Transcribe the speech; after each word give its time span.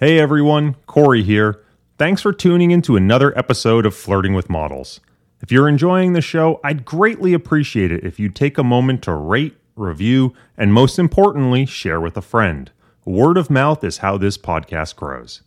Hey 0.00 0.20
everyone, 0.20 0.76
Corey 0.86 1.24
here. 1.24 1.60
Thanks 1.98 2.22
for 2.22 2.32
tuning 2.32 2.70
in 2.70 2.82
to 2.82 2.94
another 2.94 3.36
episode 3.36 3.84
of 3.84 3.96
Flirting 3.96 4.32
with 4.32 4.48
Models. 4.48 5.00
If 5.40 5.50
you're 5.50 5.68
enjoying 5.68 6.12
the 6.12 6.20
show, 6.20 6.60
I'd 6.62 6.84
greatly 6.84 7.34
appreciate 7.34 7.90
it 7.90 8.04
if 8.04 8.20
you'd 8.20 8.36
take 8.36 8.58
a 8.58 8.62
moment 8.62 9.02
to 9.02 9.12
rate, 9.12 9.56
review, 9.74 10.34
and 10.56 10.72
most 10.72 11.00
importantly, 11.00 11.66
share 11.66 12.00
with 12.00 12.16
a 12.16 12.22
friend. 12.22 12.70
Word 13.04 13.36
of 13.36 13.50
mouth 13.50 13.82
is 13.82 13.98
how 13.98 14.16
this 14.16 14.38
podcast 14.38 14.94
grows. 14.94 15.42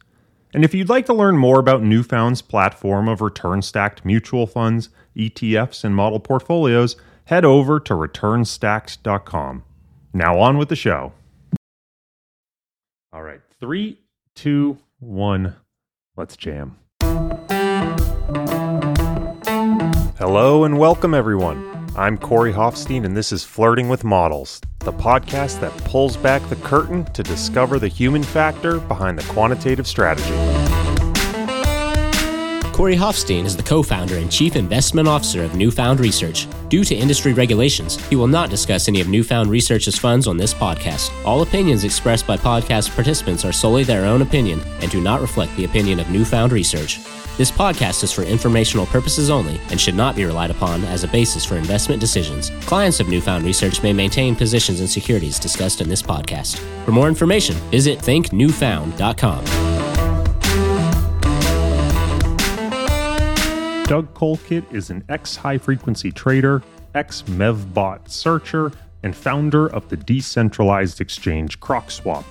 And 0.54 0.66
if 0.66 0.74
you'd 0.74 0.90
like 0.90 1.06
to 1.06 1.14
learn 1.14 1.38
more 1.38 1.58
about 1.58 1.82
Newfound's 1.82 2.42
platform 2.42 3.08
of 3.08 3.22
return 3.22 3.62
stacked 3.62 4.04
mutual 4.04 4.48
funds, 4.48 4.90
ETFs, 5.16 5.86
and 5.86 5.96
model 5.96 6.20
portfolios, 6.20 6.98
head 7.24 7.46
over 7.46 7.80
to 7.80 7.94
returnstacked.com. 7.94 9.64
Now 10.14 10.40
on 10.40 10.58
with 10.58 10.68
the 10.68 10.76
show. 10.76 11.14
All 13.14 13.24
right, 13.24 13.40
three, 13.58 14.01
two, 14.36 14.78
one, 15.00 15.56
let's 16.16 16.36
jam. 16.38 16.78
Hello 20.18 20.64
and 20.64 20.78
welcome, 20.78 21.14
everyone. 21.14 21.68
I'm 21.96 22.18
Corey 22.18 22.54
Hoffstein, 22.54 23.04
and 23.04 23.18
this 23.18 23.32
is 23.32 23.44
Flirting 23.44 23.90
with 23.90 24.04
Models, 24.04 24.62
the 24.80 24.94
podcast 24.94 25.60
that 25.60 25.76
pulls 25.84 26.16
back 26.16 26.48
the 26.50 26.56
curtain 26.58 27.06
to 27.14 27.24
discover 27.24 27.80
the 27.80 27.88
human 27.88 28.24
factor 28.24 28.80
behind 28.80 29.18
the 29.20 29.34
quantitative 29.34 29.88
strategy. 29.88 30.61
Corey 32.74 32.96
Hoffstein 32.96 33.44
is 33.46 33.58
the 33.58 33.64
co 33.64 33.84
founder 33.84 34.18
and 34.18 34.32
chief 34.32 34.56
investment 34.56 35.08
officer 35.08 35.44
of 35.44 35.56
Newfound 35.56 36.00
Research. 36.00 36.48
Due 36.70 36.84
to 36.86 36.96
industry 36.96 37.34
regulations, 37.34 38.04
he 38.08 38.16
will 38.16 38.28
not 38.28 38.50
discuss 38.50 38.88
any 38.88 39.02
of 39.02 39.10
Newfound 39.10 39.50
Research's 39.50 39.98
funds 39.98 40.26
on 40.26 40.38
this 40.38 40.54
podcast. 40.54 41.12
All 41.26 41.42
opinions 41.42 41.84
expressed 41.84 42.26
by 42.26 42.38
podcast 42.38 42.96
participants 42.96 43.44
are 43.44 43.52
solely 43.52 43.84
their 43.84 44.06
own 44.06 44.22
opinion 44.22 44.62
and 44.80 44.90
do 44.90 45.02
not 45.02 45.22
reflect 45.22 45.56
the 45.58 45.66
opinion 45.66 46.00
of 46.00 46.10
Newfound 46.10 46.54
Research. 46.54 47.00
This 47.38 47.52
podcast 47.52 48.04
is 48.04 48.12
for 48.12 48.24
informational 48.24 48.86
purposes 48.86 49.30
only 49.30 49.60
and 49.70 49.80
should 49.80 49.96
not 49.96 50.16
be 50.16 50.26
relied 50.26 50.52
upon 50.52 50.84
as 50.86 51.04
a 51.04 51.08
basis 51.10 51.46
for 51.46 51.58
investment 51.58 52.00
decisions. 52.00 52.52
Clients 52.62 53.00
of 53.00 53.10
Newfound 53.10 53.44
Research 53.44 53.84
may 53.84 53.94
maintain 53.94 54.36
positions 54.36 54.80
in 54.80 54.88
securities 54.88 55.40
discussed 55.40 55.82
in 55.82 55.90
this 55.90 56.02
podcast. 56.02 56.60
For 56.86 56.92
more 56.92 57.08
information, 57.08 57.56
visit 57.70 58.00
thinknewfound.com. 58.00 59.81
Doug 63.92 64.14
Colkitt 64.14 64.72
is 64.72 64.90
an 64.90 65.04
ex 65.10 65.36
high 65.36 65.58
frequency 65.58 66.14
trader, 66.14 66.64
ex 66.96 67.24
MEVBot 67.24 68.08
searcher, 68.08 68.72
and 69.04 69.14
founder 69.14 69.68
of 69.68 69.90
the 69.90 69.98
decentralized 69.98 71.02
exchange 71.02 71.60
CrocSwap. 71.60 72.24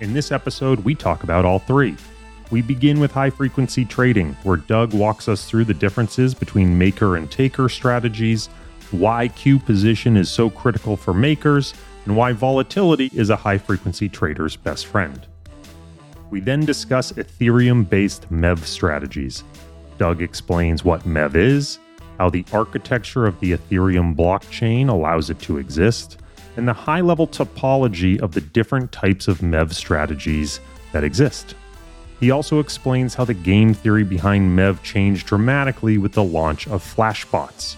In 0.00 0.12
this 0.12 0.32
episode, 0.32 0.80
we 0.80 0.96
talk 0.96 1.22
about 1.22 1.44
all 1.44 1.60
three. 1.60 1.94
We 2.50 2.62
begin 2.62 2.98
with 2.98 3.12
high 3.12 3.30
frequency 3.30 3.84
trading, 3.84 4.32
where 4.42 4.56
Doug 4.56 4.92
walks 4.92 5.28
us 5.28 5.48
through 5.48 5.66
the 5.66 5.72
differences 5.72 6.34
between 6.34 6.76
maker 6.76 7.16
and 7.16 7.30
taker 7.30 7.68
strategies, 7.68 8.48
why 8.90 9.28
queue 9.28 9.60
position 9.60 10.16
is 10.16 10.28
so 10.28 10.50
critical 10.50 10.96
for 10.96 11.14
makers, 11.14 11.74
and 12.06 12.16
why 12.16 12.32
volatility 12.32 13.08
is 13.14 13.30
a 13.30 13.36
high 13.36 13.58
frequency 13.58 14.08
trader's 14.08 14.56
best 14.56 14.86
friend. 14.86 15.28
We 16.32 16.40
then 16.40 16.64
discuss 16.64 17.12
Ethereum 17.12 17.88
based 17.88 18.28
MEV 18.32 18.58
strategies. 18.64 19.44
Doug 20.02 20.20
explains 20.20 20.84
what 20.84 21.04
MEV 21.04 21.36
is, 21.36 21.78
how 22.18 22.28
the 22.28 22.44
architecture 22.52 23.24
of 23.24 23.38
the 23.38 23.52
Ethereum 23.52 24.16
blockchain 24.16 24.88
allows 24.88 25.30
it 25.30 25.38
to 25.42 25.58
exist, 25.58 26.18
and 26.56 26.66
the 26.66 26.72
high 26.72 27.00
level 27.00 27.28
topology 27.28 28.20
of 28.20 28.32
the 28.32 28.40
different 28.40 28.90
types 28.90 29.28
of 29.28 29.38
MEV 29.38 29.72
strategies 29.72 30.58
that 30.90 31.04
exist. 31.04 31.54
He 32.18 32.32
also 32.32 32.58
explains 32.58 33.14
how 33.14 33.24
the 33.24 33.32
game 33.32 33.74
theory 33.74 34.02
behind 34.02 34.58
MEV 34.58 34.82
changed 34.82 35.28
dramatically 35.28 35.98
with 35.98 36.14
the 36.14 36.24
launch 36.24 36.66
of 36.66 36.82
Flashbots. 36.82 37.76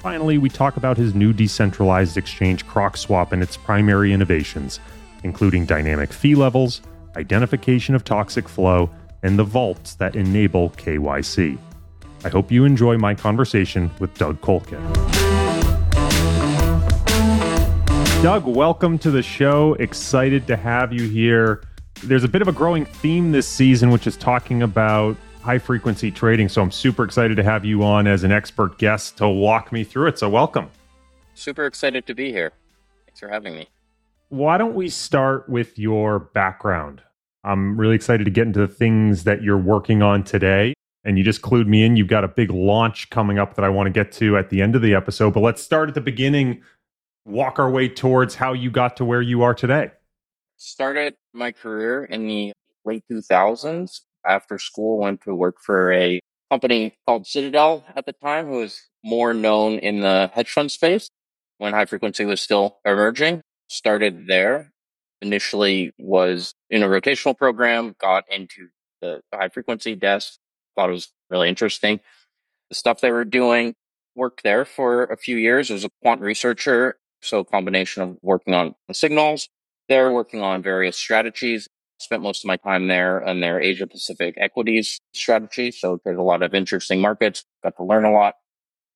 Finally, 0.00 0.38
we 0.38 0.48
talk 0.48 0.76
about 0.76 0.96
his 0.96 1.14
new 1.14 1.32
decentralized 1.32 2.16
exchange 2.16 2.66
CrocSwap 2.66 3.30
and 3.30 3.40
its 3.40 3.56
primary 3.56 4.12
innovations, 4.12 4.80
including 5.22 5.64
dynamic 5.64 6.12
fee 6.12 6.34
levels, 6.34 6.82
identification 7.14 7.94
of 7.94 8.02
toxic 8.02 8.48
flow, 8.48 8.90
and 9.22 9.38
the 9.38 9.44
vaults 9.44 9.94
that 9.94 10.16
enable 10.16 10.70
KYC. 10.70 11.58
I 12.24 12.28
hope 12.28 12.50
you 12.50 12.64
enjoy 12.64 12.98
my 12.98 13.14
conversation 13.14 13.90
with 14.00 14.16
Doug 14.18 14.40
Colkitt. 14.40 14.82
Doug, 18.22 18.46
welcome 18.46 18.98
to 18.98 19.10
the 19.10 19.22
show. 19.22 19.74
Excited 19.74 20.46
to 20.46 20.56
have 20.56 20.92
you 20.92 21.08
here. 21.08 21.62
There's 22.02 22.24
a 22.24 22.28
bit 22.28 22.42
of 22.42 22.48
a 22.48 22.52
growing 22.52 22.84
theme 22.84 23.30
this 23.30 23.46
season, 23.46 23.90
which 23.90 24.06
is 24.06 24.16
talking 24.16 24.62
about 24.62 25.16
high 25.42 25.58
frequency 25.58 26.10
trading. 26.10 26.48
So 26.48 26.60
I'm 26.60 26.72
super 26.72 27.04
excited 27.04 27.36
to 27.36 27.44
have 27.44 27.64
you 27.64 27.84
on 27.84 28.08
as 28.08 28.24
an 28.24 28.32
expert 28.32 28.78
guest 28.78 29.16
to 29.18 29.28
walk 29.28 29.70
me 29.70 29.84
through 29.84 30.08
it. 30.08 30.18
So 30.18 30.28
welcome. 30.28 30.70
Super 31.34 31.66
excited 31.66 32.06
to 32.06 32.14
be 32.14 32.32
here. 32.32 32.52
Thanks 33.06 33.20
for 33.20 33.28
having 33.28 33.54
me. 33.54 33.68
Why 34.28 34.58
don't 34.58 34.74
we 34.74 34.88
start 34.88 35.48
with 35.48 35.78
your 35.78 36.18
background? 36.18 37.02
I'm 37.46 37.78
really 37.78 37.94
excited 37.94 38.24
to 38.24 38.30
get 38.30 38.48
into 38.48 38.58
the 38.58 38.66
things 38.66 39.22
that 39.22 39.40
you're 39.40 39.56
working 39.56 40.02
on 40.02 40.24
today. 40.24 40.74
And 41.04 41.16
you 41.16 41.22
just 41.22 41.42
clued 41.42 41.68
me 41.68 41.84
in. 41.84 41.96
You've 41.96 42.08
got 42.08 42.24
a 42.24 42.28
big 42.28 42.50
launch 42.50 43.08
coming 43.10 43.38
up 43.38 43.54
that 43.54 43.64
I 43.64 43.68
want 43.68 43.86
to 43.86 43.92
get 43.92 44.10
to 44.12 44.36
at 44.36 44.50
the 44.50 44.60
end 44.60 44.74
of 44.74 44.82
the 44.82 44.94
episode. 44.94 45.32
But 45.32 45.40
let's 45.40 45.62
start 45.62 45.88
at 45.88 45.94
the 45.94 46.00
beginning, 46.00 46.62
walk 47.24 47.60
our 47.60 47.70
way 47.70 47.88
towards 47.88 48.34
how 48.34 48.52
you 48.52 48.68
got 48.72 48.96
to 48.96 49.04
where 49.04 49.22
you 49.22 49.42
are 49.42 49.54
today. 49.54 49.92
Started 50.56 51.14
my 51.32 51.52
career 51.52 52.02
in 52.04 52.26
the 52.26 52.52
late 52.84 53.04
2000s. 53.10 54.00
After 54.26 54.58
school, 54.58 54.98
went 54.98 55.20
to 55.20 55.34
work 55.36 55.58
for 55.62 55.92
a 55.92 56.18
company 56.50 56.96
called 57.06 57.28
Citadel 57.28 57.84
at 57.94 58.06
the 58.06 58.12
time, 58.12 58.46
who 58.46 58.58
was 58.58 58.88
more 59.04 59.32
known 59.32 59.74
in 59.74 60.00
the 60.00 60.32
hedge 60.34 60.50
fund 60.50 60.72
space 60.72 61.08
when 61.58 61.72
high 61.72 61.84
frequency 61.84 62.24
was 62.24 62.40
still 62.40 62.78
emerging. 62.84 63.42
Started 63.68 64.26
there 64.26 64.72
initially 65.22 65.92
was 65.98 66.54
in 66.70 66.82
a 66.82 66.88
rotational 66.88 67.36
program, 67.36 67.94
got 68.00 68.24
into 68.30 68.68
the 69.00 69.20
high 69.32 69.48
frequency 69.48 69.94
desk, 69.94 70.38
thought 70.74 70.88
it 70.90 70.92
was 70.92 71.12
really 71.30 71.48
interesting. 71.48 72.00
The 72.70 72.74
stuff 72.74 73.00
they 73.00 73.10
were 73.10 73.24
doing, 73.24 73.74
worked 74.16 74.42
there 74.42 74.64
for 74.64 75.04
a 75.04 75.16
few 75.16 75.36
years 75.36 75.70
as 75.70 75.84
a 75.84 75.90
quant 76.02 76.20
researcher. 76.20 76.96
So 77.22 77.40
a 77.40 77.44
combination 77.44 78.02
of 78.02 78.16
working 78.22 78.54
on 78.54 78.74
signals, 78.92 79.48
there 79.88 80.12
working 80.12 80.42
on 80.42 80.62
various 80.62 80.96
strategies. 80.96 81.68
Spent 81.98 82.22
most 82.22 82.44
of 82.44 82.48
my 82.48 82.56
time 82.56 82.88
there 82.88 83.20
in 83.20 83.40
their 83.40 83.58
Asia 83.60 83.86
Pacific 83.86 84.34
equities 84.36 85.00
strategy. 85.14 85.70
So 85.70 85.98
there's 86.04 86.18
a 86.18 86.22
lot 86.22 86.42
of 86.42 86.54
interesting 86.54 87.00
markets. 87.00 87.44
Got 87.62 87.76
to 87.78 87.84
learn 87.84 88.04
a 88.04 88.12
lot. 88.12 88.34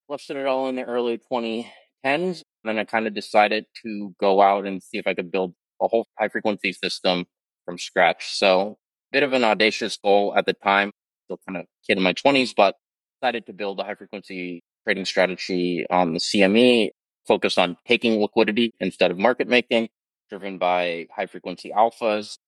Left 0.09 0.29
it 0.29 0.47
all 0.47 0.69
in 0.69 0.77
the 0.77 0.85
early 0.85 1.19
2010s. 1.33 1.65
And 2.05 2.43
then 2.65 2.79
I 2.79 2.85
kind 2.85 3.07
of 3.07 3.15
decided 3.15 3.65
to 3.83 4.15
go 4.21 4.43
out 4.43 4.67
and 4.67 4.83
see 4.83 4.99
if 4.99 5.07
I 5.07 5.15
could 5.15 5.31
build 5.31 5.55
a 5.81 5.89
whole 5.89 6.07
high 6.19 6.29
frequency 6.29 6.73
system 6.73 7.27
from 7.65 7.79
scratch. 7.79 8.37
So 8.37 8.79
bit 9.13 9.23
of 9.23 9.33
an 9.33 9.45
audacious 9.45 9.97
goal 9.97 10.35
at 10.37 10.47
the 10.47 10.53
time, 10.53 10.93
still 11.25 11.39
kind 11.47 11.59
of 11.59 11.67
kid 11.87 11.97
in 11.97 12.03
my 12.03 12.13
twenties, 12.13 12.55
but 12.55 12.77
decided 13.21 13.47
to 13.47 13.53
build 13.53 13.81
a 13.81 13.85
high 13.85 13.95
frequency 13.95 14.63
trading 14.85 15.05
strategy 15.05 15.87
on 15.91 16.15
the 16.15 16.21
CME, 16.21 16.91
focused 17.27 17.59
on 17.59 17.77
taking 17.87 18.21
liquidity 18.21 18.73
instead 18.81 19.11
of 19.11 19.19
market 19.19 19.49
making, 19.49 19.89
driven 20.29 20.59
by 20.59 21.07
high 21.15 21.27
frequency 21.27 21.71
alphas. 21.77 22.39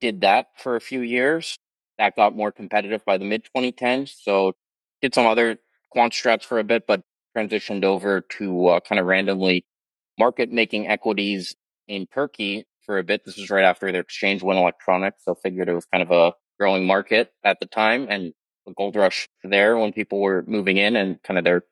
Did 0.00 0.22
that 0.22 0.46
for 0.56 0.76
a 0.76 0.80
few 0.80 1.00
years. 1.00 1.58
That 1.98 2.16
got 2.16 2.34
more 2.34 2.50
competitive 2.52 3.04
by 3.04 3.18
the 3.18 3.24
mid 3.24 3.46
2010s. 3.54 4.14
So 4.22 4.54
did 5.02 5.14
some 5.14 5.26
other 5.26 5.58
quant 5.90 6.12
strats 6.12 6.44
for 6.44 6.58
a 6.58 6.64
bit, 6.64 6.86
but 6.86 7.02
transitioned 7.36 7.84
over 7.84 8.22
to 8.22 8.66
uh, 8.68 8.80
kind 8.80 8.98
of 8.98 9.06
randomly 9.06 9.64
market 10.18 10.50
making 10.52 10.88
equities 10.88 11.54
in 11.88 12.06
Turkey 12.06 12.64
for 12.90 12.98
a 12.98 13.04
bit. 13.04 13.24
This 13.24 13.36
was 13.36 13.50
right 13.50 13.64
after 13.64 13.92
their 13.92 14.00
exchange 14.00 14.42
went 14.42 14.58
electronic. 14.58 15.14
So 15.18 15.36
figured 15.36 15.68
it 15.68 15.74
was 15.74 15.86
kind 15.86 16.02
of 16.02 16.10
a 16.10 16.32
growing 16.58 16.88
market 16.88 17.32
at 17.44 17.60
the 17.60 17.66
time 17.66 18.08
and 18.10 18.32
a 18.66 18.72
gold 18.72 18.96
rush 18.96 19.28
there 19.44 19.78
when 19.78 19.92
people 19.92 20.20
were 20.20 20.44
moving 20.48 20.76
in 20.76 20.96
and 20.96 21.22
kind 21.22 21.38
of 21.38 21.44
their 21.44 21.62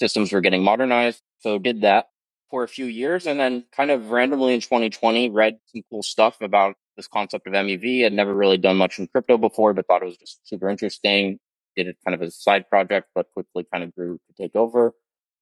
systems 0.00 0.32
were 0.32 0.40
getting 0.40 0.62
modernized. 0.62 1.20
So 1.40 1.58
did 1.58 1.82
that 1.82 2.06
for 2.50 2.62
a 2.62 2.68
few 2.68 2.86
years 2.86 3.26
and 3.26 3.38
then 3.38 3.66
kind 3.76 3.90
of 3.90 4.10
randomly 4.10 4.54
in 4.54 4.62
2020 4.62 5.28
read 5.28 5.58
some 5.66 5.82
cool 5.90 6.02
stuff 6.02 6.40
about 6.40 6.76
this 6.96 7.08
concept 7.08 7.46
of 7.46 7.52
MEV. 7.52 8.02
Had 8.02 8.14
never 8.14 8.32
really 8.32 8.56
done 8.56 8.78
much 8.78 8.98
in 8.98 9.06
crypto 9.08 9.36
before, 9.36 9.74
but 9.74 9.86
thought 9.86 10.00
it 10.00 10.06
was 10.06 10.16
just 10.16 10.48
super 10.48 10.70
interesting. 10.70 11.38
Did 11.76 11.88
it 11.88 11.98
kind 12.06 12.14
of 12.14 12.22
as 12.22 12.30
a 12.30 12.40
side 12.40 12.70
project, 12.70 13.08
but 13.14 13.26
quickly 13.34 13.66
kind 13.70 13.84
of 13.84 13.94
grew 13.94 14.14
to 14.14 14.42
take 14.42 14.56
over. 14.56 14.94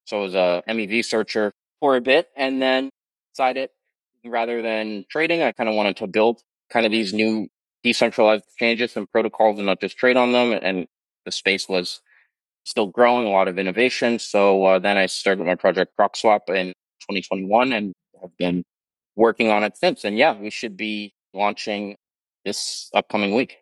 So 0.05 0.19
I 0.19 0.23
was 0.23 0.35
a 0.35 0.65
MEV 0.69 1.05
searcher 1.05 1.53
for 1.79 1.95
a 1.95 2.01
bit 2.01 2.27
and 2.37 2.61
then 2.61 2.91
decided 3.33 3.71
rather 4.25 4.63
than 4.63 5.05
trading. 5.11 5.43
I 5.43 5.53
kind 5.53 5.69
of 5.69 5.75
wanted 5.75 5.97
to 5.99 6.07
build 6.07 6.43
kind 6.71 6.87
of 6.87 6.93
these 6.93 7.13
new 7.13 7.49
decentralized 7.83 8.45
exchanges 8.45 8.97
and 8.97 9.11
protocols 9.11 9.59
and 9.59 9.67
not 9.67 9.81
just 9.81 9.97
trade 9.97 10.17
on 10.17 10.33
them. 10.33 10.59
And 10.63 10.87
the 11.25 11.33
space 11.33 11.69
was 11.69 12.01
still 12.65 12.87
growing, 12.87 13.27
a 13.27 13.31
lot 13.31 13.49
of 13.49 13.59
innovation. 13.59 14.19
So 14.19 14.65
uh, 14.65 14.79
then 14.79 14.97
I 14.97 15.07
started 15.07 15.45
my 15.45 15.55
project 15.55 15.93
CrocSwap 15.99 16.49
in 16.49 16.69
2021 17.09 17.73
and 17.73 17.93
have 18.21 18.37
been 18.37 18.63
working 19.17 19.51
on 19.51 19.65
it 19.65 19.77
since. 19.77 20.05
And 20.05 20.17
yeah, 20.17 20.39
we 20.39 20.51
should 20.51 20.77
be 20.77 21.15
launching 21.35 21.97
this 22.45 22.91
upcoming 22.95 23.35
week. 23.35 23.59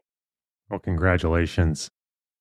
Well, 0.68 0.80
congratulations. 0.80 1.88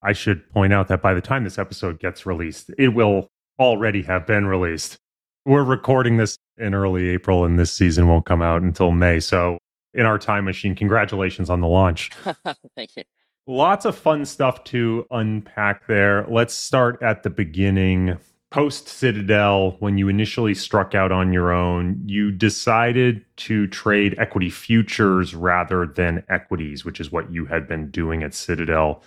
I 0.04 0.14
should 0.14 0.50
point 0.52 0.74
out 0.74 0.88
that 0.88 1.02
by 1.02 1.14
the 1.14 1.22
time 1.22 1.44
this 1.44 1.60
episode 1.60 2.00
gets 2.00 2.26
released, 2.26 2.72
it 2.78 2.90
will 2.90 3.30
already 3.60 4.04
have 4.04 4.26
been 4.26 4.46
released. 4.46 4.98
We're 5.46 5.64
recording 5.64 6.18
this 6.18 6.38
in 6.58 6.74
early 6.74 7.10
April, 7.10 7.46
and 7.46 7.58
this 7.58 7.72
season 7.72 8.08
won't 8.08 8.26
come 8.26 8.42
out 8.42 8.62
until 8.62 8.92
May. 8.92 9.20
So, 9.20 9.58
in 9.94 10.06
our 10.06 10.20
time 10.20 10.46
machine, 10.46 10.76
congratulations 10.76 11.50
on 11.50 11.62
the 11.62 11.68
launch. 11.68 12.12
Thank 12.76 12.96
you. 12.98 13.04
Lots 13.48 13.86
of 13.86 13.98
fun 13.98 14.26
stuff 14.26 14.64
to 14.66 15.08
unpack 15.10 15.88
there. 15.88 16.26
Let's 16.30 16.54
start 16.54 17.02
at 17.02 17.24
the 17.24 17.30
beginning. 17.30 18.18
Post 18.52 18.88
Citadel, 18.88 19.76
when 19.80 19.98
you 19.98 20.08
initially 20.08 20.54
struck 20.54 20.94
out 20.94 21.12
on 21.12 21.34
your 21.34 21.52
own, 21.52 22.02
you 22.06 22.32
decided 22.32 23.24
to 23.38 23.68
trade 23.68 24.16
equity 24.18 24.50
futures 24.50 25.34
rather 25.34 25.86
than 25.86 26.24
equities, 26.30 26.84
which 26.84 27.00
is 27.00 27.12
what 27.12 27.32
you 27.32 27.46
had 27.46 27.68
been 27.68 27.90
doing 27.90 28.24
at 28.24 28.34
Citadel. 28.34 29.04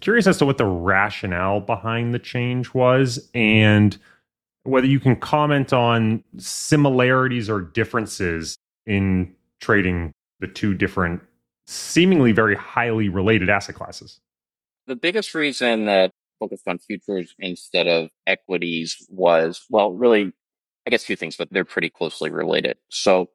Curious 0.00 0.26
as 0.26 0.38
to 0.38 0.46
what 0.46 0.58
the 0.58 0.66
rationale 0.66 1.60
behind 1.60 2.12
the 2.12 2.18
change 2.18 2.74
was 2.74 3.30
and 3.34 3.96
whether 4.66 4.86
you 4.86 5.00
can 5.00 5.16
comment 5.16 5.72
on 5.72 6.22
similarities 6.38 7.48
or 7.48 7.60
differences 7.60 8.56
in 8.86 9.34
trading 9.60 10.12
the 10.40 10.46
two 10.46 10.74
different, 10.74 11.22
seemingly 11.66 12.32
very 12.32 12.54
highly 12.54 13.08
related 13.08 13.48
asset 13.48 13.74
classes. 13.74 14.20
The 14.86 14.96
biggest 14.96 15.34
reason 15.34 15.86
that 15.86 16.10
focused 16.38 16.68
on 16.68 16.78
futures 16.78 17.34
instead 17.38 17.86
of 17.86 18.10
equities 18.26 19.04
was, 19.08 19.64
well, 19.70 19.92
really, 19.92 20.32
I 20.86 20.90
guess 20.90 21.04
two 21.04 21.16
things, 21.16 21.36
but 21.36 21.48
they're 21.50 21.64
pretty 21.64 21.90
closely 21.90 22.30
related. 22.30 22.76
So 22.90 23.30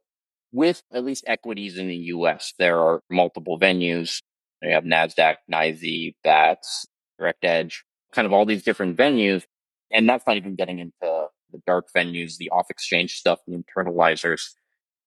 with 0.52 0.84
at 0.94 1.04
least 1.04 1.24
equities 1.28 1.78
in 1.78 1.88
the 1.88 1.96
US, 1.96 2.54
there 2.60 2.80
are 2.80 3.02
multiple 3.10 3.60
venues. 3.60 4.22
You 4.62 4.74
have 4.74 4.84
NASDAQ, 4.84 5.38
NYSE, 5.52 6.16
BATS, 6.24 6.86
Direct 7.18 7.44
Edge, 7.44 7.84
kind 8.14 8.26
of 8.26 8.34
all 8.34 8.46
these 8.46 8.64
different 8.64 8.96
venues. 8.98 9.44
And 9.92 10.08
that's 10.08 10.26
not 10.26 10.38
even 10.38 10.56
getting 10.56 10.80
into 10.80 11.28
the 11.52 11.62
dark 11.68 11.88
venues, 11.96 12.38
the 12.38 12.50
off 12.50 12.70
exchange 12.70 13.16
stuff, 13.16 13.40
the 13.48 13.62
internalizers, 13.62 14.42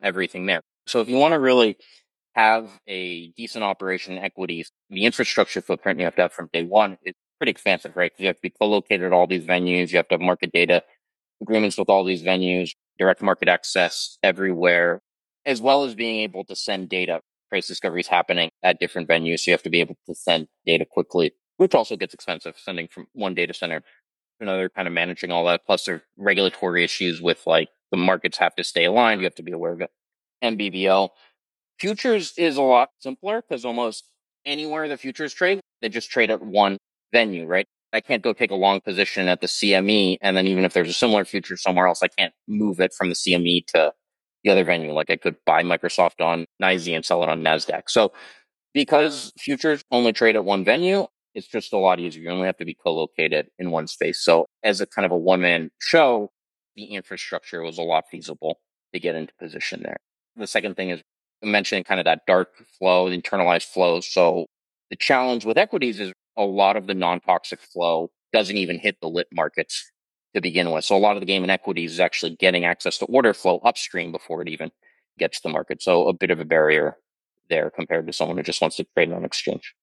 everything 0.02 0.46
there. 0.46 0.60
So 0.86 1.00
if 1.00 1.08
you 1.08 1.16
want 1.16 1.32
to 1.32 1.40
really 1.40 1.76
have 2.34 2.68
a 2.86 3.28
decent 3.36 3.64
operation 3.64 4.16
in 4.16 4.24
equities, 4.24 4.70
the 4.90 5.04
infrastructure 5.04 5.60
footprint 5.60 5.98
you 5.98 6.04
have 6.04 6.16
to 6.16 6.22
have 6.22 6.32
from 6.32 6.50
day 6.52 6.64
one 6.64 6.98
is 7.04 7.14
pretty 7.38 7.50
expansive, 7.50 7.96
right? 7.96 8.10
Because 8.12 8.22
you 8.22 8.26
have 8.26 8.36
to 8.36 8.42
be 8.42 8.50
co-located 8.50 9.02
at 9.02 9.12
all 9.12 9.26
these 9.26 9.44
venues. 9.44 9.90
You 9.90 9.96
have 9.98 10.08
to 10.08 10.14
have 10.14 10.20
market 10.20 10.52
data 10.52 10.82
agreements 11.40 11.78
with 11.78 11.88
all 11.88 12.04
these 12.04 12.22
venues, 12.22 12.70
direct 12.98 13.22
market 13.22 13.48
access 13.48 14.18
everywhere, 14.22 15.00
as 15.46 15.60
well 15.60 15.84
as 15.84 15.94
being 15.94 16.20
able 16.20 16.44
to 16.44 16.56
send 16.56 16.88
data. 16.88 17.20
Price 17.50 17.68
discovery 17.68 18.00
is 18.00 18.08
happening 18.08 18.50
at 18.62 18.80
different 18.80 19.08
venues. 19.08 19.40
So 19.40 19.50
you 19.50 19.54
have 19.54 19.62
to 19.62 19.70
be 19.70 19.80
able 19.80 19.96
to 20.08 20.14
send 20.14 20.48
data 20.66 20.84
quickly, 20.84 21.32
which 21.56 21.74
also 21.74 21.96
gets 21.96 22.14
expensive 22.14 22.56
sending 22.58 22.88
from 22.88 23.06
one 23.12 23.34
data 23.34 23.54
center 23.54 23.82
to 24.38 24.44
another, 24.44 24.68
kind 24.68 24.88
of 24.88 24.94
managing 24.94 25.30
all 25.30 25.44
that. 25.46 25.64
Plus 25.66 25.84
there 25.84 25.96
are 25.96 26.02
regulatory 26.16 26.84
issues 26.84 27.20
with 27.20 27.46
like 27.46 27.68
the 27.90 27.96
markets 27.96 28.38
have 28.38 28.54
to 28.56 28.64
stay 28.64 28.84
aligned. 28.84 29.20
You 29.20 29.26
have 29.26 29.34
to 29.36 29.42
be 29.42 29.52
aware 29.52 29.72
of 29.72 29.80
it. 29.80 29.90
NBBO. 30.42 31.10
Futures 31.78 32.34
is 32.36 32.56
a 32.56 32.62
lot 32.62 32.90
simpler 33.00 33.42
because 33.42 33.64
almost 33.64 34.08
anywhere 34.46 34.88
the 34.88 34.96
futures 34.96 35.34
trade, 35.34 35.60
they 35.82 35.88
just 35.88 36.10
trade 36.10 36.30
at 36.30 36.42
one 36.42 36.78
venue, 37.12 37.46
right? 37.46 37.66
I 37.92 38.00
can't 38.00 38.22
go 38.22 38.32
take 38.32 38.50
a 38.50 38.56
long 38.56 38.80
position 38.80 39.28
at 39.28 39.40
the 39.40 39.46
CME. 39.46 40.18
And 40.20 40.36
then 40.36 40.46
even 40.46 40.64
if 40.64 40.72
there's 40.72 40.88
a 40.88 40.94
similar 40.94 41.24
future 41.24 41.56
somewhere 41.56 41.86
else, 41.86 42.02
I 42.02 42.08
can't 42.08 42.34
move 42.48 42.80
it 42.80 42.92
from 42.92 43.08
the 43.08 43.14
CME 43.14 43.66
to 43.68 43.92
the 44.42 44.50
other 44.50 44.64
venue. 44.64 44.92
Like 44.92 45.10
I 45.10 45.16
could 45.16 45.36
buy 45.46 45.62
Microsoft 45.62 46.20
on 46.20 46.46
NYSE 46.60 46.94
and 46.94 47.04
sell 47.04 47.22
it 47.22 47.28
on 47.28 47.42
NASDAQ. 47.42 47.82
So 47.88 48.12
because 48.72 49.32
futures 49.38 49.84
only 49.92 50.12
trade 50.12 50.34
at 50.34 50.44
one 50.44 50.64
venue, 50.64 51.06
it's 51.34 51.46
just 51.46 51.72
a 51.72 51.78
lot 51.78 51.98
easier. 52.00 52.22
You 52.22 52.30
only 52.30 52.46
have 52.46 52.56
to 52.58 52.64
be 52.64 52.74
co-located 52.74 53.48
in 53.58 53.70
one 53.70 53.86
space. 53.86 54.20
So 54.20 54.46
as 54.62 54.80
a 54.80 54.86
kind 54.86 55.04
of 55.04 55.12
a 55.12 55.16
one 55.16 55.40
man 55.40 55.70
show, 55.80 56.30
the 56.76 56.84
infrastructure 56.84 57.62
was 57.62 57.78
a 57.78 57.82
lot 57.82 58.04
feasible 58.10 58.60
to 58.92 59.00
get 59.00 59.16
into 59.16 59.32
position 59.34 59.82
there. 59.82 59.98
The 60.36 60.46
second 60.46 60.76
thing 60.76 60.90
is 60.90 61.02
mentioning 61.42 61.84
kind 61.84 62.00
of 62.00 62.04
that 62.04 62.22
dark 62.26 62.50
flow, 62.78 63.10
the 63.10 63.20
internalized 63.20 63.66
flow. 63.66 64.00
So 64.00 64.46
the 64.90 64.96
challenge 64.96 65.44
with 65.44 65.58
equities 65.58 66.00
is 66.00 66.12
a 66.36 66.44
lot 66.44 66.76
of 66.76 66.86
the 66.86 66.94
non-toxic 66.94 67.60
flow 67.60 68.10
doesn't 68.32 68.56
even 68.56 68.78
hit 68.78 68.96
the 69.00 69.08
lit 69.08 69.28
markets 69.32 69.90
to 70.34 70.40
begin 70.40 70.70
with. 70.70 70.84
So 70.84 70.96
a 70.96 70.98
lot 70.98 71.16
of 71.16 71.20
the 71.20 71.26
game 71.26 71.44
in 71.44 71.50
equities 71.50 71.92
is 71.92 72.00
actually 72.00 72.36
getting 72.36 72.64
access 72.64 72.98
to 72.98 73.04
order 73.06 73.32
flow 73.32 73.58
upstream 73.64 74.10
before 74.10 74.42
it 74.42 74.48
even 74.48 74.70
gets 75.18 75.40
to 75.40 75.48
the 75.48 75.52
market. 75.52 75.80
So 75.82 76.08
a 76.08 76.12
bit 76.12 76.30
of 76.30 76.40
a 76.40 76.44
barrier 76.44 76.96
there 77.48 77.70
compared 77.70 78.06
to 78.06 78.12
someone 78.12 78.36
who 78.36 78.42
just 78.42 78.60
wants 78.60 78.76
to 78.76 78.86
trade 78.94 79.12
on 79.12 79.24
exchange. 79.24 79.74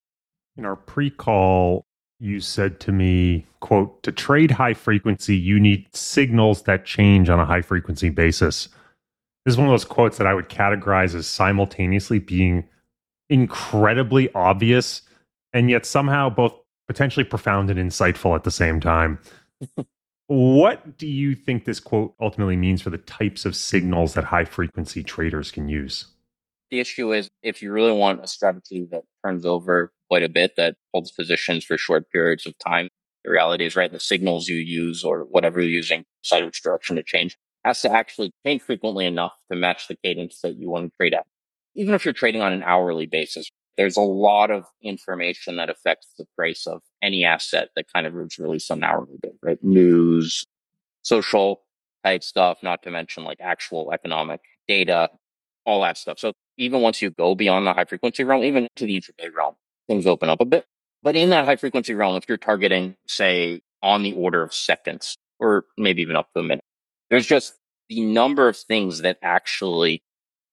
In 0.58 0.66
our 0.66 0.76
pre-call, 0.76 1.86
you 2.20 2.40
said 2.40 2.80
to 2.82 2.92
me, 2.92 3.46
quote, 3.62 4.04
to 4.04 4.12
trade 4.12 4.52
high 4.52 4.74
frequency, 4.74 5.36
you 5.36 5.60
need 5.60 5.88
signals 5.96 6.64
that 6.64 6.86
change 6.86 7.30
on 7.30 7.40
a 7.40 7.46
high 7.46 7.62
frequency 7.62 8.10
basis. 8.10 8.68
This 9.46 9.54
is 9.54 9.58
one 9.58 9.68
of 9.68 9.72
those 9.72 9.86
quotes 9.86 10.18
that 10.18 10.28
I 10.28 10.36
would 10.36 10.50
categorize 10.50 11.16
as 11.16 11.26
simultaneously 11.26 12.20
being 12.20 12.68
incredibly 13.30 14.32
obvious 14.34 15.02
and 15.54 15.70
yet 15.70 15.86
somehow 15.86 16.30
both 16.30 16.54
potentially 16.88 17.24
profound 17.24 17.72
and 17.72 17.80
insightful 17.80 18.36
at 18.36 18.44
the 18.44 18.52
same 18.52 18.80
time. 18.80 19.20
what 20.28 20.98
do 20.98 21.08
you 21.08 21.34
think 21.34 21.66
this 21.66 21.80
quote 21.80 22.14
ultimately 22.20 22.56
means 22.56 22.82
for 22.82 22.90
the 22.90 22.98
types 23.00 23.46
of 23.46 23.56
signals 23.56 24.14
that 24.14 24.26
high 24.26 24.46
frequency 24.46 25.04
traders 25.04 25.50
can 25.50 25.68
use? 25.68 26.08
The 26.72 26.80
issue 26.80 27.14
is 27.14 27.30
if 27.44 27.62
you 27.62 27.72
really 27.72 27.92
want 27.92 28.24
a 28.24 28.28
strategy 28.28 28.88
that 28.92 29.04
turns 29.24 29.46
over 29.46 29.92
quite 30.10 30.24
a 30.24 30.30
bit, 30.30 30.56
that 30.56 30.76
holds 30.94 31.12
positions 31.12 31.66
for 31.66 31.78
short 31.78 32.10
periods 32.10 32.46
of 32.46 32.58
time, 32.58 32.88
the 33.26 33.32
reality 33.32 33.66
is, 33.66 33.76
right, 33.76 33.92
the 33.92 34.00
signals 34.00 34.48
you 34.48 34.56
use 34.56 35.04
or 35.04 35.26
whatever 35.26 35.60
you're 35.60 35.70
using, 35.70 36.06
decide 36.24 36.46
which 36.46 36.64
direction 36.64 36.96
to 36.96 37.04
change, 37.04 37.38
has 37.66 37.82
to 37.82 37.92
actually 37.92 38.32
change 38.46 38.62
frequently 38.62 39.06
enough 39.06 39.34
to 39.52 39.58
match 39.58 39.88
the 39.88 39.98
cadence 40.04 40.40
that 40.42 40.56
you 40.56 40.70
want 40.70 40.86
to 40.86 40.98
trade 40.98 41.14
at. 41.14 41.26
Even 41.76 41.94
if 41.94 42.06
you're 42.06 42.14
trading 42.14 42.42
on 42.42 42.54
an 42.54 42.64
hourly 42.64 43.06
basis, 43.06 43.52
there's 43.78 43.98
a 43.98 44.02
lot 44.02 44.50
of 44.50 44.66
information 44.82 45.58
that 45.58 45.70
affects 45.70 46.08
the 46.18 46.26
price 46.38 46.66
of 46.68 46.82
any 47.02 47.24
asset 47.24 47.70
that 47.76 47.92
kind 47.94 48.08
of 48.08 48.18
is 48.18 48.40
released 48.40 48.72
on 48.72 48.80
an 48.80 48.84
hourly 48.86 49.18
basis, 49.22 49.38
right? 49.44 49.64
News, 49.64 50.46
social 51.04 51.62
type 52.04 52.24
stuff, 52.24 52.60
not 52.64 52.82
to 52.84 52.92
mention 52.92 53.24
like 53.24 53.40
actual 53.42 53.92
economic 53.92 54.42
data, 54.68 55.10
all 55.66 55.82
that 55.82 55.98
stuff. 55.98 56.20
So 56.20 56.34
even 56.62 56.82
once 56.82 57.02
you 57.02 57.10
go 57.10 57.34
beyond 57.34 57.66
the 57.66 57.74
high 57.74 57.86
frequency 57.86 58.24
realm, 58.24 58.44
even 58.44 58.68
to 58.76 58.86
the 58.86 59.00
intraday 59.00 59.34
realm, 59.34 59.56
things 59.88 60.06
open 60.06 60.30
up 60.30 60.40
a 60.40 60.46
bit. 60.46 60.66
But 61.02 61.16
in 61.16 61.32
that 61.32 61.46
high 61.46 61.56
frequency 61.56 61.96
realm, 61.96 62.16
if 62.16 62.30
you're 62.30 62.38
targeting, 62.38 62.96
say, 63.08 63.62
on 63.82 64.04
the 64.04 64.14
order 64.14 64.44
of 64.44 64.54
seconds 64.54 65.18
or 65.40 65.66
maybe 65.76 66.04
even 66.04 66.16
up 66.16 66.32
to 66.34 66.42
a 66.42 66.44
minute, 66.44 66.64
there's 67.10 67.26
just 67.26 67.56
the 67.90 68.02
number 68.02 68.48
of 68.48 68.56
things 68.56 69.00
that 69.00 69.18
actually 69.24 70.04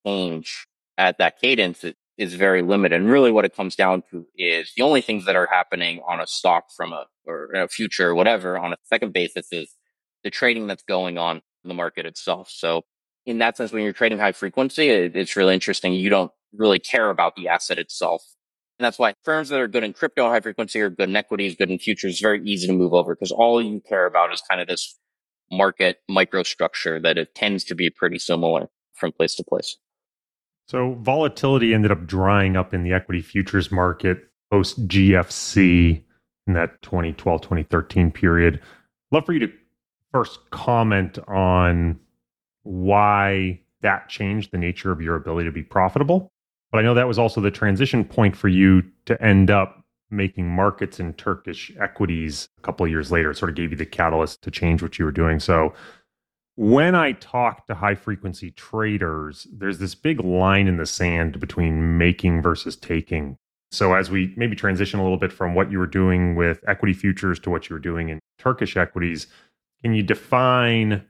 change 0.07 0.67
at 0.97 1.19
that 1.19 1.39
cadence 1.39 1.85
is 2.17 2.35
very 2.35 2.63
limited. 2.63 2.99
And 2.99 3.11
really 3.11 3.31
what 3.31 3.45
it 3.45 3.55
comes 3.55 3.77
down 3.77 4.03
to 4.11 4.27
is 4.35 4.73
the 4.77 4.83
only 4.83 5.03
things 5.03 5.27
that 5.27 5.37
are 5.37 5.47
happening 5.47 6.01
on 6.09 6.21
a 6.21 6.27
stock 6.27 6.73
from 6.75 6.95
a, 6.95 7.05
or 7.27 7.53
a 7.53 7.69
future 7.69 8.09
or 8.09 8.15
whatever 8.15 8.59
on 8.59 8.73
a 8.73 8.77
second 8.85 9.13
basis 9.13 9.49
is 9.53 9.75
the 10.25 10.31
trading 10.31 10.67
that's 10.67 10.83
going 10.83 11.19
on 11.19 11.43
in 11.65 11.69
the 11.69 11.75
market 11.75 12.07
itself. 12.07 12.49
So 12.51 12.85
in 13.29 13.39
that 13.39 13.59
sense, 13.59 13.73
when 13.73 13.83
you're 13.85 13.93
trading 13.93 14.19
high 14.19 14.33
frequency, 14.33 14.89
it, 14.89 15.15
it's 15.15 15.37
really 15.37 15.53
interesting. 15.53 15.93
You 15.93 16.09
don't 16.09 16.33
really 16.57 16.79
care 16.79 17.11
about 17.11 17.37
the 17.37 17.47
asset 17.47 17.79
itself. 17.79 18.25
And 18.79 18.85
that's 18.85 18.99
why 18.99 19.13
firms 19.23 19.51
that 19.51 19.61
are 19.61 19.69
good 19.69 19.85
in 19.85 19.93
crypto 19.93 20.31
high 20.31 20.41
frequency 20.41 20.81
or 20.81 20.89
good 20.89 21.11
in 21.11 21.17
equities, 21.17 21.55
good 21.55 21.71
in 21.71 21.79
futures, 21.79 22.21
very 22.21 22.43
easy 22.45 22.67
to 22.67 22.73
move 22.73 22.95
over 22.95 23.15
because 23.15 23.31
all 23.31 23.61
you 23.61 23.83
care 23.87 24.07
about 24.07 24.33
is 24.33 24.43
kind 24.49 24.63
of 24.63 24.67
this 24.67 24.99
market 25.53 25.99
microstructure 26.11 27.03
that 27.03 27.19
it 27.19 27.35
tends 27.35 27.65
to 27.65 27.75
be 27.75 27.91
pretty 27.91 28.19
similar 28.19 28.71
from 28.95 29.13
place 29.13 29.35
to 29.35 29.45
place. 29.45 29.77
So 30.67 30.95
volatility 31.03 31.75
ended 31.75 31.91
up 31.91 32.07
drying 32.07 32.57
up 32.57 32.73
in 32.73 32.83
the 32.83 32.95
equity 32.95 33.21
futures 33.21 33.71
market 33.71 34.25
post 34.51 34.89
GFC 34.89 36.03
in 36.47 36.55
that 36.55 36.81
2012 36.81 37.43
2013 37.43 38.11
period. 38.11 38.63
Love 39.11 39.27
for 39.27 39.35
you 39.35 39.41
to 39.41 39.53
first 40.13 40.39
comment 40.51 41.19
on 41.29 42.01
why 42.69 43.59
that 43.81 44.09
changed 44.09 44.51
the 44.51 44.59
nature 44.59 44.93
of 44.93 45.01
your 45.01 45.17
ability 45.17 45.49
to 45.49 45.53
be 45.53 45.63
profitable. 45.63 46.31
But 46.71 46.79
I 46.79 46.83
know 46.83 46.93
that 46.95 47.09
was 47.09 47.19
also 47.19 47.41
the 47.41 47.51
transition 47.51 48.05
point 48.05 48.37
for 48.37 48.49
you 48.49 48.83
to 49.07 49.21
end 49.23 49.51
up 49.51 49.83
making 50.11 50.49
markets 50.49 51.01
in 51.01 51.15
Turkish 51.15 51.73
equities 51.81 52.49
a 52.59 52.61
couple 52.61 52.85
of 52.85 52.91
years 52.91 53.11
later. 53.11 53.31
It 53.31 53.37
sort 53.37 53.49
of 53.49 53.57
gave 53.57 53.71
you 53.71 53.77
the 53.77 53.87
catalyst 53.87 54.43
to 54.43 54.51
change 54.51 54.83
what 54.83 54.99
you 54.99 55.07
were 55.07 55.13
doing. 55.13 55.41
So 55.41 55.73
when 56.57 56.95
I 56.95 57.13
talk 57.13 57.67
to 57.69 57.75
high 57.75 57.95
frequency 57.95 58.51
traders, 58.51 59.47
there's 59.51 59.79
this 59.79 59.95
big 59.95 60.21
line 60.21 60.67
in 60.67 60.77
the 60.77 60.87
sand 60.87 61.41
between 61.41 61.97
making 61.97 62.43
versus 62.43 62.77
taking. 62.77 63.37
So, 63.71 63.95
as 63.95 64.11
we 64.11 64.35
maybe 64.37 64.57
transition 64.57 64.99
a 64.99 65.03
little 65.03 65.19
bit 65.19 65.33
from 65.33 65.55
what 65.55 65.71
you 65.71 65.79
were 65.79 65.87
doing 65.87 66.35
with 66.35 66.65
equity 66.67 66.95
futures 66.95 67.39
to 67.41 67.51
what 67.51 67.69
you 67.69 67.75
were 67.75 67.81
doing 67.81 68.09
in 68.09 68.19
Turkish 68.39 68.77
equities, 68.77 69.27
can 69.83 69.95
you 69.95 70.03
define 70.03 71.05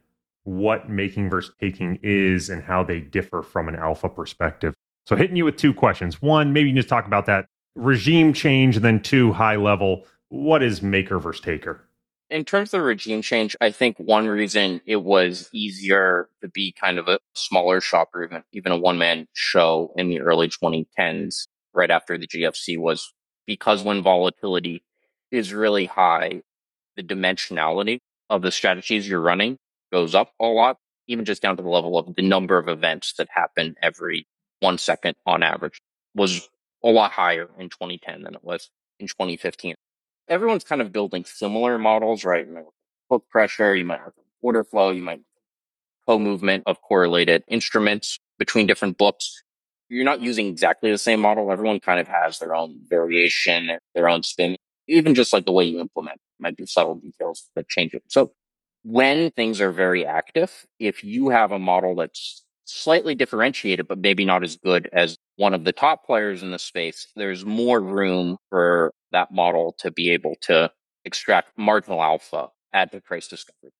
what 0.49 0.88
making 0.88 1.28
versus 1.28 1.55
taking 1.61 1.99
is 2.02 2.49
and 2.49 2.62
how 2.62 2.83
they 2.83 3.00
differ 3.00 3.43
from 3.43 3.69
an 3.69 3.76
alpha 3.76 4.09
perspective? 4.09 4.75
So 5.07 5.14
hitting 5.14 5.37
you 5.37 5.45
with 5.45 5.57
two 5.57 5.75
questions. 5.75 6.23
One, 6.23 6.52
maybe 6.52 6.69
you 6.69 6.73
can 6.73 6.81
just 6.81 6.88
talk 6.88 7.07
about 7.07 7.26
that 7.26 7.47
regime 7.75 8.33
change, 8.33 8.76
and 8.76 8.85
then 8.85 9.02
two, 9.02 9.33
high 9.33 9.57
level, 9.57 10.05
what 10.31 10.62
is 10.62 10.83
maker 10.83 11.19
versus 11.19 11.43
taker? 11.43 11.85
In 12.31 12.45
terms 12.45 12.75
of 12.75 12.83
regime 12.83 13.23
change, 13.23 13.57
I 13.61 13.71
think 13.71 13.99
one 13.99 14.26
reason 14.26 14.81
it 14.87 15.02
was 15.02 15.49
easier 15.52 16.28
to 16.43 16.49
be 16.49 16.73
kind 16.73 16.99
of 16.99 17.09
a 17.09 17.19
smaller 17.35 17.81
shop 17.81 18.11
or 18.14 18.25
even, 18.25 18.43
even 18.52 18.73
a 18.73 18.76
one 18.76 18.99
man 18.99 19.26
show 19.35 19.93
in 19.97 20.09
the 20.09 20.21
early 20.21 20.49
2010s, 20.49 21.47
right 21.75 21.90
after 21.90 22.19
the 22.19 22.26
GFC 22.26 22.78
was 22.78 23.12
because 23.47 23.83
when 23.83 24.02
volatility 24.02 24.83
is 25.31 25.52
really 25.52 25.87
high, 25.87 26.43
the 26.97 27.02
dimensionality 27.02 28.00
of 28.28 28.43
the 28.43 28.52
strategies 28.52 29.09
you're 29.09 29.21
running 29.21 29.59
goes 29.92 30.14
up 30.14 30.33
a 30.40 30.47
lot, 30.47 30.78
even 31.07 31.25
just 31.25 31.42
down 31.42 31.57
to 31.57 31.62
the 31.62 31.68
level 31.68 31.99
of 31.99 32.14
the 32.14 32.23
number 32.23 32.59
of 32.59 32.68
events 32.68 33.14
that 33.18 33.28
happen 33.30 33.75
every 33.83 34.26
one 34.61 34.78
second 34.78 35.16
on 35.26 35.42
average 35.42 35.80
was 36.14 36.49
a 36.85 36.88
lot 36.88 37.12
higher 37.12 37.49
in 37.59 37.68
2010 37.68 38.23
than 38.23 38.35
it 38.35 38.42
was 38.42 38.71
in 38.99 39.07
2015 39.07 39.75
everyone's 40.28 40.64
kind 40.64 40.80
of 40.80 40.92
building 40.92 41.25
similar 41.25 41.78
models, 41.78 42.25
right? 42.25 42.47
You 42.47 42.52
might 42.52 42.64
book 43.09 43.28
pressure, 43.28 43.75
you 43.75 43.85
might 43.85 44.00
have 44.00 44.12
order 44.40 44.62
flow, 44.62 44.90
you 44.90 45.02
might 45.02 45.21
co-movement 46.07 46.64
of 46.66 46.80
correlated 46.80 47.42
instruments 47.49 48.18
between 48.38 48.66
different 48.66 48.97
books. 48.97 49.42
You're 49.88 50.04
not 50.04 50.21
using 50.21 50.47
exactly 50.47 50.90
the 50.90 50.99
same 50.99 51.21
model. 51.21 51.50
Everyone 51.50 51.80
kind 51.80 52.00
of 52.00 52.09
has 52.09 52.38
their 52.38 52.54
own 52.54 52.78
variation, 52.88 53.71
their 53.95 54.09
own 54.09 54.23
spin. 54.23 54.57
Even 54.87 55.14
just 55.14 55.33
like 55.33 55.45
the 55.45 55.52
way 55.52 55.64
you 55.64 55.80
implement 55.80 56.18
might 56.38 56.57
be 56.57 56.66
subtle 56.66 56.95
details 56.95 57.49
that 57.57 57.68
change 57.68 57.95
it. 57.95 58.02
So 58.09 58.33
when 58.88 59.30
things 59.33 59.61
are 59.61 59.71
very 59.71 60.07
active, 60.07 60.66
if 60.78 61.04
you 61.04 61.28
have 61.28 61.52
a 61.52 61.59
model 61.59 61.95
that's 61.95 62.42
slightly 62.64 63.14
differentiated, 63.14 63.87
but 63.87 63.99
maybe 63.99 64.25
not 64.25 64.42
as 64.42 64.57
good 64.57 64.88
as 64.95 65.18
one 65.37 65.52
of 65.52 65.64
the 65.64 65.73
top 65.73 66.07
players 66.07 66.42
in 66.42 66.52
the 66.52 66.59
space, 66.59 67.07
there's 67.14 67.45
more 67.45 67.83
room 67.83 68.38
for 68.49 68.92
that 69.12 69.30
model 69.30 69.75
to 69.80 69.90
be 69.90 70.11
able 70.11 70.37
to 70.40 70.71
extract 71.04 71.50
marginal 71.59 72.02
alpha 72.02 72.49
at 72.73 72.90
the 72.90 73.00
price 73.02 73.28
discovery. 73.28 73.73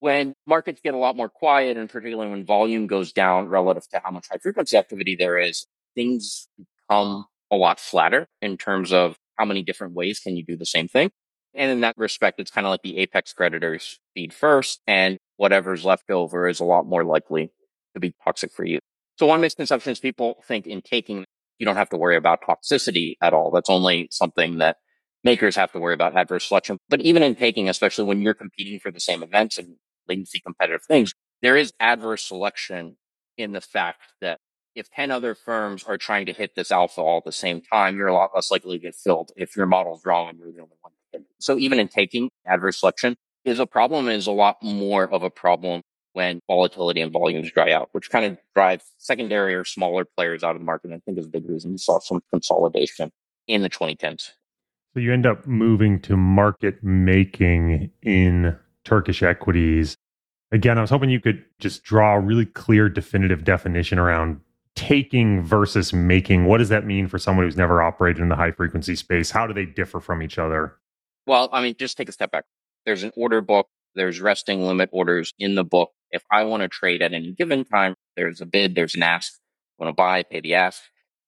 When 0.00 0.34
markets 0.46 0.82
get 0.84 0.92
a 0.92 0.98
lot 0.98 1.16
more 1.16 1.30
quiet, 1.30 1.78
and 1.78 1.88
particularly 1.88 2.30
when 2.30 2.44
volume 2.44 2.86
goes 2.86 3.10
down 3.12 3.48
relative 3.48 3.88
to 3.90 4.02
how 4.04 4.10
much 4.10 4.26
high 4.30 4.38
frequency 4.38 4.76
activity 4.76 5.16
there 5.16 5.38
is, 5.38 5.66
things 5.94 6.46
become 6.58 7.24
a 7.50 7.56
lot 7.56 7.80
flatter 7.80 8.28
in 8.42 8.58
terms 8.58 8.92
of 8.92 9.16
how 9.36 9.46
many 9.46 9.62
different 9.62 9.94
ways 9.94 10.20
can 10.20 10.36
you 10.36 10.44
do 10.44 10.58
the 10.58 10.66
same 10.66 10.88
thing. 10.88 11.10
And 11.54 11.70
in 11.70 11.80
that 11.80 11.96
respect, 11.98 12.40
it's 12.40 12.50
kind 12.50 12.66
of 12.66 12.70
like 12.70 12.82
the 12.82 12.98
apex 12.98 13.32
creditors 13.32 13.98
feed 14.14 14.32
first 14.32 14.80
and 14.86 15.18
whatever's 15.36 15.84
left 15.84 16.10
over 16.10 16.48
is 16.48 16.60
a 16.60 16.64
lot 16.64 16.86
more 16.86 17.04
likely 17.04 17.50
to 17.94 18.00
be 18.00 18.14
toxic 18.24 18.52
for 18.52 18.64
you. 18.64 18.78
So 19.18 19.26
one 19.26 19.40
misconception 19.40 19.92
is 19.92 20.00
people 20.00 20.42
think 20.46 20.66
in 20.66 20.80
taking, 20.82 21.24
you 21.58 21.66
don't 21.66 21.76
have 21.76 21.90
to 21.90 21.96
worry 21.96 22.16
about 22.16 22.42
toxicity 22.42 23.16
at 23.20 23.34
all. 23.34 23.50
That's 23.50 23.68
only 23.68 24.08
something 24.10 24.58
that 24.58 24.78
makers 25.24 25.56
have 25.56 25.72
to 25.72 25.78
worry 25.78 25.94
about 25.94 26.16
adverse 26.16 26.46
selection. 26.48 26.78
But 26.88 27.02
even 27.02 27.22
in 27.22 27.34
taking, 27.34 27.68
especially 27.68 28.04
when 28.04 28.22
you're 28.22 28.34
competing 28.34 28.80
for 28.80 28.90
the 28.90 29.00
same 29.00 29.22
events 29.22 29.58
and 29.58 29.76
latency 30.08 30.40
competitive 30.40 30.82
things, 30.84 31.12
there 31.42 31.56
is 31.56 31.72
adverse 31.78 32.24
selection 32.24 32.96
in 33.36 33.52
the 33.52 33.60
fact 33.60 34.00
that 34.20 34.38
if 34.74 34.90
10 34.90 35.10
other 35.10 35.34
firms 35.34 35.84
are 35.84 35.98
trying 35.98 36.26
to 36.26 36.32
hit 36.32 36.54
this 36.54 36.72
alpha 36.72 37.00
all 37.00 37.18
at 37.18 37.24
the 37.24 37.32
same 37.32 37.60
time, 37.60 37.96
you're 37.96 38.08
a 38.08 38.14
lot 38.14 38.30
less 38.34 38.50
likely 38.50 38.78
to 38.78 38.82
get 38.82 38.94
filled 38.94 39.32
if 39.36 39.54
your 39.54 39.66
model's 39.66 40.04
wrong 40.06 40.30
and 40.30 40.38
you're 40.38 40.50
the 40.50 40.60
only 40.60 40.76
one. 40.80 40.92
So 41.38 41.58
even 41.58 41.78
in 41.78 41.88
taking 41.88 42.30
adverse 42.46 42.80
selection 42.80 43.16
is 43.44 43.58
a 43.58 43.66
problem 43.66 44.08
is 44.08 44.26
a 44.26 44.32
lot 44.32 44.62
more 44.62 45.04
of 45.04 45.22
a 45.22 45.30
problem 45.30 45.82
when 46.12 46.40
volatility 46.46 47.00
and 47.00 47.12
volumes 47.12 47.50
dry 47.50 47.72
out, 47.72 47.88
which 47.92 48.10
kind 48.10 48.26
of 48.26 48.38
drives 48.54 48.84
secondary 48.98 49.54
or 49.54 49.64
smaller 49.64 50.04
players 50.04 50.44
out 50.44 50.54
of 50.54 50.60
the 50.60 50.64
market. 50.64 50.92
I 50.92 51.00
think 51.04 51.18
is 51.18 51.26
a 51.26 51.30
big 51.30 51.48
reason 51.48 51.72
you 51.72 51.78
saw 51.78 51.98
some 51.98 52.22
consolidation 52.30 53.10
in 53.46 53.62
the 53.62 53.70
2010s. 53.70 54.32
So 54.94 55.00
you 55.00 55.12
end 55.12 55.26
up 55.26 55.46
moving 55.46 56.00
to 56.00 56.16
market 56.16 56.82
making 56.82 57.90
in 58.02 58.56
Turkish 58.84 59.22
equities. 59.22 59.96
Again, 60.50 60.76
I 60.76 60.82
was 60.82 60.90
hoping 60.90 61.08
you 61.08 61.20
could 61.20 61.42
just 61.58 61.82
draw 61.82 62.16
a 62.16 62.20
really 62.20 62.44
clear, 62.44 62.90
definitive 62.90 63.42
definition 63.44 63.98
around 63.98 64.40
taking 64.74 65.42
versus 65.42 65.94
making. 65.94 66.44
What 66.44 66.58
does 66.58 66.68
that 66.68 66.84
mean 66.84 67.08
for 67.08 67.18
someone 67.18 67.46
who's 67.46 67.56
never 67.56 67.82
operated 67.82 68.22
in 68.22 68.28
the 68.28 68.36
high 68.36 68.50
frequency 68.50 68.94
space? 68.94 69.30
How 69.30 69.46
do 69.46 69.54
they 69.54 69.64
differ 69.64 69.98
from 69.98 70.22
each 70.22 70.38
other? 70.38 70.76
Well, 71.26 71.48
I 71.52 71.62
mean, 71.62 71.76
just 71.78 71.96
take 71.96 72.08
a 72.08 72.12
step 72.12 72.32
back. 72.32 72.44
There's 72.84 73.02
an 73.02 73.12
order 73.16 73.40
book 73.40 73.68
there's 73.94 74.20
resting 74.20 74.62
limit 74.62 74.88
orders 74.92 75.34
in 75.38 75.54
the 75.54 75.64
book. 75.64 75.90
If 76.10 76.22
I 76.30 76.44
want 76.44 76.62
to 76.62 76.68
trade 76.68 77.02
at 77.02 77.12
any 77.12 77.32
given 77.32 77.64
time, 77.64 77.94
there's 78.16 78.40
a 78.40 78.46
bid, 78.46 78.74
there's 78.74 78.94
an 78.94 79.02
ask. 79.02 79.34
I 79.78 79.84
want 79.84 79.96
to 79.96 80.00
buy, 80.00 80.22
pay 80.22 80.40
the 80.40 80.54
ask. 80.54 80.82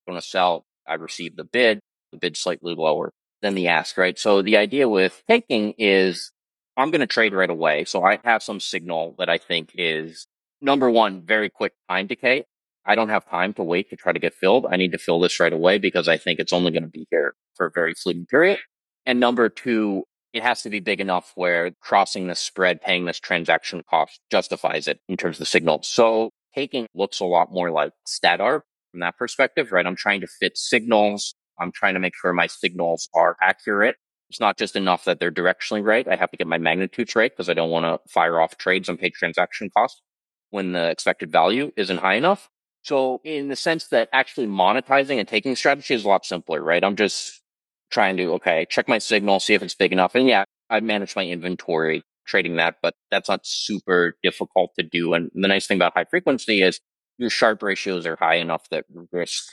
I 0.07 0.13
want 0.13 0.23
to 0.23 0.29
sell, 0.29 0.67
I 0.87 0.95
receive 0.95 1.37
the 1.37 1.45
bid. 1.45 1.81
The 2.13 2.19
bid 2.19 2.37
slightly 2.37 2.75
lower 2.75 3.13
than 3.43 3.55
the 3.55 3.69
ask, 3.69 3.97
right? 3.99 4.19
So 4.19 4.43
the 4.43 4.57
idea 4.57 4.89
with 4.89 5.23
taking 5.29 5.75
is 5.79 6.31
I'm 6.77 6.91
going 6.91 7.01
to 7.01 7.07
trade 7.07 7.35
right 7.35 7.51
away. 7.51 7.85
So 7.85 8.05
I 8.05 8.19
have 8.25 8.43
some 8.43 8.61
signal 8.61 9.15
that 9.19 9.29
I 9.29 9.39
think 9.39 9.73
is 9.75 10.27
number 10.61 10.91
one, 10.91 11.23
very 11.23 11.51
quick 11.51 11.73
time 11.89 12.07
decay. 12.07 12.45
I 12.87 12.95
don't 12.95 13.09
have 13.09 13.29
time 13.29 13.55
to 13.55 13.63
wait 13.63 13.91
to 13.91 13.97
try 13.97 14.13
to 14.13 14.19
get 14.19 14.35
filled. 14.35 14.67
I 14.71 14.77
need 14.77 14.93
to 14.93 14.99
fill 14.99 15.19
this 15.19 15.41
right 15.41 15.53
away 15.53 15.79
because 15.79 16.07
I 16.07 16.19
think 16.19 16.39
it's 16.39 16.53
only 16.53 16.71
going 16.71 16.83
to 16.83 16.89
be 16.89 17.07
here 17.11 17.35
for 17.55 17.67
a 17.67 17.71
very 17.71 17.95
fleeting 17.95 18.27
period. 18.27 18.59
And 19.07 19.21
number 19.21 19.49
two, 19.49 20.05
it 20.33 20.43
has 20.43 20.63
to 20.63 20.71
be 20.71 20.81
big 20.81 21.01
enough 21.01 21.33
where 21.37 21.71
crossing 21.81 22.27
the 22.27 22.35
spread, 22.35 22.81
paying 22.81 23.05
this 23.05 23.21
transaction 23.21 23.83
cost 23.89 24.21
justifies 24.31 24.89
it 24.89 25.01
in 25.09 25.17
terms 25.17 25.37
of 25.37 25.41
the 25.41 25.47
signal. 25.47 25.83
So 25.83 26.31
taking 26.55 26.87
looks 26.95 27.21
a 27.21 27.25
lot 27.25 27.53
more 27.53 27.71
like 27.71 27.93
StatArb 28.07 28.63
from 28.91 29.01
that 29.01 29.17
perspective, 29.17 29.73
right? 29.73 29.87
I'm 29.87 29.97
trying 29.97 30.21
to 30.23 30.27
fit 30.27 30.57
signals. 30.57 31.35
I'm 31.59 31.71
trying 31.71 31.95
to 31.95 32.01
make 32.01 32.15
sure 32.17 32.33
my 32.33 32.49
signals 32.49 33.09
are 33.15 33.37
accurate. 33.41 33.97
It's 34.31 34.41
not 34.41 34.59
just 34.59 34.75
enough 34.75 35.05
that 35.05 35.21
they're 35.21 35.31
directionally 35.31 35.85
right. 35.85 36.09
I 36.09 36.17
have 36.17 36.31
to 36.33 36.37
get 36.37 36.49
my 36.49 36.59
magnitudes 36.59 37.15
right 37.15 37.31
because 37.31 37.49
I 37.49 37.55
don't 37.55 37.71
want 37.71 37.85
to 37.85 38.11
fire 38.11 38.41
off 38.41 38.57
trades 38.57 38.89
and 38.89 38.99
pay 38.99 39.11
transaction 39.11 39.71
costs 39.77 40.01
when 40.51 40.73
the 40.73 40.91
expected 40.91 41.31
value 41.31 41.71
isn't 41.77 41.99
high 41.99 42.15
enough. 42.15 42.49
So 42.83 43.21
in 43.25 43.49
the 43.49 43.57
sense 43.57 43.89
that 43.89 44.09
actually 44.13 44.47
monetizing 44.47 45.19
and 45.19 45.29
taking 45.29 45.55
strategy 45.55 45.95
is 45.95 46.05
a 46.05 46.09
lot 46.09 46.27
simpler, 46.27 46.63
right? 46.63 46.83
I'm 46.83 46.97
just 46.97 47.41
trying 47.95 48.17
to, 48.17 48.33
okay, 48.35 48.67
check 48.69 48.89
my 48.89 48.99
signal, 48.99 49.39
see 49.41 49.55
if 49.55 49.63
it's 49.63 49.75
big 49.75 49.93
enough. 49.93 50.15
And 50.17 50.27
yeah, 50.27 50.45
I 50.69 50.81
manage 50.81 51.15
my 51.15 51.25
inventory 51.25 52.03
trading 52.27 52.57
that, 52.57 52.77
but 52.83 52.95
that's 53.11 53.29
not 53.29 53.47
super 53.47 54.17
difficult 54.23 54.73
to 54.79 54.85
do. 54.85 55.15
And 55.15 55.31
the 55.33 55.49
nice 55.49 55.67
thing 55.67 55.79
about 55.79 55.95
high 55.95 56.05
frequency 56.05 56.61
is 56.61 56.81
your 57.19 57.31
Sharpe 57.31 57.63
ratios 57.63 58.05
are 58.05 58.17
high 58.17 58.37
enough 58.37 58.69
that 58.71 58.85
risk 59.13 59.45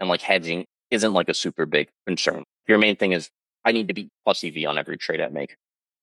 and 0.00 0.08
like 0.08 0.20
hedging 0.20 0.66
isn't 0.90 1.12
like 1.12 1.28
a 1.28 1.34
super 1.34 1.64
big 1.64 1.88
concern. 2.06 2.44
Your 2.66 2.78
main 2.78 2.96
thing 2.96 3.12
is 3.12 3.30
I 3.64 3.70
need 3.72 3.88
to 3.88 3.94
be 3.94 4.10
plus 4.24 4.42
EV 4.42 4.66
on 4.68 4.78
every 4.78 4.96
trade 4.96 5.20
I 5.20 5.28
make. 5.28 5.56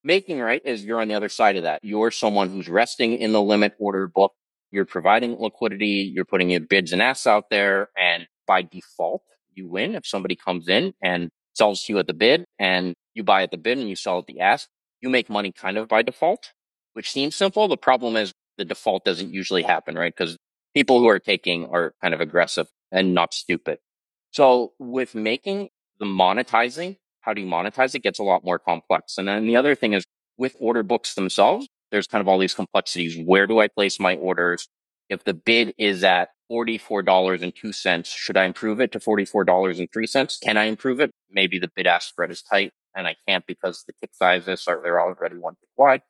Making 0.05 0.39
right 0.39 0.61
is 0.63 0.85
you're 0.85 1.01
on 1.01 1.09
the 1.09 1.15
other 1.15 1.29
side 1.29 1.57
of 1.57 1.63
that. 1.63 1.79
You're 1.83 2.11
someone 2.11 2.49
who's 2.49 2.69
resting 2.69 3.17
in 3.17 3.33
the 3.33 3.41
limit 3.41 3.73
order 3.77 4.07
book. 4.07 4.33
You're 4.71 4.85
providing 4.85 5.37
liquidity. 5.39 6.11
You're 6.13 6.25
putting 6.25 6.49
your 6.49 6.61
bids 6.61 6.93
and 6.93 7.01
asks 7.01 7.27
out 7.27 7.49
there. 7.49 7.89
And 7.97 8.27
by 8.47 8.63
default, 8.63 9.23
you 9.53 9.67
win 9.67 9.95
if 9.95 10.05
somebody 10.05 10.35
comes 10.35 10.67
in 10.67 10.93
and 11.01 11.29
sells 11.53 11.83
to 11.83 11.93
you 11.93 11.99
at 11.99 12.07
the 12.07 12.13
bid 12.13 12.45
and 12.59 12.93
you 13.13 13.23
buy 13.23 13.43
at 13.43 13.51
the 13.51 13.57
bid 13.57 13.77
and 13.77 13.89
you 13.89 13.95
sell 13.95 14.19
at 14.19 14.27
the 14.27 14.39
ask, 14.39 14.67
you 15.01 15.09
make 15.09 15.29
money 15.29 15.51
kind 15.51 15.77
of 15.77 15.87
by 15.87 16.01
default, 16.01 16.51
which 16.93 17.11
seems 17.11 17.35
simple. 17.35 17.67
The 17.67 17.77
problem 17.77 18.15
is 18.15 18.33
the 18.57 18.65
default 18.65 19.05
doesn't 19.05 19.33
usually 19.33 19.63
happen, 19.63 19.95
right? 19.95 20.13
Because 20.15 20.37
people 20.73 20.99
who 20.99 21.07
are 21.07 21.19
taking 21.19 21.65
are 21.67 21.93
kind 22.01 22.13
of 22.13 22.21
aggressive 22.21 22.67
and 22.91 23.13
not 23.13 23.33
stupid. 23.33 23.79
So 24.31 24.73
with 24.79 25.15
making 25.15 25.69
the 25.99 26.05
monetizing, 26.05 26.97
how 27.21 27.33
do 27.33 27.41
you 27.41 27.47
monetize 27.47 27.95
it 27.95 28.03
gets 28.03 28.19
a 28.19 28.23
lot 28.23 28.43
more 28.43 28.59
complex. 28.59 29.17
And 29.17 29.27
then 29.27 29.45
the 29.45 29.55
other 29.55 29.75
thing 29.75 29.93
is 29.93 30.03
with 30.37 30.55
order 30.59 30.83
books 30.83 31.13
themselves, 31.13 31.67
there's 31.91 32.07
kind 32.07 32.21
of 32.21 32.27
all 32.27 32.39
these 32.39 32.55
complexities. 32.55 33.17
Where 33.23 33.47
do 33.47 33.59
I 33.59 33.67
place 33.67 33.99
my 33.99 34.15
orders? 34.15 34.67
If 35.09 35.23
the 35.23 35.33
bid 35.33 35.75
is 35.77 36.03
at 36.03 36.29
$44.02. 36.53 38.05
Should 38.05 38.37
I 38.37 38.45
improve 38.45 38.79
it 38.79 38.91
to 38.91 38.99
$44.03? 38.99 40.41
Can 40.41 40.57
I 40.57 40.65
improve 40.65 40.99
it? 40.99 41.11
Maybe 41.31 41.59
the 41.59 41.71
bid 41.75 41.87
ask 41.87 42.09
spread 42.09 42.31
is 42.31 42.43
tight 42.43 42.71
and 42.95 43.07
I 43.07 43.15
can't 43.27 43.45
because 43.47 43.83
the 43.85 43.93
tick 43.99 44.11
sizes 44.13 44.65
are, 44.67 44.79
they're 44.83 45.01
already 45.01 45.37
one 45.37 45.55
tick 45.55 45.69
wide. 45.75 46.03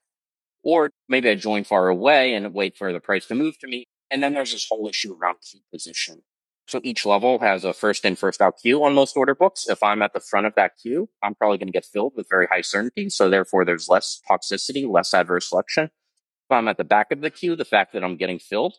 Or 0.63 0.89
maybe 1.07 1.29
I 1.29 1.35
join 1.35 1.63
far 1.63 1.87
away 1.87 2.33
and 2.33 2.53
wait 2.53 2.77
for 2.77 2.91
the 2.91 2.99
price 2.99 3.25
to 3.27 3.35
move 3.35 3.57
to 3.59 3.67
me. 3.67 3.85
And 4.11 4.21
then 4.21 4.33
there's 4.33 4.51
this 4.51 4.67
whole 4.69 4.87
issue 4.87 5.15
around 5.19 5.37
queue 5.49 5.61
position. 5.71 6.23
So 6.67 6.79
each 6.83 7.05
level 7.05 7.39
has 7.39 7.65
a 7.65 7.73
first 7.73 8.05
in, 8.05 8.15
first 8.15 8.41
out 8.41 8.55
queue 8.61 8.83
on 8.83 8.93
most 8.93 9.17
order 9.17 9.35
books. 9.35 9.67
If 9.67 9.83
I'm 9.83 10.01
at 10.01 10.13
the 10.13 10.21
front 10.21 10.45
of 10.47 10.55
that 10.55 10.73
queue, 10.81 11.09
I'm 11.21 11.35
probably 11.35 11.57
going 11.57 11.67
to 11.67 11.73
get 11.73 11.85
filled 11.85 12.13
with 12.15 12.29
very 12.29 12.47
high 12.47 12.61
certainty. 12.61 13.09
So 13.09 13.29
therefore 13.29 13.65
there's 13.65 13.89
less 13.89 14.21
toxicity, 14.29 14.89
less 14.89 15.13
adverse 15.13 15.49
selection. 15.49 15.85
If 15.85 16.51
I'm 16.51 16.67
at 16.67 16.77
the 16.77 16.83
back 16.85 17.11
of 17.11 17.21
the 17.21 17.29
queue, 17.29 17.55
the 17.55 17.65
fact 17.65 17.93
that 17.93 18.03
I'm 18.03 18.15
getting 18.15 18.39
filled 18.39 18.75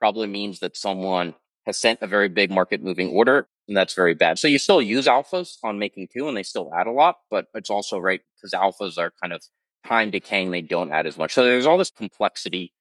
probably 0.00 0.26
means 0.26 0.60
that 0.60 0.76
someone 0.76 1.34
has 1.66 1.76
sent 1.76 2.00
a 2.02 2.06
very 2.06 2.28
big 2.28 2.50
market 2.50 2.82
moving 2.82 3.10
order 3.10 3.46
and 3.68 3.76
that's 3.76 3.94
very 3.94 4.14
bad. 4.14 4.38
So 4.38 4.48
you 4.48 4.58
still 4.58 4.82
use 4.82 5.06
alphas 5.06 5.56
on 5.62 5.78
making 5.78 6.08
two 6.12 6.26
and 6.26 6.36
they 6.36 6.42
still 6.42 6.72
add 6.76 6.88
a 6.88 6.90
lot, 6.90 7.18
but 7.30 7.46
it's 7.54 7.70
also 7.70 7.98
right 7.98 8.20
because 8.36 8.52
alphas 8.52 8.98
are 8.98 9.12
kind 9.22 9.32
of 9.32 9.42
time 9.86 10.10
decaying. 10.10 10.50
They 10.50 10.62
don't 10.62 10.90
add 10.90 11.06
as 11.06 11.16
much. 11.16 11.32
So 11.32 11.44
there's 11.44 11.66
all 11.66 11.78
this 11.78 11.90
complexity 11.90 12.72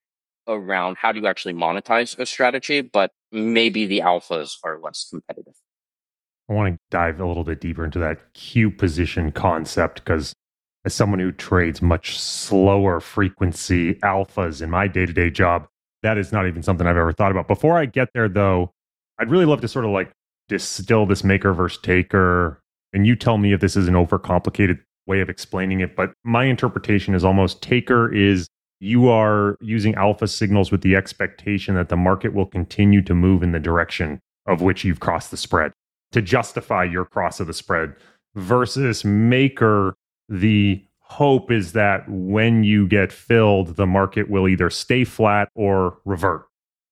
around 0.48 0.98
how 0.98 1.12
do 1.12 1.20
you 1.20 1.28
actually 1.28 1.54
monetize 1.54 2.18
a 2.18 2.26
strategy, 2.26 2.82
but 2.82 3.12
maybe 3.32 3.86
the 3.86 4.00
alphas 4.00 4.54
are 4.64 4.80
less 4.82 5.08
competitive. 5.10 5.54
I 6.50 6.54
want 6.54 6.74
to 6.74 6.80
dive 6.90 7.20
a 7.20 7.28
little 7.28 7.44
bit 7.44 7.62
deeper 7.62 7.86
into 7.86 8.00
that 8.00 8.34
queue 8.34 8.72
position 8.72 9.32
concept 9.32 10.04
because 10.04 10.34
as 10.86 10.96
someone 10.96 11.20
who 11.20 11.32
trades 11.32 11.82
much 11.82 12.20
slower 12.20 13.00
frequency 13.00 13.96
alphas 13.96 14.62
in 14.62 14.72
my 14.72 14.88
day 14.88 15.06
to 15.06 15.14
day 15.14 15.30
job, 15.30 15.68
that 16.03 16.18
is 16.18 16.32
not 16.32 16.48
even 16.48 16.63
something 16.63 16.88
I've 16.88 16.98
ever 16.98 17.12
thought 17.12 17.32
about. 17.32 17.48
Before 17.48 17.77
I 17.77 17.86
get 17.86 18.10
there, 18.13 18.29
though, 18.29 18.72
I'd 19.20 19.29
really 19.29 19.46
love 19.46 19.62
to 19.62 19.68
sort 19.68 19.86
of 19.86 19.91
like 19.91 20.12
distill 20.48 21.06
this 21.06 21.24
maker 21.24 21.53
versus 21.53 21.82
taker. 21.82 22.62
And 22.94 23.06
you 23.06 23.15
tell 23.15 23.38
me 23.38 23.53
if 23.53 23.60
this 23.60 23.75
is 23.75 23.88
an 23.88 23.94
overcomplicated 23.94 24.79
way 25.06 25.22
of 25.22 25.29
explaining 25.29 25.82
it. 25.82 25.96
But 25.96 26.13
my 26.24 26.46
interpretation 26.46 27.13
is 27.13 27.25
almost 27.25 27.62
taker 27.62 28.13
is 28.13 28.48
you 28.79 29.10
are 29.10 29.58
using 29.60 29.96
alpha 29.96 30.27
signals 30.27 30.72
with 30.72 30.82
the 30.82 30.96
expectation 30.96 31.75
that 31.75 31.89
the 31.89 31.98
market 31.98 32.34
will 32.34 32.46
continue 32.46 33.01
to 33.01 33.13
move 33.13 33.44
in 33.44 33.51
the 33.51 33.60
direction 33.60 34.20
of 34.46 34.62
which 34.62 34.84
you've 34.86 35.01
crossed 35.01 35.32
the 35.32 35.38
spread 35.38 35.74
to 36.12 36.22
justify 36.22 36.84
your 36.84 37.06
cross 37.06 37.39
of 37.39 37.48
the 37.48 37.53
spread 37.53 37.94
versus 38.36 39.03
maker 39.03 39.96
the 40.29 40.84
hope 41.10 41.51
is 41.51 41.74
that 41.74 42.04
when 42.08 42.63
you 42.63 42.88
get 42.88 43.12
filled 43.12 43.75
the 43.75 43.88
market 43.88 44.30
will 44.30 44.48
either 44.48 44.70
stay 44.70 45.04
flat 45.04 45.50
or 45.56 45.98
revert 46.06 46.46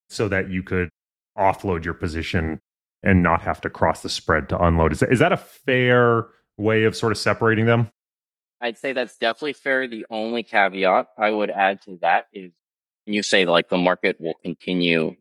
so 0.10 0.28
that 0.28 0.50
you 0.50 0.64
could 0.64 0.90
offload 1.38 1.86
your 1.86 1.94
position 1.94 2.60
and 3.04 3.22
not 3.22 3.42
have 3.42 3.62
to 3.62 3.70
cross 3.70 4.02
the 4.02 4.10
spread 4.10 4.50
to 4.50 4.64
unload 4.64 4.92
is 4.92 5.00
that, 5.00 5.12
is 5.12 5.20
that 5.20 5.32
a 5.32 5.38
fair 5.38 6.28
way 6.58 6.84
of 6.84 6.96
sort 6.96 7.12
of 7.12 7.18
separating 7.18 7.66
them 7.66 7.90
I'd 8.60 8.78
say 8.78 8.94
that's 8.94 9.18
definitely 9.18 9.54
fair. 9.54 9.88
The 9.88 10.06
only 10.10 10.44
caveat 10.44 11.10
I 11.18 11.30
would 11.30 11.50
add 11.50 11.82
to 11.84 11.98
that 12.02 12.28
is 12.34 12.52
you 13.06 13.24
say 13.24 13.46
like 13.46 13.70
the 13.70 13.78
market 13.78 14.20
will 14.20 14.36
continue 14.42 15.16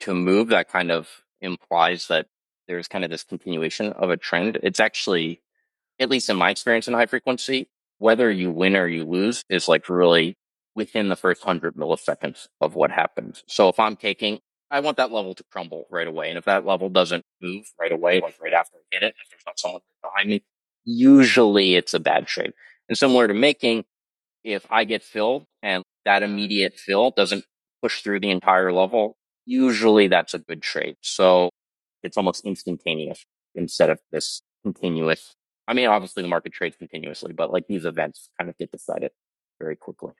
to 0.00 0.14
move. 0.14 0.48
That 0.48 0.68
kind 0.68 0.90
of 0.90 1.08
implies 1.40 2.06
that 2.08 2.26
there's 2.68 2.88
kind 2.88 3.04
of 3.04 3.10
this 3.10 3.24
continuation 3.24 3.92
of 3.92 4.10
a 4.10 4.16
trend. 4.16 4.58
It's 4.62 4.80
actually, 4.80 5.42
at 5.98 6.08
least 6.08 6.30
in 6.30 6.36
my 6.36 6.50
experience 6.50 6.86
in 6.86 6.94
high 6.94 7.06
frequency, 7.06 7.68
whether 8.00 8.30
you 8.30 8.50
win 8.50 8.76
or 8.76 8.88
you 8.88 9.04
lose 9.04 9.44
is 9.50 9.68
like 9.68 9.88
really 9.88 10.34
within 10.74 11.08
the 11.08 11.16
first 11.16 11.42
hundred 11.42 11.76
milliseconds 11.76 12.48
of 12.60 12.74
what 12.74 12.90
happens. 12.90 13.44
So 13.46 13.68
if 13.68 13.78
I'm 13.78 13.94
taking, 13.94 14.40
I 14.70 14.80
want 14.80 14.96
that 14.96 15.12
level 15.12 15.34
to 15.34 15.44
crumble 15.52 15.86
right 15.90 16.08
away. 16.08 16.30
And 16.30 16.38
if 16.38 16.46
that 16.46 16.64
level 16.64 16.88
doesn't 16.88 17.24
move 17.42 17.66
right 17.78 17.92
away, 17.92 18.20
like 18.20 18.36
right 18.42 18.54
after 18.54 18.78
I 18.78 18.96
hit 18.96 19.02
it, 19.02 19.14
if 19.22 19.30
there's 19.30 19.42
not 19.46 19.58
someone 19.58 19.82
behind 20.02 20.30
me, 20.30 20.42
usually 20.84 21.74
it's 21.74 21.92
a 21.92 22.00
bad 22.00 22.26
trade. 22.26 22.54
And 22.88 22.96
similar 22.96 23.28
to 23.28 23.34
making, 23.34 23.84
if 24.44 24.66
I 24.70 24.84
get 24.84 25.02
filled 25.02 25.44
and 25.62 25.84
that 26.06 26.22
immediate 26.22 26.78
fill 26.78 27.10
doesn't 27.10 27.44
push 27.82 28.00
through 28.00 28.20
the 28.20 28.30
entire 28.30 28.72
level, 28.72 29.18
usually 29.44 30.08
that's 30.08 30.32
a 30.32 30.38
good 30.38 30.62
trade. 30.62 30.96
So 31.02 31.50
it's 32.02 32.16
almost 32.16 32.46
instantaneous 32.46 33.26
instead 33.54 33.90
of 33.90 34.00
this 34.10 34.40
continuous. 34.64 35.34
I 35.70 35.72
mean, 35.72 35.86
obviously 35.86 36.24
the 36.24 36.28
market 36.28 36.52
trades 36.52 36.74
continuously, 36.74 37.32
but 37.32 37.52
like 37.52 37.68
these 37.68 37.84
events 37.84 38.28
kind 38.36 38.50
of 38.50 38.58
get 38.58 38.72
decided 38.72 39.12
very 39.60 39.76
quickly. 39.76 40.12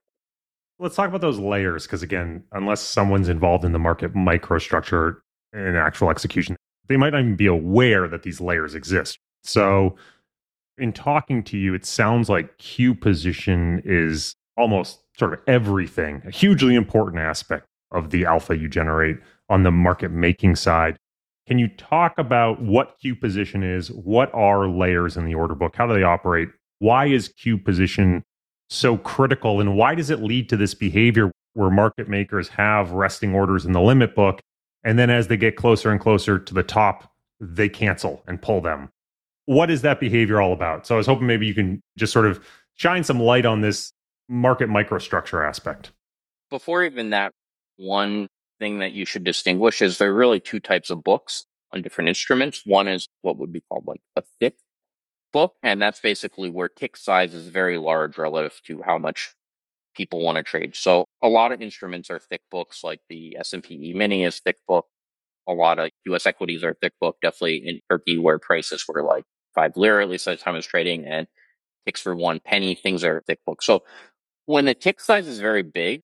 Let's 0.79 0.95
talk 0.95 1.09
about 1.09 1.23
those 1.23 1.41
layers 1.41 1.87
because, 1.87 2.05
again, 2.05 2.45
unless 2.53 2.81
someone's 2.81 3.29
involved 3.29 3.65
in 3.65 3.73
the 3.73 3.79
market 3.81 4.15
microstructure 4.15 5.17
and 5.53 5.77
actual 5.77 6.09
execution, 6.09 6.55
they 6.87 6.97
might 6.97 7.11
not 7.11 7.23
even 7.23 7.35
be 7.35 7.47
aware 7.47 8.07
that 8.07 8.23
these 8.23 8.41
layers 8.41 8.77
exist. 8.77 9.19
So, 9.43 9.97
in 10.79 10.93
talking 10.93 11.43
to 11.45 11.59
you, 11.59 11.75
it 11.75 11.85
sounds 11.85 12.29
like 12.29 12.57
queue 12.59 12.95
position 12.95 13.83
is 13.85 14.37
almost 14.57 15.01
sort 15.19 15.35
of 15.35 15.41
everything, 15.49 16.23
a 16.25 16.31
hugely 16.31 16.77
important 16.77 17.19
aspect 17.19 17.67
of 17.91 18.11
the 18.11 18.25
alpha 18.25 18.57
you 18.57 18.69
generate 18.69 19.17
on 19.49 19.65
the 19.65 19.73
market 19.73 20.13
making 20.13 20.55
side. 20.55 20.97
Can 21.51 21.59
you 21.59 21.69
talk 21.69 22.17
about 22.17 22.63
what 22.63 22.97
queue 23.01 23.17
position 23.17 23.63
is? 23.63 23.91
What 23.91 24.33
are 24.33 24.69
layers 24.69 25.17
in 25.17 25.25
the 25.25 25.35
order 25.35 25.55
book? 25.55 25.75
How 25.75 25.87
do 25.87 25.95
they 25.95 26.05
operate? 26.05 26.49
Why 26.79 27.07
is 27.07 27.29
queue 27.29 27.59
position 27.59 28.23
so 28.69 28.97
critical? 28.97 29.61
And 29.61 29.77
why 29.77 29.97
does 29.97 30.11
it 30.11 30.23
lead 30.23 30.49
to 30.51 30.57
this 30.57 30.75
behavior 30.75 31.33
where 31.55 31.71
market 31.71 32.09
makers 32.09 32.49
have 32.51 32.93
resting 32.93 33.35
orders 33.35 33.67
in 33.67 33.73
the 33.73 33.81
limit 33.81 34.15
book? 34.15 34.41
And 34.85 34.99
then 34.99 35.11
as 35.11 35.27
they 35.27 35.37
get 35.37 35.57
closer 35.57 35.91
and 35.91 36.01
closer 36.01 36.39
to 36.39 36.55
the 36.55 36.63
top, 36.63 37.13
they 37.41 37.69
cancel 37.69 38.23
and 38.27 38.41
pull 38.41 38.61
them 38.61 38.91
what 39.51 39.69
is 39.69 39.83
that 39.83 39.99
behavior 39.99 40.41
all 40.41 40.53
about? 40.53 40.87
So 40.87 40.95
I 40.95 40.99
was 40.99 41.09
hoping 41.09 41.27
maybe 41.27 41.45
you 41.45 41.55
can 41.55 41.83
just 41.99 42.13
sort 42.13 42.27
of 42.27 42.39
shine 42.77 43.03
some 43.03 43.19
light 43.19 43.45
on 43.45 43.63
this 43.63 43.93
market 44.29 44.69
microstructure 44.69 45.45
aspect. 45.45 45.91
Before 46.51 46.85
even 46.85 47.11
that, 47.11 47.33
one 47.77 48.29
thing 48.61 48.79
that 48.79 48.93
you 48.93 49.05
should 49.05 49.25
distinguish 49.25 49.83
is 49.83 49.99
there 49.99 50.11
are 50.11 50.15
really 50.15 50.39
two 50.39 50.61
types 50.61 50.91
of 50.91 51.03
books 51.03 51.47
on 51.73 51.83
different 51.83 52.09
instruments. 52.09 52.63
One 52.65 52.87
is 52.87 53.09
what 53.23 53.39
would 53.39 53.53
be 53.53 53.63
called 53.69 53.85
like 53.87 54.03
a 54.17 54.23
thick 54.39 54.57
book, 55.33 55.55
and 55.63 55.81
that's 55.81 56.01
basically 56.01 56.51
where 56.51 56.69
tick 56.69 56.97
size 56.97 57.35
is 57.35 57.49
very 57.49 57.79
large 57.79 58.19
relative 58.19 58.61
to 58.67 58.83
how 58.83 58.99
much 58.99 59.35
people 59.95 60.23
want 60.23 60.37
to 60.37 60.43
trade. 60.43 60.77
So 60.77 61.05
a 61.23 61.29
lot 61.29 61.53
of 61.53 61.63
instruments 61.63 62.11
are 62.11 62.19
thick 62.19 62.43
books, 62.51 62.85
like 62.85 63.01
the 63.09 63.37
S&P 63.39 63.91
E-mini 63.91 64.25
is 64.25 64.39
thick 64.39 64.59
book. 64.69 64.87
A 65.49 65.53
lot 65.53 65.79
of 65.79 65.91
U.S. 66.07 66.27
equities 66.27 66.63
are 66.63 66.77
thick 66.81 66.93
book, 67.01 67.17
definitely 67.23 67.57
in 67.67 67.81
Turkey 67.91 68.19
where 68.19 68.39
prices 68.39 68.85
were 68.87 69.03
like 69.03 69.25
five 69.55 69.77
lira, 69.77 70.03
at 70.03 70.09
least 70.09 70.29
at 70.29 70.39
the 70.39 70.45
time 70.45 70.55
I 70.55 70.59
was 70.59 70.67
trading, 70.67 71.07
and 71.07 71.27
ticks 71.87 72.01
for 72.01 72.15
one 72.15 72.41
penny. 72.41 72.75
Things 72.75 73.03
are 73.03 73.23
thick 73.27 73.41
book. 73.45 73.63
So 73.63 73.83
when 74.47 74.65
the 74.65 74.75
tick 74.75 75.01
size 75.01 75.27
is 75.27 75.41
very 75.41 75.63
big, 75.63 76.03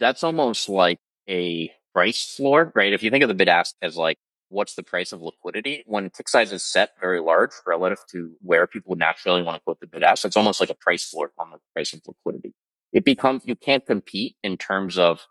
that's 0.00 0.24
almost 0.24 0.68
like 0.68 0.98
a 1.28 1.70
price 1.94 2.34
floor, 2.36 2.72
right? 2.74 2.92
If 2.92 3.02
you 3.02 3.10
think 3.10 3.22
of 3.22 3.28
the 3.28 3.34
bid 3.34 3.48
ask 3.48 3.74
as 3.82 3.96
like, 3.96 4.18
what's 4.48 4.74
the 4.74 4.82
price 4.82 5.12
of 5.12 5.22
liquidity? 5.22 5.84
When 5.86 6.10
tick 6.10 6.28
size 6.28 6.52
is 6.52 6.62
set 6.62 6.90
very 7.00 7.20
large 7.20 7.52
relative 7.66 7.98
to 8.10 8.32
where 8.42 8.66
people 8.66 8.96
naturally 8.96 9.42
want 9.42 9.56
to 9.56 9.60
quote 9.62 9.80
the 9.80 9.86
bid 9.86 10.02
ask, 10.02 10.24
it's 10.24 10.36
almost 10.36 10.60
like 10.60 10.70
a 10.70 10.74
price 10.74 11.08
floor 11.08 11.32
on 11.38 11.50
the 11.50 11.58
price 11.74 11.92
of 11.92 12.00
liquidity. 12.06 12.54
It 12.92 13.04
becomes, 13.04 13.42
you 13.44 13.54
can't 13.54 13.86
compete 13.86 14.36
in 14.42 14.56
terms 14.56 14.98
of 14.98 15.24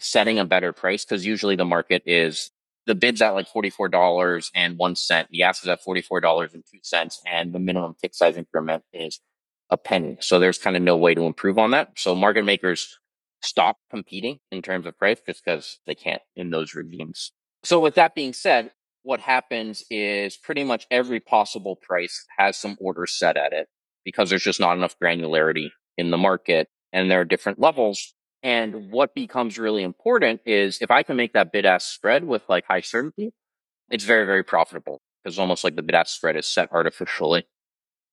setting 0.00 0.38
a 0.38 0.44
better 0.44 0.72
price 0.72 1.04
because 1.04 1.24
usually 1.24 1.56
the 1.56 1.64
market 1.64 2.02
is 2.06 2.50
the 2.86 2.94
bid's 2.94 3.22
at 3.22 3.30
like 3.30 3.48
$44 3.48 4.50
and 4.54 4.76
one 4.76 4.96
cent. 4.96 5.28
The 5.30 5.44
ask 5.44 5.62
is 5.62 5.68
at 5.68 5.84
$44 5.84 6.54
and 6.54 6.64
two 6.70 6.78
cents. 6.82 7.22
And 7.26 7.52
the 7.52 7.58
minimum 7.58 7.94
tick 8.00 8.14
size 8.14 8.36
increment 8.36 8.82
is 8.92 9.20
a 9.70 9.76
penny. 9.76 10.18
So 10.20 10.38
there's 10.38 10.58
kind 10.58 10.76
of 10.76 10.82
no 10.82 10.96
way 10.96 11.14
to 11.14 11.22
improve 11.22 11.58
on 11.58 11.70
that. 11.70 11.92
So 11.96 12.14
market 12.14 12.44
makers 12.44 12.98
stop 13.44 13.78
competing 13.90 14.38
in 14.50 14.62
terms 14.62 14.86
of 14.86 14.98
price 14.98 15.20
just 15.26 15.44
because 15.44 15.78
they 15.86 15.94
can't 15.94 16.22
in 16.34 16.50
those 16.50 16.74
regimes. 16.74 17.32
So 17.62 17.80
with 17.80 17.94
that 17.94 18.14
being 18.14 18.32
said, 18.32 18.72
what 19.02 19.20
happens 19.20 19.84
is 19.90 20.36
pretty 20.36 20.64
much 20.64 20.86
every 20.90 21.20
possible 21.20 21.76
price 21.76 22.24
has 22.38 22.56
some 22.56 22.76
orders 22.80 23.12
set 23.18 23.36
at 23.36 23.52
it 23.52 23.68
because 24.04 24.30
there's 24.30 24.42
just 24.42 24.60
not 24.60 24.76
enough 24.76 24.96
granularity 25.02 25.68
in 25.96 26.10
the 26.10 26.18
market 26.18 26.68
and 26.92 27.10
there 27.10 27.20
are 27.20 27.24
different 27.24 27.58
levels 27.58 28.14
and 28.44 28.92
what 28.92 29.14
becomes 29.14 29.58
really 29.58 29.82
important 29.82 30.42
is 30.44 30.76
if 30.82 30.90
I 30.90 31.02
can 31.02 31.16
make 31.16 31.32
that 31.32 31.50
bid 31.50 31.64
ask 31.64 31.90
spread 31.90 32.24
with 32.24 32.42
like 32.46 32.66
high 32.66 32.82
certainty, 32.82 33.32
it's 33.88 34.04
very, 34.04 34.26
very 34.26 34.44
profitable 34.44 35.00
because 35.24 35.38
almost 35.38 35.64
like 35.64 35.76
the 35.76 35.82
bid 35.82 35.94
ask 35.94 36.14
spread 36.14 36.36
is 36.36 36.46
set 36.46 36.70
artificially 36.70 37.46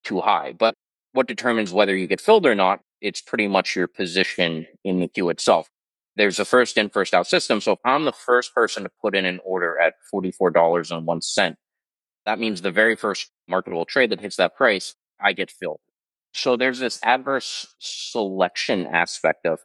too 0.06 0.22
high. 0.22 0.54
But 0.58 0.74
what 1.12 1.28
determines 1.28 1.74
whether 1.74 1.94
you 1.94 2.08
get 2.08 2.22
filled 2.22 2.46
or 2.46 2.56
not, 2.56 2.80
it's 3.02 3.22
pretty 3.22 3.48
much 3.48 3.76
your 3.76 3.88
position 3.88 4.68
in 4.84 5.00
the 5.00 5.08
queue 5.08 5.30
itself. 5.30 5.70
There's 6.16 6.40
a 6.40 6.46
first 6.46 6.78
in, 6.78 6.90
first 6.90 7.14
out 7.14 7.28
system. 7.28 7.62
So 7.62 7.74
if 7.74 7.80
I'm 7.86 8.06
the 8.06 8.12
first 8.12 8.54
person 8.54 8.84
to 8.84 8.92
put 9.02 9.16
in 9.16 9.26
an 9.26 9.40
order 9.44 9.80
at 9.80 9.96
$44.01, 10.14 11.56
that 12.26 12.40
means 12.40 12.62
the 12.62 12.72
very 12.72 12.96
first 12.96 13.32
marketable 13.48 13.86
trade 13.86 14.12
that 14.12 14.22
hits 14.22 14.36
that 14.36 14.56
price, 14.56 14.96
I 15.20 15.34
get 15.34 15.50
filled. 15.50 15.80
So 16.34 16.56
there's 16.56 16.80
this 16.80 17.00
adverse 17.04 17.76
selection 17.80 18.88
aspect 18.88 19.46
of 19.46 19.60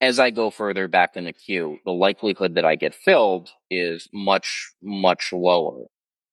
as 0.00 0.20
I 0.20 0.30
go 0.30 0.50
further 0.50 0.86
back 0.86 1.16
in 1.16 1.24
the 1.24 1.32
queue, 1.32 1.78
the 1.84 1.92
likelihood 1.92 2.54
that 2.54 2.64
I 2.64 2.76
get 2.76 2.94
filled 2.94 3.50
is 3.70 4.08
much, 4.12 4.70
much 4.80 5.32
lower 5.32 5.86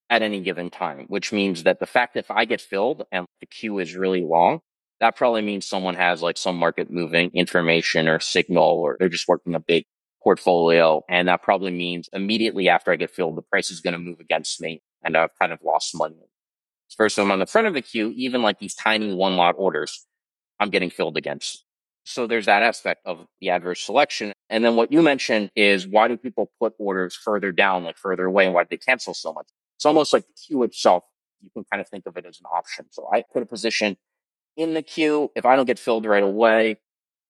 at 0.09 0.21
any 0.21 0.39
given 0.41 0.69
time, 0.69 1.05
which 1.07 1.33
means 1.33 1.63
that 1.63 1.79
the 1.79 1.87
fact 1.87 2.13
that 2.13 2.25
if 2.25 2.31
I 2.31 2.45
get 2.45 2.61
filled 2.61 3.05
and 3.11 3.25
the 3.39 3.47
queue 3.47 3.79
is 3.79 3.95
really 3.95 4.21
long, 4.21 4.59
that 4.99 5.15
probably 5.15 5.41
means 5.41 5.65
someone 5.65 5.95
has 5.95 6.21
like 6.21 6.37
some 6.37 6.57
market 6.57 6.89
moving 6.89 7.31
information 7.33 8.07
or 8.07 8.19
signal, 8.19 8.63
or 8.63 8.97
they're 8.99 9.09
just 9.09 9.27
working 9.27 9.55
a 9.55 9.59
big 9.59 9.85
portfolio. 10.23 11.03
And 11.09 11.27
that 11.27 11.43
probably 11.43 11.71
means 11.71 12.09
immediately 12.13 12.69
after 12.69 12.91
I 12.91 12.95
get 12.95 13.11
filled, 13.11 13.35
the 13.35 13.41
price 13.41 13.69
is 13.69 13.81
going 13.81 13.93
to 13.93 13.99
move 13.99 14.19
against 14.19 14.59
me 14.61 14.81
and 15.03 15.15
I've 15.15 15.37
kind 15.39 15.53
of 15.53 15.59
lost 15.63 15.95
money. 15.95 16.15
First, 16.97 17.19
I'm 17.19 17.31
on 17.31 17.39
the 17.39 17.45
front 17.45 17.67
of 17.67 17.73
the 17.73 17.81
queue, 17.81 18.13
even 18.15 18.41
like 18.41 18.59
these 18.59 18.73
tiny 18.73 19.13
one 19.13 19.37
lot 19.37 19.55
orders, 19.57 20.05
I'm 20.59 20.69
getting 20.69 20.89
filled 20.89 21.17
against. 21.17 21.63
So 22.05 22.27
there's 22.27 22.45
that 22.45 22.63
aspect 22.63 23.01
of 23.05 23.25
the 23.41 23.49
adverse 23.49 23.81
selection. 23.81 24.31
And 24.49 24.63
then 24.63 24.75
what 24.75 24.91
you 24.91 25.01
mentioned 25.01 25.51
is 25.55 25.87
why 25.87 26.07
do 26.07 26.17
people 26.17 26.51
put 26.59 26.73
orders 26.77 27.15
further 27.15 27.51
down, 27.51 27.83
like 27.83 27.97
further 27.97 28.25
away, 28.25 28.45
and 28.45 28.53
why 28.53 28.63
do 28.63 28.67
they 28.69 28.77
cancel 28.77 29.13
so 29.13 29.33
much? 29.33 29.47
It's 29.77 29.85
almost 29.85 30.13
like 30.13 30.25
the 30.27 30.33
queue 30.33 30.63
itself. 30.63 31.03
You 31.41 31.49
can 31.53 31.65
kind 31.71 31.81
of 31.81 31.89
think 31.89 32.05
of 32.05 32.15
it 32.17 32.25
as 32.25 32.39
an 32.39 32.45
option. 32.55 32.85
So 32.91 33.09
I 33.11 33.23
put 33.33 33.43
a 33.43 33.45
position 33.45 33.97
in 34.57 34.73
the 34.73 34.81
queue. 34.81 35.31
If 35.35 35.45
I 35.45 35.55
don't 35.55 35.65
get 35.65 35.79
filled 35.79 36.05
right 36.05 36.23
away, 36.23 36.77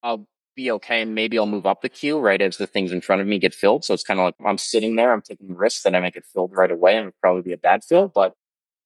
I'll 0.04 0.28
be 0.56 0.72
okay. 0.72 1.06
Maybe 1.06 1.38
I'll 1.38 1.46
move 1.46 1.66
up 1.66 1.82
the 1.82 1.90
queue 1.90 2.20
right 2.20 2.42
as 2.42 2.58
the 2.58 2.68
things 2.68 2.92
in 2.92 3.02
front 3.02 3.22
of 3.22 3.28
me 3.28 3.40
get 3.40 3.54
filled. 3.54 3.84
So 3.84 3.94
it's 3.94 4.04
kind 4.04 4.20
of 4.20 4.26
like 4.26 4.36
I'm 4.46 4.58
sitting 4.58 4.96
there, 4.96 5.12
I'm 5.12 5.22
taking 5.22 5.56
risks 5.56 5.84
that 5.84 5.96
I 5.96 6.00
might 6.00 6.14
get 6.14 6.26
filled 6.26 6.52
right 6.54 6.72
away 6.72 6.96
and 6.96 7.08
it'll 7.08 7.18
probably 7.22 7.42
be 7.42 7.54
a 7.54 7.58
bad 7.58 7.84
fill. 7.84 8.08
But 8.08 8.36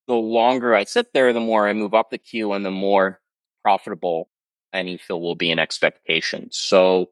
the 0.08 0.16
longer 0.16 0.74
I 0.76 0.86
sit 0.86 1.14
there, 1.14 1.32
the 1.34 1.40
more 1.40 1.68
I 1.68 1.74
move 1.74 1.94
up 1.94 2.10
the 2.10 2.18
queue 2.18 2.54
and 2.54 2.66
the 2.66 2.72
more 2.72 3.22
profitable 3.64 4.30
any 4.74 4.98
fill 4.98 5.22
will 5.22 5.36
be 5.36 5.52
in 5.52 5.60
expectation. 5.60 6.50
So 6.52 7.12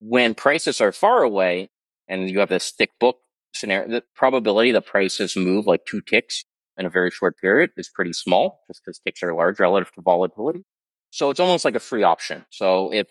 when 0.00 0.34
prices 0.34 0.80
are 0.80 0.92
far 0.92 1.22
away 1.22 1.70
and 2.06 2.30
you 2.30 2.38
have 2.38 2.48
this 2.48 2.70
thick 2.70 2.90
book 2.98 3.18
scenario, 3.52 3.88
the 3.88 4.04
probability 4.14 4.72
that 4.72 4.86
prices 4.86 5.36
move 5.36 5.66
like 5.66 5.84
two 5.84 6.00
ticks 6.00 6.44
in 6.78 6.86
a 6.86 6.90
very 6.90 7.10
short 7.10 7.36
period 7.38 7.70
is 7.76 7.88
pretty 7.88 8.12
small 8.12 8.60
just 8.68 8.82
because 8.84 9.00
ticks 9.00 9.22
are 9.22 9.34
large 9.34 9.58
relative 9.60 9.92
to 9.92 10.00
volatility. 10.00 10.64
So 11.10 11.30
it's 11.30 11.40
almost 11.40 11.64
like 11.64 11.74
a 11.74 11.80
free 11.80 12.02
option. 12.02 12.46
So 12.50 12.92
if 12.92 13.08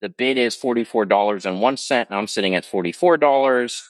the 0.00 0.08
bid 0.08 0.38
is 0.38 0.56
$44 0.56 1.44
and 1.44 2.14
I'm 2.14 2.26
sitting 2.26 2.54
at 2.54 2.64
$44, 2.64 3.82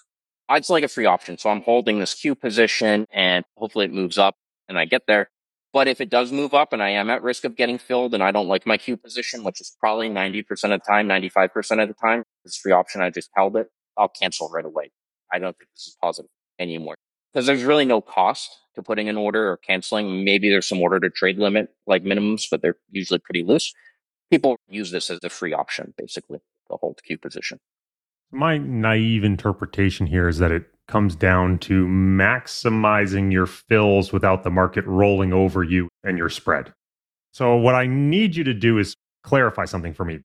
it's 0.51 0.71
like 0.71 0.85
a 0.85 0.89
free 0.89 1.07
option. 1.07 1.39
So 1.39 1.51
I'm 1.51 1.63
holding 1.63 2.01
this 2.01 2.15
queue 2.15 2.35
position 2.35 3.07
and 3.13 3.45
hopefully 3.57 3.85
it 3.85 3.93
moves 3.93 4.19
up 4.19 4.37
and 4.69 4.79
I 4.79 4.85
get 4.85 5.03
there. 5.07 5.31
But 5.73 5.87
if 5.87 6.01
it 6.01 6.11
does 6.11 6.33
move 6.33 6.53
up 6.53 6.73
and 6.73 6.83
I 6.83 6.91
am 6.91 7.11
at 7.11 7.23
risk 7.23 7.45
of 7.45 7.57
getting 7.57 7.79
filled 7.79 8.13
and 8.13 8.25
I 8.25 8.33
don't 8.33 8.49
like 8.49 8.67
my 8.67 8.77
queue 8.77 8.97
position, 8.97 9.45
which 9.45 9.61
is 9.61 9.77
probably 9.79 10.11
90% 10.11 10.41
of 10.51 10.71
the 10.71 10.79
time, 10.79 11.09
95% 11.09 11.83
of 11.83 11.89
the 11.89 11.95
time, 11.95 12.25
this 12.45 12.57
free 12.57 12.73
option, 12.73 13.01
I 13.01 13.11
just 13.11 13.31
held 13.37 13.57
it, 13.57 13.69
I'll 13.97 14.09
cancel 14.09 14.51
right 14.51 14.65
away. 14.65 14.91
I 15.33 15.39
don't 15.39 15.57
think 15.57 15.71
this 15.77 15.87
is 15.87 15.97
positive 16.03 16.31
anymore 16.59 16.97
because 17.33 17.47
there's 17.47 17.63
really 17.63 17.85
no 17.85 18.01
cost 18.01 18.51
to 18.75 18.83
putting 18.83 19.09
an 19.09 19.17
order 19.17 19.51
or 19.51 19.57
canceling. 19.57 20.25
Maybe 20.25 20.49
there's 20.49 20.69
some 20.69 20.81
order 20.81 21.01
to 21.01 21.11
trade 21.11 21.39
limit 21.39 21.69
like 21.87 22.05
minimums, 22.05 22.45
but 22.51 22.63
they're 22.63 22.77
usually 22.91 23.19
pretty 23.19 23.43
loose. 23.43 23.73
People 24.31 24.57
use 24.69 24.91
this 24.91 25.11
as 25.11 25.19
a 25.23 25.29
free 25.29 25.53
option, 25.53 25.93
basically, 25.97 26.39
the 26.69 26.77
hold 26.77 27.01
queue 27.05 27.19
position. 27.19 27.59
My 28.31 28.59
naive 28.59 29.25
interpretation 29.25 30.07
here 30.07 30.29
is 30.29 30.39
that 30.39 30.53
it 30.53 30.67
comes 30.87 31.17
down 31.17 31.59
to 31.59 31.87
maximizing 31.87 33.33
your 33.33 33.47
fills 33.47 34.13
without 34.13 34.45
the 34.45 34.51
market 34.51 34.85
rolling 34.87 35.33
over 35.33 35.65
you 35.65 35.89
and 36.05 36.17
your 36.17 36.29
spread. 36.29 36.73
So, 37.33 37.57
what 37.57 37.75
I 37.75 37.87
need 37.87 38.37
you 38.37 38.45
to 38.45 38.55
do 38.55 38.79
is 38.79 38.95
clarify 39.23 39.65
something 39.65 39.95
for 39.95 40.05
me. 40.05 40.21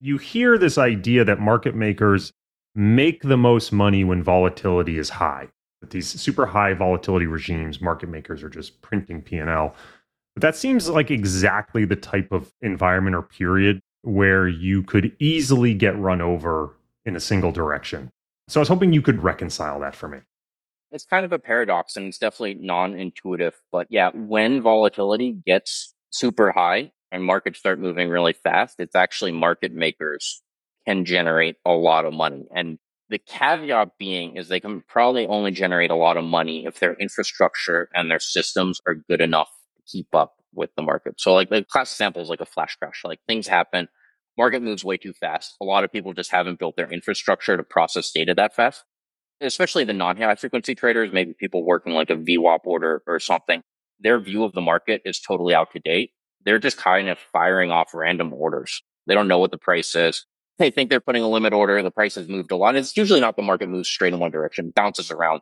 You 0.00 0.18
hear 0.18 0.58
this 0.58 0.78
idea 0.78 1.24
that 1.24 1.40
market 1.40 1.74
makers 1.74 2.32
make 2.74 3.22
the 3.22 3.36
most 3.36 3.72
money 3.72 4.04
when 4.04 4.22
volatility 4.22 4.98
is 4.98 5.10
high. 5.10 5.48
These 5.90 6.20
super 6.20 6.46
high 6.46 6.74
volatility 6.74 7.26
regimes, 7.26 7.80
market 7.80 8.08
makers 8.08 8.42
are 8.42 8.48
just 8.48 8.80
printing 8.82 9.22
P&L. 9.22 9.74
But 10.34 10.40
that 10.40 10.56
seems 10.56 10.88
like 10.88 11.10
exactly 11.10 11.84
the 11.84 11.96
type 11.96 12.32
of 12.32 12.52
environment 12.60 13.16
or 13.16 13.22
period 13.22 13.80
where 14.02 14.46
you 14.48 14.82
could 14.82 15.14
easily 15.18 15.74
get 15.74 15.98
run 15.98 16.20
over 16.20 16.76
in 17.04 17.16
a 17.16 17.20
single 17.20 17.52
direction. 17.52 18.10
So 18.48 18.60
I 18.60 18.62
was 18.62 18.68
hoping 18.68 18.92
you 18.92 19.02
could 19.02 19.22
reconcile 19.22 19.80
that 19.80 19.94
for 19.94 20.08
me. 20.08 20.18
It's 20.92 21.04
kind 21.04 21.24
of 21.24 21.32
a 21.32 21.38
paradox 21.38 21.96
and 21.96 22.06
it's 22.06 22.18
definitely 22.18 22.54
non 22.54 22.94
intuitive. 22.94 23.54
But 23.72 23.86
yeah, 23.90 24.10
when 24.14 24.60
volatility 24.60 25.32
gets 25.32 25.94
super 26.10 26.52
high 26.52 26.92
and 27.10 27.24
markets 27.24 27.58
start 27.58 27.78
moving 27.78 28.08
really 28.08 28.32
fast, 28.32 28.76
it's 28.78 28.94
actually 28.94 29.32
market 29.32 29.72
makers 29.72 30.42
can 30.86 31.04
generate 31.04 31.56
a 31.64 31.72
lot 31.72 32.04
of 32.04 32.12
money. 32.12 32.44
And 32.54 32.78
the 33.10 33.18
caveat 33.18 33.98
being 33.98 34.36
is 34.36 34.48
they 34.48 34.60
can 34.60 34.82
probably 34.88 35.26
only 35.26 35.50
generate 35.50 35.90
a 35.90 35.96
lot 35.96 36.16
of 36.16 36.24
money 36.24 36.64
if 36.66 36.80
their 36.80 36.94
infrastructure 36.94 37.88
and 37.94 38.10
their 38.10 38.20
systems 38.20 38.80
are 38.86 38.94
good 38.94 39.20
enough 39.20 39.50
to 39.76 39.82
keep 39.86 40.14
up 40.14 40.36
with 40.54 40.70
the 40.76 40.82
market. 40.82 41.20
So 41.20 41.34
like 41.34 41.50
the 41.50 41.64
class 41.64 41.92
example 41.92 42.22
is 42.22 42.28
like 42.28 42.40
a 42.40 42.46
flash 42.46 42.76
crash. 42.76 43.02
Like 43.04 43.20
things 43.26 43.46
happen, 43.46 43.88
market 44.38 44.62
moves 44.62 44.84
way 44.84 44.96
too 44.96 45.12
fast. 45.12 45.54
A 45.60 45.64
lot 45.64 45.84
of 45.84 45.92
people 45.92 46.12
just 46.12 46.30
haven't 46.30 46.58
built 46.58 46.76
their 46.76 46.90
infrastructure 46.90 47.56
to 47.56 47.62
process 47.62 48.10
data 48.10 48.34
that 48.34 48.54
fast. 48.54 48.84
Especially 49.40 49.84
the 49.84 49.92
non-high 49.92 50.36
frequency 50.36 50.74
traders, 50.74 51.10
maybe 51.12 51.34
people 51.38 51.64
working 51.64 51.92
like 51.92 52.08
a 52.08 52.16
VWAP 52.16 52.60
order 52.64 53.02
or 53.06 53.18
something. 53.18 53.62
Their 54.00 54.18
view 54.20 54.44
of 54.44 54.52
the 54.52 54.60
market 54.60 55.02
is 55.04 55.20
totally 55.20 55.54
out 55.54 55.72
to 55.72 55.80
date. 55.80 56.12
They're 56.44 56.58
just 56.58 56.76
kind 56.76 57.08
of 57.08 57.18
firing 57.18 57.70
off 57.70 57.94
random 57.94 58.32
orders. 58.32 58.82
They 59.06 59.14
don't 59.14 59.28
know 59.28 59.38
what 59.38 59.50
the 59.50 59.58
price 59.58 59.94
is. 59.94 60.24
They 60.58 60.70
think 60.70 60.88
they're 60.88 61.00
putting 61.00 61.22
a 61.22 61.28
limit 61.28 61.52
order. 61.52 61.82
The 61.82 61.90
price 61.90 62.14
has 62.14 62.28
moved 62.28 62.52
a 62.52 62.56
lot. 62.56 62.76
It's 62.76 62.96
usually 62.96 63.20
not 63.20 63.36
the 63.36 63.42
market 63.42 63.68
moves 63.68 63.88
straight 63.88 64.12
in 64.12 64.20
one 64.20 64.30
direction, 64.30 64.72
bounces 64.74 65.10
around 65.10 65.40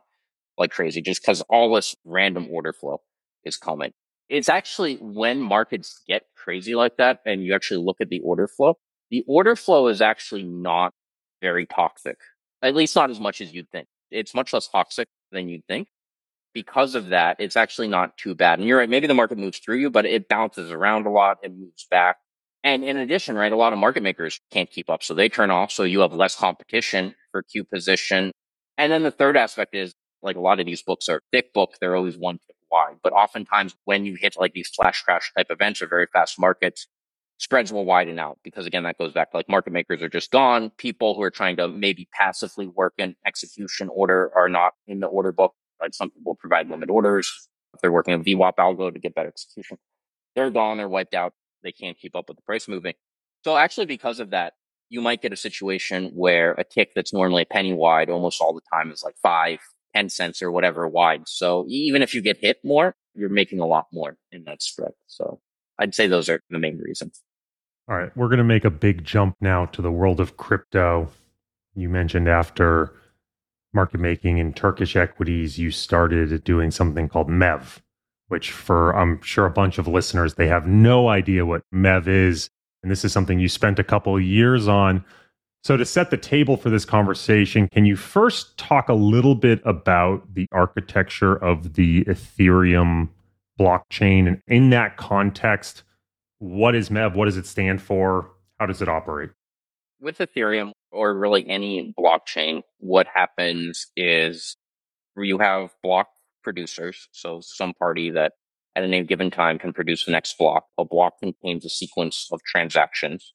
like 0.57 0.71
crazy 0.71 1.01
just 1.01 1.21
because 1.21 1.41
all 1.49 1.73
this 1.73 1.95
random 2.05 2.47
order 2.51 2.73
flow 2.73 3.01
is 3.43 3.57
coming. 3.57 3.91
It's 4.29 4.49
actually 4.49 4.95
when 4.95 5.39
markets 5.39 6.01
get 6.07 6.23
crazy 6.35 6.75
like 6.75 6.97
that 6.97 7.19
and 7.25 7.43
you 7.43 7.53
actually 7.53 7.83
look 7.83 7.97
at 8.01 8.09
the 8.09 8.21
order 8.21 8.47
flow, 8.47 8.77
the 9.11 9.23
order 9.27 9.55
flow 9.55 9.87
is 9.87 10.01
actually 10.01 10.43
not 10.43 10.93
very 11.41 11.65
toxic, 11.65 12.17
at 12.61 12.75
least 12.75 12.95
not 12.95 13.09
as 13.09 13.19
much 13.19 13.41
as 13.41 13.53
you'd 13.53 13.69
think. 13.69 13.87
It's 14.09 14.33
much 14.33 14.53
less 14.53 14.67
toxic 14.67 15.07
than 15.31 15.49
you'd 15.49 15.65
think. 15.67 15.87
Because 16.53 16.93
of 16.93 17.09
that, 17.09 17.37
it's 17.39 17.57
actually 17.57 17.87
not 17.87 18.15
too 18.17 18.35
bad. 18.35 18.59
And 18.59 18.67
you're 18.67 18.77
right, 18.77 18.89
maybe 18.89 19.07
the 19.07 19.15
market 19.15 19.39
moves 19.39 19.57
through 19.57 19.77
you, 19.77 19.89
but 19.89 20.05
it 20.05 20.29
bounces 20.29 20.71
around 20.71 21.07
a 21.07 21.09
lot. 21.09 21.37
It 21.43 21.51
moves 21.51 21.87
back. 21.89 22.17
And 22.63 22.83
in 22.83 22.97
addition, 22.97 23.35
right, 23.35 23.51
a 23.51 23.57
lot 23.57 23.73
of 23.73 23.79
market 23.79 24.03
makers 24.03 24.39
can't 24.51 24.69
keep 24.71 24.89
up. 24.89 25.03
So 25.03 25.13
they 25.13 25.27
turn 25.27 25.51
off. 25.51 25.71
So 25.71 25.83
you 25.83 25.99
have 25.99 26.13
less 26.13 26.35
competition 26.35 27.13
for 27.31 27.43
queue 27.43 27.65
position. 27.65 28.31
And 28.77 28.91
then 28.91 29.03
the 29.03 29.11
third 29.11 29.35
aspect 29.35 29.75
is 29.75 29.93
like 30.21 30.37
a 30.37 30.41
lot 30.41 30.59
of 30.59 30.65
these 30.65 30.81
books 30.81 31.09
are 31.09 31.21
thick 31.31 31.53
book. 31.53 31.75
They're 31.81 31.95
always 31.95 32.17
one 32.17 32.39
tick 32.47 32.55
wide. 32.71 32.95
But 33.03 33.11
oftentimes 33.13 33.75
when 33.83 34.05
you 34.05 34.15
hit 34.15 34.35
like 34.39 34.53
these 34.53 34.69
flash 34.69 35.03
crash 35.03 35.31
type 35.37 35.47
events 35.49 35.81
or 35.81 35.87
very 35.87 36.07
fast 36.13 36.39
markets, 36.39 36.87
spreads 37.37 37.73
will 37.73 37.83
widen 37.83 38.17
out 38.17 38.39
because 38.43 38.65
again, 38.65 38.83
that 38.83 38.97
goes 38.97 39.11
back 39.11 39.31
to 39.31 39.37
like 39.37 39.49
market 39.49 39.73
makers 39.73 40.01
are 40.01 40.09
just 40.09 40.31
gone. 40.31 40.69
People 40.77 41.15
who 41.15 41.21
are 41.21 41.31
trying 41.31 41.57
to 41.57 41.67
maybe 41.67 42.07
passively 42.13 42.67
work 42.67 42.93
in 42.97 43.15
execution 43.25 43.89
order 43.89 44.31
are 44.35 44.47
not 44.47 44.73
in 44.87 45.01
the 45.01 45.07
order 45.07 45.33
book. 45.33 45.53
Like 45.81 45.93
some 45.93 46.09
people 46.11 46.35
provide 46.35 46.69
limit 46.69 46.89
orders. 46.89 47.49
If 47.73 47.81
they're 47.81 47.91
working 47.91 48.13
a 48.13 48.19
VWAP 48.19 48.53
algo 48.55 48.93
to 48.93 48.99
get 48.99 49.15
better 49.15 49.29
execution, 49.29 49.77
they're 50.35 50.51
gone. 50.51 50.77
They're 50.77 50.87
wiped 50.87 51.13
out 51.13 51.33
they 51.63 51.71
can't 51.71 51.97
keep 51.97 52.15
up 52.15 52.27
with 52.27 52.37
the 52.37 52.43
price 52.43 52.67
moving. 52.67 52.93
So 53.43 53.57
actually, 53.57 53.85
because 53.85 54.19
of 54.19 54.29
that, 54.31 54.53
you 54.89 55.01
might 55.01 55.21
get 55.21 55.33
a 55.33 55.37
situation 55.37 56.11
where 56.13 56.53
a 56.53 56.63
tick 56.63 56.91
that's 56.95 57.13
normally 57.13 57.43
a 57.43 57.45
penny 57.45 57.73
wide 57.73 58.09
almost 58.09 58.41
all 58.41 58.53
the 58.53 58.61
time 58.71 58.91
is 58.91 59.03
like 59.03 59.15
five, 59.21 59.59
ten 59.95 60.09
cents 60.09 60.41
or 60.41 60.51
whatever 60.51 60.87
wide. 60.87 61.27
So 61.27 61.65
even 61.67 62.01
if 62.01 62.13
you 62.13 62.21
get 62.21 62.37
hit 62.37 62.59
more, 62.63 62.95
you're 63.15 63.29
making 63.29 63.59
a 63.59 63.65
lot 63.65 63.87
more 63.91 64.17
in 64.31 64.43
that 64.45 64.61
spread. 64.61 64.91
So 65.07 65.39
I'd 65.79 65.95
say 65.95 66.07
those 66.07 66.29
are 66.29 66.41
the 66.49 66.59
main 66.59 66.77
reasons. 66.77 67.21
All 67.89 67.97
right. 67.97 68.15
We're 68.15 68.27
going 68.27 68.37
to 68.37 68.43
make 68.43 68.65
a 68.65 68.69
big 68.69 69.03
jump 69.03 69.35
now 69.41 69.65
to 69.67 69.81
the 69.81 69.91
world 69.91 70.19
of 70.19 70.37
crypto. 70.37 71.09
You 71.75 71.89
mentioned 71.89 72.29
after 72.29 72.93
market 73.73 73.99
making 73.99 74.37
in 74.37 74.53
Turkish 74.53 74.95
equities, 74.95 75.57
you 75.57 75.71
started 75.71 76.43
doing 76.43 76.71
something 76.71 77.09
called 77.09 77.27
MEV, 77.27 77.81
which 78.33 78.51
for 78.51 78.95
I'm 78.95 79.21
sure 79.21 79.45
a 79.45 79.51
bunch 79.51 79.77
of 79.77 79.87
listeners 79.87 80.33
they 80.33 80.47
have 80.47 80.65
no 80.65 81.07
idea 81.07 81.45
what 81.45 81.61
MEV 81.71 82.07
is, 82.07 82.49
and 82.81 82.91
this 82.91 83.05
is 83.05 83.13
something 83.13 83.37
you 83.37 83.47
spent 83.47 83.77
a 83.77 83.83
couple 83.83 84.19
years 84.19 84.67
on. 84.67 85.05
So 85.63 85.77
to 85.77 85.85
set 85.85 86.09
the 86.09 86.17
table 86.17 86.57
for 86.57 86.71
this 86.71 86.83
conversation, 86.83 87.69
can 87.71 87.85
you 87.85 87.95
first 87.95 88.57
talk 88.57 88.89
a 88.89 88.95
little 88.95 89.35
bit 89.35 89.61
about 89.65 90.33
the 90.33 90.47
architecture 90.51 91.35
of 91.35 91.75
the 91.75 92.05
Ethereum 92.05 93.09
blockchain 93.59 94.27
and 94.27 94.41
in 94.47 94.71
that 94.71 94.97
context, 94.97 95.83
what 96.39 96.73
is 96.73 96.89
MEV? 96.89 97.13
What 97.13 97.25
does 97.25 97.37
it 97.37 97.45
stand 97.45 97.83
for? 97.83 98.31
How 98.59 98.65
does 98.65 98.81
it 98.81 98.89
operate? 98.89 99.29
With 100.01 100.17
Ethereum 100.17 100.71
or 100.91 101.13
really 101.13 101.47
any 101.47 101.93
blockchain, 101.95 102.63
what 102.79 103.05
happens 103.13 103.91
is 103.95 104.57
you 105.15 105.37
have 105.37 105.69
block 105.83 106.07
producers. 106.43 107.07
So 107.11 107.41
some 107.41 107.73
party 107.73 108.11
that 108.11 108.33
at 108.75 108.83
any 108.83 109.03
given 109.03 109.31
time 109.31 109.59
can 109.59 109.73
produce 109.73 110.05
the 110.05 110.11
next 110.11 110.37
block. 110.37 110.65
A 110.77 110.85
block 110.85 111.19
contains 111.19 111.65
a 111.65 111.69
sequence 111.69 112.27
of 112.31 112.41
transactions. 112.43 113.33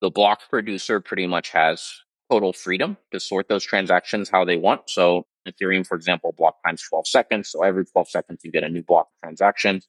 The 0.00 0.10
block 0.10 0.40
producer 0.50 1.00
pretty 1.00 1.26
much 1.26 1.50
has 1.50 1.92
total 2.30 2.52
freedom 2.52 2.96
to 3.12 3.20
sort 3.20 3.48
those 3.48 3.64
transactions 3.64 4.30
how 4.30 4.44
they 4.44 4.56
want. 4.56 4.88
So 4.88 5.26
Ethereum, 5.46 5.86
for 5.86 5.96
example, 5.96 6.34
block 6.36 6.56
times 6.64 6.82
12 6.88 7.06
seconds. 7.06 7.50
So 7.50 7.62
every 7.62 7.84
12 7.84 8.08
seconds, 8.08 8.40
you 8.42 8.50
get 8.50 8.64
a 8.64 8.68
new 8.68 8.82
block 8.82 9.06
of 9.06 9.26
transactions. 9.26 9.86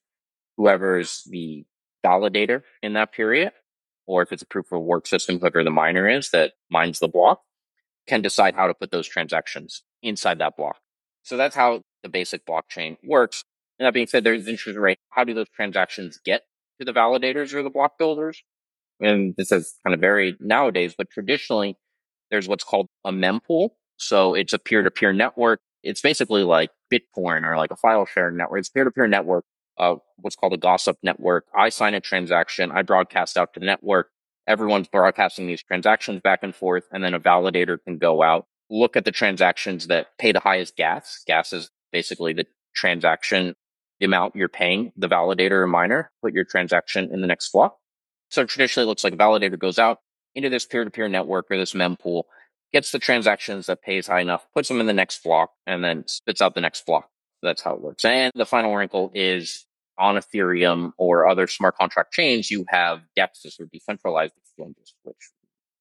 Whoever's 0.57 1.23
the 1.29 1.65
validator 2.05 2.63
in 2.81 2.93
that 2.93 3.13
period, 3.13 3.53
or 4.05 4.21
if 4.21 4.31
it's 4.31 4.43
a 4.43 4.47
proof 4.47 4.71
of 4.71 4.81
work 4.81 5.07
system, 5.07 5.39
whoever 5.39 5.63
the 5.63 5.71
miner 5.71 6.07
is 6.07 6.29
that 6.31 6.53
mines 6.69 6.99
the 6.99 7.07
block 7.07 7.41
can 8.07 8.21
decide 8.21 8.55
how 8.55 8.67
to 8.67 8.73
put 8.73 8.91
those 8.91 9.07
transactions 9.07 9.83
inside 10.01 10.39
that 10.39 10.57
block. 10.57 10.77
So 11.23 11.37
that's 11.37 11.55
how 11.55 11.81
the 12.03 12.09
basic 12.09 12.45
blockchain 12.45 12.97
works. 13.03 13.43
And 13.79 13.87
that 13.87 13.93
being 13.93 14.07
said, 14.07 14.23
there's 14.23 14.47
interest 14.47 14.77
rate. 14.77 14.99
How 15.09 15.23
do 15.23 15.33
those 15.33 15.49
transactions 15.49 16.19
get 16.23 16.43
to 16.79 16.85
the 16.85 16.93
validators 16.93 17.53
or 17.53 17.63
the 17.63 17.69
block 17.69 17.97
builders? 17.97 18.43
And 18.99 19.33
this 19.37 19.51
is 19.51 19.75
kind 19.85 19.93
of 19.93 19.99
varied 19.99 20.35
nowadays, 20.39 20.93
but 20.97 21.09
traditionally 21.09 21.75
there's 22.31 22.47
what's 22.47 22.63
called 22.63 22.87
a 23.03 23.11
mempool. 23.11 23.71
So 23.97 24.33
it's 24.35 24.53
a 24.53 24.59
peer 24.59 24.83
to 24.83 24.91
peer 24.91 25.13
network. 25.13 25.59
It's 25.81 26.01
basically 26.01 26.43
like 26.43 26.69
Bitcoin 26.93 27.43
or 27.43 27.57
like 27.57 27.71
a 27.71 27.75
file 27.75 28.05
sharing 28.05 28.37
network. 28.37 28.59
It's 28.59 28.69
peer 28.69 28.83
to 28.83 28.91
peer 28.91 29.07
network, 29.07 29.45
uh, 29.77 29.95
what's 30.17 30.35
called 30.35 30.53
a 30.53 30.57
gossip 30.57 30.97
network. 31.03 31.45
I 31.57 31.69
sign 31.69 31.93
a 31.93 31.99
transaction. 31.99 32.71
I 32.71 32.83
broadcast 32.83 33.37
out 33.37 33.53
to 33.55 33.59
the 33.59 33.65
network. 33.65 34.09
everyone's 34.47 34.87
broadcasting 34.87 35.47
these 35.47 35.63
transactions 35.63 36.21
back 36.21 36.39
and 36.43 36.55
forth, 36.55 36.85
and 36.91 37.03
then 37.03 37.13
a 37.13 37.19
validator 37.19 37.77
can 37.83 37.97
go 37.97 38.21
out, 38.21 38.45
look 38.69 38.95
at 38.95 39.05
the 39.05 39.11
transactions 39.11 39.87
that 39.87 40.07
pay 40.17 40.31
the 40.31 40.39
highest 40.39 40.75
gas. 40.75 41.23
Gas 41.25 41.53
is 41.53 41.69
basically 41.93 42.33
the 42.33 42.45
transaction, 42.75 43.55
amount 44.01 44.35
you're 44.35 44.49
paying 44.49 44.91
the 44.97 45.07
validator 45.07 45.51
or 45.51 45.67
miner, 45.67 46.11
put 46.21 46.33
your 46.33 46.43
transaction 46.43 47.09
in 47.13 47.21
the 47.21 47.27
next 47.27 47.53
block. 47.53 47.77
So 48.29 48.43
traditionally 48.43 48.85
it 48.85 48.89
looks 48.89 49.05
like 49.05 49.13
a 49.13 49.17
validator 49.17 49.57
goes 49.57 49.79
out 49.79 49.99
into 50.35 50.49
this 50.49 50.65
peer-to-peer 50.65 51.07
network 51.07 51.45
or 51.49 51.57
this 51.57 51.73
mempool, 51.73 52.23
gets 52.73 52.91
the 52.91 52.99
transactions 52.99 53.67
that 53.67 53.81
pays 53.81 54.07
high 54.07 54.19
enough, 54.19 54.45
puts 54.53 54.67
them 54.67 54.81
in 54.81 54.87
the 54.87 54.93
next 54.93 55.23
block, 55.23 55.51
and 55.65 55.83
then 55.85 56.05
spits 56.07 56.41
out 56.41 56.53
the 56.53 56.59
next 56.59 56.85
block. 56.85 57.07
That's 57.41 57.61
how 57.61 57.75
it 57.75 57.81
works. 57.81 58.03
And 58.03 58.31
the 58.35 58.45
final 58.45 58.75
wrinkle 58.75 59.11
is 59.13 59.65
on 59.97 60.15
Ethereum 60.15 60.91
or 60.97 61.27
other 61.27 61.47
smart 61.47 61.77
contract 61.77 62.11
chains, 62.11 62.49
you 62.49 62.65
have 62.69 63.01
DEXs 63.17 63.59
or 63.59 63.67
decentralized 63.71 64.33
exchanges, 64.37 64.95
which 65.03 65.15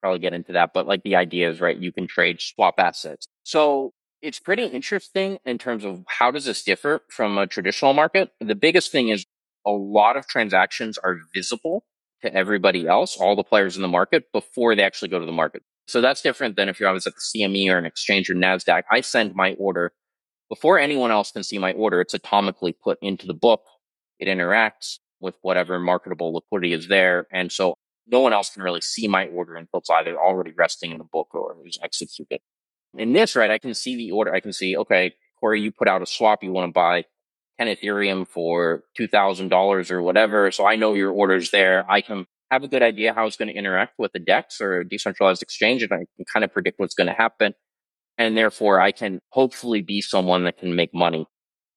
probably 0.01 0.21
get 0.21 0.35
into 0.35 0.53
that. 0.53 0.73
But 0.75 0.87
like 0.87 1.03
the 1.03 1.17
idea 1.17 1.51
is, 1.51 1.61
right, 1.61 1.77
you 1.77 1.93
can 1.93 2.07
trade 2.07 2.41
swap 2.41 2.75
assets. 2.79 3.27
So 3.43 3.93
it's 4.23 4.39
pretty 4.39 4.65
interesting 4.65 5.39
in 5.45 5.59
terms 5.59 5.85
of 5.85 6.05
how 6.07 6.31
does 6.31 6.45
this 6.45 6.63
differ 6.63 7.03
from 7.09 7.37
a 7.37 7.47
traditional 7.47 7.93
market? 7.93 8.31
The 8.41 8.55
biggest 8.55 8.93
thing 8.93 9.09
is 9.09 9.27
a 9.67 9.71
lot 9.71 10.17
of 10.17 10.29
transactions 10.29 10.97
are 10.97 11.19
visible 11.35 11.85
to 12.23 12.33
everybody 12.33 12.87
else, 12.87 13.17
all 13.17 13.35
the 13.35 13.43
players 13.43 13.75
in 13.75 13.83
the 13.83 13.89
market 13.89 14.31
before 14.33 14.77
they 14.77 14.85
actually 14.85 15.09
go 15.09 15.19
to 15.19 15.27
the 15.27 15.33
market. 15.33 15.63
So 15.89 16.01
that's 16.01 16.23
different 16.23 16.55
than 16.55 16.69
if 16.69 16.79
you're 16.79 16.89
always 16.89 17.07
at 17.07 17.15
the 17.15 17.41
CME 17.41 17.69
or 17.69 17.79
an 17.79 17.85
exchange 17.85 18.31
or 18.31 18.35
NASDAQ. 18.35 18.85
I 18.91 19.01
send 19.01 19.35
my 19.35 19.55
order 19.55 19.93
before 20.49 20.79
anyone 20.79 21.11
else 21.11 21.33
can 21.33 21.43
see 21.43 21.59
my 21.59 21.73
order. 21.73 22.01
It's 22.01 22.15
atomically 22.15 22.75
put 22.83 22.99
into 23.03 23.27
the 23.27 23.35
book. 23.35 23.63
It 24.21 24.29
interacts 24.29 24.99
with 25.21 25.35
whatever 25.43 25.81
marketable 25.81 26.33
liquidity 26.33 26.73
is 26.73 26.87
there. 26.87 27.27
And 27.33 27.51
so 27.51 27.75
no 28.07 28.21
one 28.21 28.33
else 28.33 28.51
can 28.51 28.63
really 28.63 28.81
see 28.81 29.09
my 29.09 29.27
order 29.27 29.57
until 29.57 29.81
it's 29.81 29.91
either 29.91 30.17
already 30.17 30.53
resting 30.57 30.93
in 30.93 30.99
the 30.99 31.05
book 31.05 31.29
or 31.33 31.57
is 31.67 31.79
executed. 31.83 32.41
In 32.97 33.13
this, 33.13 33.37
right, 33.37 33.51
I 33.51 33.59
can 33.59 33.75
see 33.75 33.97
the 33.97 34.11
order. 34.11 34.35
I 34.35 34.41
can 34.41 34.53
see, 34.53 34.77
okay, 34.77 35.15
Corey, 35.41 35.61
you 35.61 35.73
put 35.73 35.89
out 35.89 36.03
a 36.03 36.07
swap. 36.07 36.43
You 36.43 36.53
want 36.53 36.69
to 36.69 36.73
buy 36.73 37.05
10 37.59 37.69
Ethereum 37.69 38.27
for 38.27 38.85
$2,000 38.99 39.91
or 39.91 40.03
whatever. 40.03 40.51
So 40.51 40.67
I 40.67 40.77
know 40.77 40.95
your 40.95 41.11
order's 41.11 41.51
there. 41.51 41.91
I 41.91 42.01
can 42.01 42.27
have 42.51 42.63
a 42.63 42.69
good 42.69 42.83
idea 42.83 43.15
how 43.15 43.27
it's 43.27 43.37
going 43.37 43.49
to 43.49 43.55
interact 43.55 43.95
with 43.99 44.13
the 44.13 44.19
DEX 44.19 44.61
or 44.61 44.85
decentralized 44.85 45.43
exchange 45.43 45.83
and 45.83 45.93
I 45.93 46.05
can 46.17 46.25
kind 46.31 46.45
of 46.45 46.53
predict 46.53 46.79
what's 46.79 46.95
going 46.95 47.07
to 47.07 47.15
happen. 47.15 47.55
And 48.19 48.37
therefore 48.37 48.79
I 48.81 48.93
can 48.93 49.21
hopefully 49.31 49.81
be 49.81 50.03
someone 50.03 50.45
that 50.45 50.59
can 50.59 50.77
make 50.77 50.95
money 50.95 51.27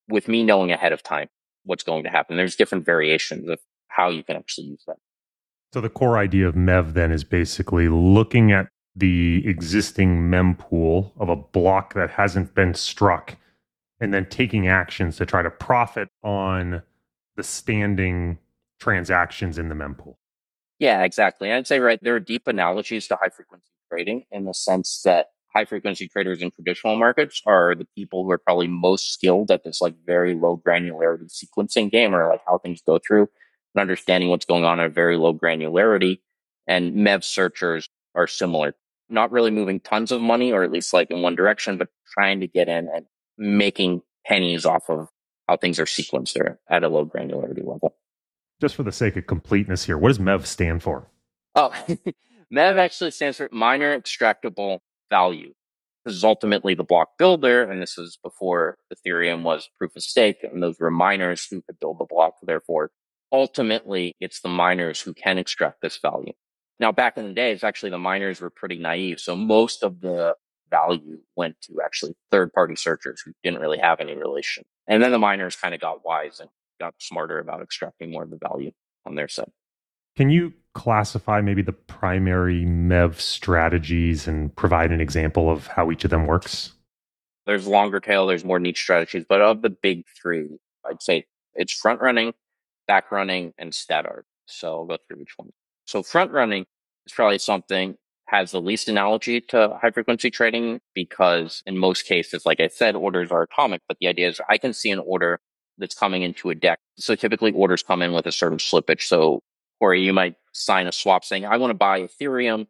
with 0.08 0.28
me 0.28 0.42
knowing 0.42 0.70
ahead 0.70 0.92
of 0.92 1.02
time 1.02 1.28
what's 1.64 1.82
going 1.82 2.04
to 2.04 2.10
happen. 2.10 2.36
There's 2.36 2.56
different 2.56 2.84
variations 2.84 3.48
of 3.48 3.58
how 3.88 4.10
you 4.10 4.22
can 4.22 4.36
actually 4.36 4.66
use 4.66 4.84
that. 4.86 4.96
So 5.72 5.80
the 5.80 5.88
core 5.88 6.18
idea 6.18 6.46
of 6.46 6.54
MEV 6.54 6.92
then 6.92 7.10
is 7.10 7.24
basically 7.24 7.88
looking 7.88 8.52
at 8.52 8.68
the 8.96 9.46
existing 9.46 10.30
mempool 10.30 11.12
of 11.18 11.28
a 11.28 11.36
block 11.36 11.94
that 11.94 12.10
hasn't 12.10 12.54
been 12.54 12.74
struck 12.74 13.36
and 14.00 14.12
then 14.12 14.26
taking 14.26 14.68
actions 14.68 15.16
to 15.16 15.26
try 15.26 15.42
to 15.42 15.50
profit 15.50 16.08
on 16.22 16.82
the 17.36 17.42
standing 17.42 18.38
transactions 18.80 19.58
in 19.58 19.68
the 19.68 19.74
mempool. 19.74 20.16
Yeah, 20.78 21.02
exactly. 21.04 21.52
I'd 21.52 21.66
say, 21.66 21.80
right, 21.80 21.98
there 22.02 22.14
are 22.14 22.20
deep 22.20 22.46
analogies 22.46 23.08
to 23.08 23.16
high 23.16 23.30
frequency 23.30 23.70
trading 23.90 24.24
in 24.30 24.44
the 24.44 24.54
sense 24.54 25.02
that 25.04 25.28
high 25.54 25.64
frequency 25.64 26.08
traders 26.08 26.42
in 26.42 26.50
traditional 26.50 26.96
markets 26.96 27.40
are 27.46 27.74
the 27.74 27.86
people 27.96 28.24
who 28.24 28.30
are 28.30 28.38
probably 28.38 28.66
most 28.66 29.12
skilled 29.12 29.50
at 29.50 29.64
this 29.64 29.80
like 29.80 29.94
very 30.04 30.34
low 30.34 30.60
granularity 30.66 31.30
sequencing 31.32 31.90
game 31.90 32.14
or 32.14 32.28
like 32.28 32.42
how 32.46 32.58
things 32.58 32.82
go 32.84 32.98
through 32.98 33.28
and 33.74 33.80
understanding 33.80 34.28
what's 34.28 34.44
going 34.44 34.64
on 34.64 34.80
at 34.80 34.86
a 34.86 34.90
very 34.90 35.16
low 35.16 35.32
granularity. 35.32 36.20
And 36.66 36.94
MEV 36.94 37.24
searchers 37.24 37.88
are 38.14 38.26
similar, 38.26 38.74
not 39.08 39.32
really 39.32 39.50
moving 39.50 39.80
tons 39.80 40.12
of 40.12 40.20
money 40.20 40.52
or 40.52 40.62
at 40.62 40.72
least 40.72 40.92
like 40.92 41.10
in 41.10 41.22
one 41.22 41.36
direction, 41.36 41.78
but 41.78 41.88
trying 42.12 42.40
to 42.40 42.46
get 42.46 42.68
in 42.68 42.88
and 42.92 43.06
making 43.38 44.02
pennies 44.26 44.66
off 44.66 44.88
of 44.88 45.08
how 45.48 45.56
things 45.56 45.78
are 45.78 45.84
sequenced 45.84 46.38
or 46.38 46.58
at 46.68 46.84
a 46.84 46.88
low 46.88 47.06
granularity 47.06 47.64
level. 47.64 47.96
Just 48.60 48.74
for 48.74 48.82
the 48.82 48.92
sake 48.92 49.16
of 49.16 49.26
completeness 49.26 49.84
here, 49.84 49.98
what 49.98 50.08
does 50.08 50.18
MEV 50.18 50.46
stand 50.46 50.82
for? 50.82 51.08
Oh, 51.54 51.72
MEV 52.52 52.78
actually 52.78 53.10
stands 53.10 53.36
for 53.36 53.48
miner 53.52 53.98
extractable 53.98 54.80
value. 55.10 55.52
This 56.04 56.14
is 56.14 56.24
ultimately 56.24 56.74
the 56.74 56.84
block 56.84 57.18
builder, 57.18 57.64
and 57.64 57.82
this 57.82 57.96
was 57.96 58.16
before 58.22 58.78
Ethereum 58.94 59.42
was 59.42 59.68
proof 59.76 59.96
of 59.96 60.02
stake, 60.02 60.38
and 60.42 60.62
those 60.62 60.78
were 60.78 60.90
miners 60.90 61.46
who 61.50 61.62
could 61.62 61.80
build 61.80 61.98
the 61.98 62.04
block. 62.04 62.34
Therefore, 62.42 62.90
ultimately, 63.32 64.14
it's 64.20 64.40
the 64.40 64.48
miners 64.48 65.00
who 65.00 65.12
can 65.14 65.36
extract 65.36 65.80
this 65.82 65.98
value. 65.98 66.32
Now, 66.78 66.92
back 66.92 67.16
in 67.16 67.26
the 67.26 67.32
days, 67.32 67.64
actually, 67.64 67.90
the 67.90 67.98
miners 67.98 68.40
were 68.40 68.50
pretty 68.50 68.78
naive. 68.78 69.18
So 69.20 69.34
most 69.34 69.82
of 69.82 70.00
the 70.00 70.36
value 70.70 71.18
went 71.36 71.60
to 71.62 71.80
actually 71.84 72.14
third 72.30 72.52
party 72.52 72.76
searchers 72.76 73.22
who 73.24 73.32
didn't 73.42 73.60
really 73.60 73.78
have 73.78 74.00
any 74.00 74.14
relation. 74.14 74.64
And 74.86 75.02
then 75.02 75.12
the 75.12 75.18
miners 75.18 75.56
kind 75.56 75.74
of 75.74 75.80
got 75.80 76.04
wise 76.04 76.40
and 76.40 76.50
got 76.78 76.94
smarter 76.98 77.38
about 77.38 77.62
extracting 77.62 78.10
more 78.10 78.24
of 78.24 78.30
the 78.30 78.38
value 78.38 78.72
on 79.06 79.14
their 79.14 79.28
side. 79.28 79.50
Can 80.16 80.30
you 80.30 80.52
classify 80.74 81.40
maybe 81.40 81.62
the 81.62 81.72
primary 81.72 82.64
MEV 82.64 83.20
strategies 83.20 84.26
and 84.26 84.54
provide 84.56 84.90
an 84.90 85.00
example 85.00 85.50
of 85.50 85.66
how 85.66 85.90
each 85.90 86.04
of 86.04 86.10
them 86.10 86.26
works? 86.26 86.72
There's 87.46 87.66
longer 87.66 88.00
tail, 88.00 88.26
there's 88.26 88.44
more 88.44 88.58
niche 88.58 88.80
strategies, 88.80 89.24
but 89.28 89.40
of 89.40 89.62
the 89.62 89.70
big 89.70 90.04
three, 90.20 90.58
I'd 90.84 91.02
say 91.02 91.26
it's 91.54 91.72
front 91.72 92.00
running, 92.00 92.34
back 92.88 93.12
running, 93.12 93.52
and 93.56 93.74
stat 93.74 94.04
arb. 94.04 94.22
So 94.46 94.68
I'll 94.68 94.86
go 94.86 94.96
through 95.06 95.22
each 95.22 95.34
one. 95.36 95.50
So 95.86 96.02
front 96.02 96.32
running 96.32 96.66
is 97.06 97.12
probably 97.12 97.38
something 97.38 97.96
has 98.26 98.50
the 98.50 98.60
least 98.60 98.88
analogy 98.88 99.40
to 99.40 99.78
high 99.80 99.90
frequency 99.90 100.30
trading 100.30 100.80
because 100.94 101.62
in 101.64 101.78
most 101.78 102.06
cases, 102.06 102.44
like 102.44 102.60
I 102.60 102.68
said, 102.68 102.96
orders 102.96 103.30
are 103.30 103.42
atomic, 103.42 103.82
but 103.88 103.98
the 104.00 104.08
idea 104.08 104.28
is 104.28 104.40
I 104.48 104.58
can 104.58 104.72
see 104.72 104.90
an 104.90 104.98
order 104.98 105.40
that's 105.78 105.94
coming 105.94 106.22
into 106.22 106.50
a 106.50 106.54
DEX. 106.54 106.80
So 106.98 107.14
typically 107.14 107.52
orders 107.52 107.82
come 107.82 108.02
in 108.02 108.12
with 108.12 108.26
a 108.26 108.32
certain 108.32 108.58
slippage. 108.58 109.02
So, 109.02 109.42
Corey, 109.78 110.02
you 110.02 110.12
might 110.12 110.36
sign 110.52 110.86
a 110.86 110.92
swap 110.92 111.24
saying, 111.24 111.44
I 111.44 111.56
want 111.58 111.70
to 111.70 111.74
buy 111.74 112.02
Ethereum. 112.02 112.66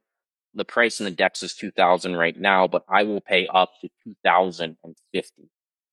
The 0.55 0.65
price 0.65 1.01
in 1.01 1.05
the 1.05 1.11
DEX 1.11 1.43
is 1.43 1.55
2000 1.55 2.17
right 2.17 2.39
now, 2.39 2.67
but 2.67 2.85
I 2.89 3.05
will 3.05 3.21
pay 3.21 3.47
up 3.47 3.71
to 3.81 3.89
2050. 4.05 5.33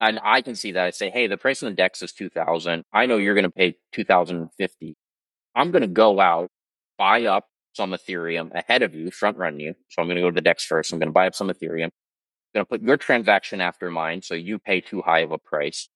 And 0.01 0.19
I 0.23 0.41
can 0.41 0.55
see 0.55 0.73
that. 0.73 0.85
I 0.85 0.89
say, 0.91 1.09
Hey, 1.09 1.27
the 1.27 1.37
price 1.37 1.61
in 1.61 1.69
the 1.69 1.75
DEX 1.75 2.01
is 2.01 2.11
2000. 2.13 2.83
I 2.91 3.05
know 3.05 3.17
you're 3.17 3.35
going 3.35 3.43
to 3.43 3.49
pay 3.51 3.77
2050. 3.93 4.95
I'm 5.55 5.71
going 5.71 5.81
to 5.81 5.87
go 5.87 6.19
out, 6.19 6.49
buy 7.03 7.25
up 7.25 7.45
some 7.73 7.91
Ethereum 7.91 8.53
ahead 8.53 8.83
of 8.83 8.95
you, 8.95 9.11
front 9.11 9.37
run 9.37 9.59
you. 9.59 9.73
So 9.89 10.01
I'm 10.01 10.07
going 10.07 10.17
to 10.17 10.21
go 10.21 10.31
to 10.31 10.35
the 10.35 10.41
DEX 10.41 10.65
first. 10.65 10.93
I'm 10.93 10.99
going 10.99 11.09
to 11.09 11.13
buy 11.13 11.27
up 11.27 11.35
some 11.35 11.49
Ethereum. 11.49 11.85
I'm 11.85 12.53
going 12.53 12.65
to 12.65 12.65
put 12.65 12.81
your 12.81 12.97
transaction 12.97 13.61
after 13.61 13.91
mine. 13.91 14.21
So 14.21 14.35
you 14.35 14.59
pay 14.59 14.81
too 14.81 15.01
high 15.01 15.19
of 15.19 15.31
a 15.31 15.37
price 15.37 15.89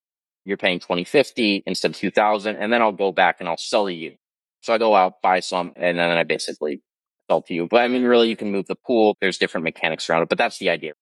you're 0.48 0.58
paying 0.58 0.80
2050 0.80 1.64
instead 1.68 1.92
of 1.92 1.98
2000 1.98 2.56
and 2.56 2.72
then 2.72 2.82
I'll 2.82 2.94
go 2.94 3.12
back 3.12 3.38
and 3.42 3.50
I'll 3.50 3.58
sell 3.58 3.88
to 3.88 3.94
you. 3.94 4.16
So 4.62 4.74
I 4.74 4.78
go 4.78 4.96
out, 4.96 5.22
buy 5.22 5.42
some, 5.42 5.74
and 5.76 6.00
then 6.00 6.10
I 6.10 6.24
basically 6.24 6.82
sell 7.30 7.42
to 7.44 7.54
you. 7.54 7.68
But 7.70 7.82
I 7.82 7.90
mean, 7.90 8.04
really, 8.04 8.30
you 8.30 8.38
can 8.38 8.52
move 8.52 8.66
the 8.68 8.76
pool. 8.76 9.18
There's 9.20 9.38
different 9.38 9.66
mechanics 9.66 10.10
around 10.10 10.24
it, 10.24 10.30
but 10.30 10.38
that's 10.38 10.58
the 10.58 10.70
idea. 10.70 10.94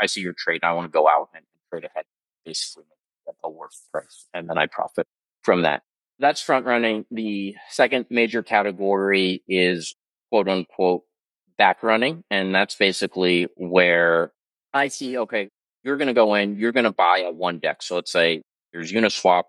I 0.00 0.06
see 0.06 0.22
your 0.22 0.34
trade. 0.36 0.64
I 0.64 0.72
want 0.72 0.90
to 0.90 0.96
go 0.96 1.08
out 1.08 1.28
and 1.34 1.44
trade 1.70 1.84
ahead, 1.84 2.04
basically 2.44 2.84
at 3.28 3.34
the 3.42 3.50
worst 3.50 3.86
price, 3.92 4.26
and 4.32 4.48
then 4.48 4.58
I 4.58 4.66
profit 4.66 5.06
from 5.42 5.62
that. 5.62 5.82
That's 6.18 6.40
front 6.40 6.66
running. 6.66 7.04
The 7.10 7.54
second 7.70 8.06
major 8.10 8.42
category 8.42 9.42
is 9.48 9.94
quote 10.30 10.48
unquote 10.48 11.02
back 11.58 11.82
running. 11.82 12.24
And 12.30 12.54
that's 12.54 12.74
basically 12.74 13.48
where 13.56 14.32
I 14.72 14.88
see, 14.88 15.18
okay, 15.18 15.50
you're 15.82 15.96
going 15.96 16.08
to 16.08 16.14
go 16.14 16.34
in, 16.34 16.58
you're 16.58 16.72
going 16.72 16.84
to 16.84 16.92
buy 16.92 17.20
a 17.20 17.30
one 17.30 17.58
DEX. 17.58 17.86
So 17.86 17.96
let's 17.96 18.12
say 18.12 18.42
there's 18.72 18.92
Uniswap, 18.92 19.44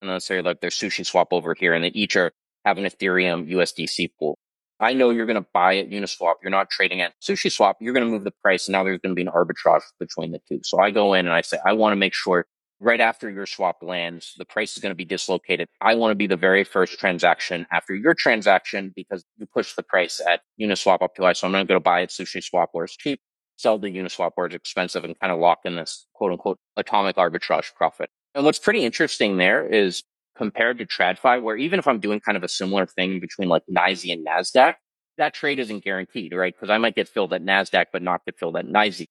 and 0.00 0.10
let's 0.10 0.26
say 0.26 0.42
like 0.42 0.60
there's 0.60 0.78
SushiSwap 0.78 1.26
over 1.32 1.54
here, 1.54 1.72
and 1.72 1.82
they 1.82 1.88
each 1.88 2.14
are 2.16 2.32
have 2.64 2.78
an 2.78 2.84
Ethereum 2.84 3.50
USDC 3.50 4.10
pool. 4.18 4.38
I 4.80 4.92
know 4.92 5.10
you're 5.10 5.26
going 5.26 5.42
to 5.42 5.48
buy 5.52 5.78
at 5.78 5.90
Uniswap. 5.90 6.34
You're 6.42 6.50
not 6.50 6.70
trading 6.70 7.00
at 7.00 7.14
SushiSwap. 7.20 7.74
You're 7.80 7.94
going 7.94 8.06
to 8.06 8.12
move 8.12 8.22
the 8.22 8.32
price. 8.42 8.68
And 8.68 8.74
now 8.74 8.84
there's 8.84 9.00
going 9.00 9.14
to 9.14 9.16
be 9.16 9.22
an 9.22 9.32
arbitrage 9.34 9.82
between 9.98 10.30
the 10.30 10.40
two. 10.48 10.60
So 10.62 10.78
I 10.78 10.92
go 10.92 11.14
in 11.14 11.26
and 11.26 11.34
I 11.34 11.40
say, 11.40 11.58
I 11.66 11.72
want 11.72 11.92
to 11.92 11.96
make 11.96 12.14
sure 12.14 12.46
right 12.80 13.00
after 13.00 13.28
your 13.30 13.46
swap 13.46 13.82
lands, 13.82 14.34
the 14.38 14.44
price 14.44 14.76
is 14.76 14.82
going 14.82 14.90
to 14.90 14.96
be 14.96 15.04
dislocated. 15.04 15.68
I 15.80 15.94
want 15.94 16.12
to 16.12 16.14
be 16.14 16.26
the 16.26 16.36
very 16.36 16.64
first 16.64 16.98
transaction 16.98 17.66
after 17.72 17.94
your 17.94 18.14
transaction 18.14 18.92
because 18.94 19.24
you 19.36 19.46
push 19.46 19.74
the 19.74 19.82
price 19.82 20.20
at 20.26 20.42
Uniswap 20.60 21.02
up 21.02 21.14
to 21.16 21.22
high. 21.22 21.32
So 21.32 21.46
I'm 21.46 21.52
going 21.52 21.66
to 21.66 21.80
buy 21.80 22.02
at 22.02 22.10
SushiSwap 22.10 22.68
where 22.72 22.84
it's 22.84 22.96
cheap, 22.96 23.20
sell 23.56 23.78
the 23.78 23.88
Uniswap 23.88 24.32
where 24.34 24.46
it's 24.46 24.54
expensive 24.54 25.04
and 25.04 25.18
kind 25.18 25.32
of 25.32 25.38
lock 25.38 25.60
in 25.64 25.76
this 25.76 26.06
quote 26.14 26.32
unquote 26.32 26.58
atomic 26.76 27.16
arbitrage 27.16 27.74
profit. 27.74 28.10
And 28.34 28.44
what's 28.44 28.58
pretty 28.58 28.84
interesting 28.84 29.36
there 29.36 29.66
is 29.66 30.04
compared 30.36 30.78
to 30.78 30.86
TradFi, 30.86 31.42
where 31.42 31.56
even 31.56 31.80
if 31.80 31.88
I'm 31.88 31.98
doing 31.98 32.20
kind 32.20 32.36
of 32.36 32.44
a 32.44 32.48
similar 32.48 32.86
thing 32.86 33.18
between 33.18 33.48
like 33.48 33.64
NYSE 33.70 34.12
and 34.12 34.24
NASDAQ, 34.24 34.74
that 35.16 35.34
trade 35.34 35.58
isn't 35.58 35.82
guaranteed, 35.82 36.32
right? 36.32 36.54
Because 36.54 36.70
I 36.70 36.78
might 36.78 36.94
get 36.94 37.08
filled 37.08 37.32
at 37.32 37.42
NASDAQ, 37.42 37.86
but 37.92 38.02
not 38.02 38.24
get 38.24 38.38
filled 38.38 38.56
at 38.56 38.66
NYSE. 38.66 39.06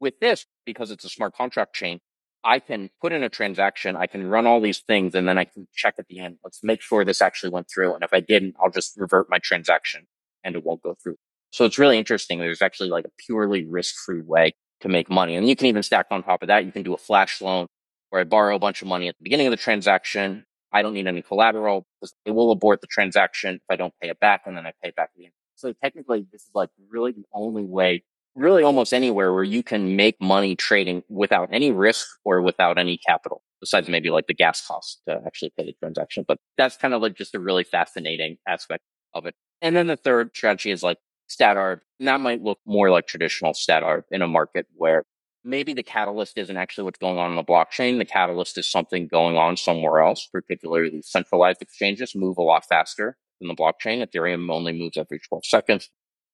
With 0.00 0.18
this, 0.20 0.46
because 0.64 0.90
it's 0.90 1.04
a 1.04 1.10
smart 1.10 1.34
contract 1.34 1.74
chain, 1.74 2.00
I 2.44 2.58
can 2.60 2.90
put 3.00 3.12
in 3.12 3.22
a 3.22 3.28
transaction, 3.28 3.96
I 3.96 4.06
can 4.06 4.26
run 4.26 4.46
all 4.46 4.60
these 4.60 4.80
things, 4.80 5.14
and 5.14 5.28
then 5.28 5.38
I 5.38 5.44
can 5.44 5.68
check 5.74 5.94
at 5.98 6.06
the 6.08 6.20
end. 6.20 6.38
Let's 6.44 6.60
make 6.64 6.80
sure 6.82 7.04
this 7.04 7.20
actually 7.22 7.50
went 7.50 7.68
through. 7.72 7.94
And 7.94 8.04
if 8.04 8.12
I 8.14 8.20
didn't, 8.20 8.56
I'll 8.62 8.70
just 8.70 8.94
revert 8.98 9.28
my 9.30 9.38
transaction. 9.38 10.06
and 10.44 10.56
it 10.56 10.64
won't 10.64 10.82
go 10.82 10.96
through. 11.02 11.16
So 11.50 11.64
it's 11.64 11.78
really 11.78 11.98
interesting. 11.98 12.38
There's 12.38 12.62
actually 12.62 12.90
like 12.90 13.04
a 13.04 13.10
purely 13.26 13.64
risk 13.66 13.96
free 14.04 14.22
way 14.22 14.54
to 14.80 14.88
make 14.88 15.10
money. 15.10 15.36
And 15.36 15.48
you 15.48 15.56
can 15.56 15.66
even 15.66 15.82
stack 15.82 16.06
on 16.10 16.22
top 16.22 16.42
of 16.42 16.48
that. 16.48 16.64
You 16.64 16.72
can 16.72 16.82
do 16.82 16.94
a 16.94 16.98
flash 16.98 17.40
loan 17.40 17.66
where 18.10 18.20
I 18.20 18.24
borrow 18.24 18.56
a 18.56 18.58
bunch 18.58 18.82
of 18.82 18.88
money 18.88 19.08
at 19.08 19.16
the 19.18 19.24
beginning 19.24 19.46
of 19.46 19.50
the 19.50 19.56
transaction. 19.56 20.44
I 20.72 20.82
don't 20.82 20.94
need 20.94 21.06
any 21.06 21.22
collateral 21.22 21.86
because 22.00 22.14
it 22.24 22.30
will 22.32 22.52
abort 22.52 22.80
the 22.80 22.86
transaction 22.86 23.56
if 23.56 23.62
I 23.70 23.76
don't 23.76 23.92
pay 24.00 24.08
it 24.08 24.20
back 24.20 24.42
and 24.46 24.56
then 24.56 24.66
I 24.66 24.72
pay 24.82 24.90
it 24.90 24.96
back 24.96 25.10
the 25.16 25.28
So 25.56 25.72
technically 25.72 26.26
this 26.32 26.42
is 26.42 26.50
like 26.54 26.70
really 26.88 27.12
the 27.12 27.24
only 27.32 27.64
way, 27.64 28.04
really 28.34 28.62
almost 28.62 28.92
anywhere 28.92 29.32
where 29.32 29.44
you 29.44 29.62
can 29.62 29.96
make 29.96 30.20
money 30.20 30.54
trading 30.54 31.02
without 31.08 31.48
any 31.52 31.72
risk 31.72 32.06
or 32.24 32.40
without 32.42 32.78
any 32.78 32.98
capital 32.98 33.42
besides 33.60 33.88
maybe 33.88 34.10
like 34.10 34.26
the 34.26 34.34
gas 34.34 34.66
cost 34.66 35.02
to 35.06 35.20
actually 35.26 35.52
pay 35.56 35.64
the 35.64 35.74
transaction. 35.80 36.24
But 36.26 36.38
that's 36.56 36.76
kind 36.76 36.94
of 36.94 37.02
like 37.02 37.14
just 37.14 37.34
a 37.34 37.38
really 37.38 37.64
fascinating 37.64 38.38
aspect 38.48 38.82
of 39.14 39.26
it. 39.26 39.34
And 39.60 39.76
then 39.76 39.86
the 39.86 39.96
third 39.96 40.30
strategy 40.34 40.70
is 40.70 40.82
like 40.82 40.98
stat 41.28 41.56
arb. 41.56 41.80
And 41.98 42.08
that 42.08 42.20
might 42.20 42.42
look 42.42 42.58
more 42.66 42.90
like 42.90 43.06
traditional 43.06 43.54
stat 43.54 43.82
arb 43.82 44.04
in 44.10 44.22
a 44.22 44.26
market 44.26 44.66
where 44.74 45.04
maybe 45.44 45.72
the 45.72 45.82
catalyst 45.82 46.38
isn't 46.38 46.56
actually 46.56 46.84
what's 46.84 46.98
going 46.98 47.18
on 47.18 47.30
in 47.30 47.36
the 47.36 47.44
blockchain. 47.44 47.98
The 47.98 48.04
catalyst 48.04 48.58
is 48.58 48.70
something 48.70 49.06
going 49.06 49.36
on 49.36 49.56
somewhere 49.56 50.00
else, 50.00 50.28
particularly 50.32 51.02
centralized 51.02 51.62
exchanges 51.62 52.14
move 52.14 52.38
a 52.38 52.42
lot 52.42 52.64
faster 52.68 53.16
than 53.40 53.48
the 53.48 53.54
blockchain. 53.54 54.04
Ethereum 54.06 54.50
only 54.50 54.72
moves 54.72 54.96
every 54.96 55.18
12 55.18 55.44
seconds. 55.44 55.90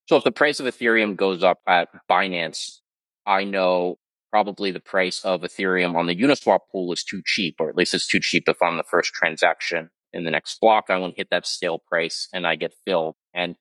So 0.07 0.17
if 0.17 0.25
the 0.25 0.33
price 0.33 0.61
of 0.61 0.67
Ethereum 0.67 1.17
goes 1.17 1.43
up 1.43 1.59
at 1.67 1.89
Binance, 2.09 2.79
I 3.27 3.45
know 3.45 3.99
probably 4.31 4.71
the 4.71 4.81
price 4.81 5.25
of 5.25 5.43
Ethereum 5.43 5.97
on 5.97 6.07
the 6.07 6.15
Uniswap 6.15 6.61
pool 6.71 6.93
is 6.93 7.03
too 7.03 7.23
cheap, 7.25 7.57
or 7.59 7.69
at 7.69 7.77
least 7.77 7.93
it's 7.93 8.07
too 8.07 8.21
cheap 8.21 8.45
if 8.49 8.63
I'm 8.63 8.77
the 8.77 8.85
first 8.85 9.13
transaction 9.13 9.91
in 10.13 10.25
the 10.25 10.31
next 10.31 10.61
block. 10.61 10.87
I 10.91 10.99
won't 10.99 11.17
hit 11.17 11.29
that 11.31 11.47
stale 11.47 11.79
price 11.79 12.29
and 12.33 12.47
I 12.47 12.55
get 12.55 12.73
filled. 12.85 13.17
And 13.35 13.57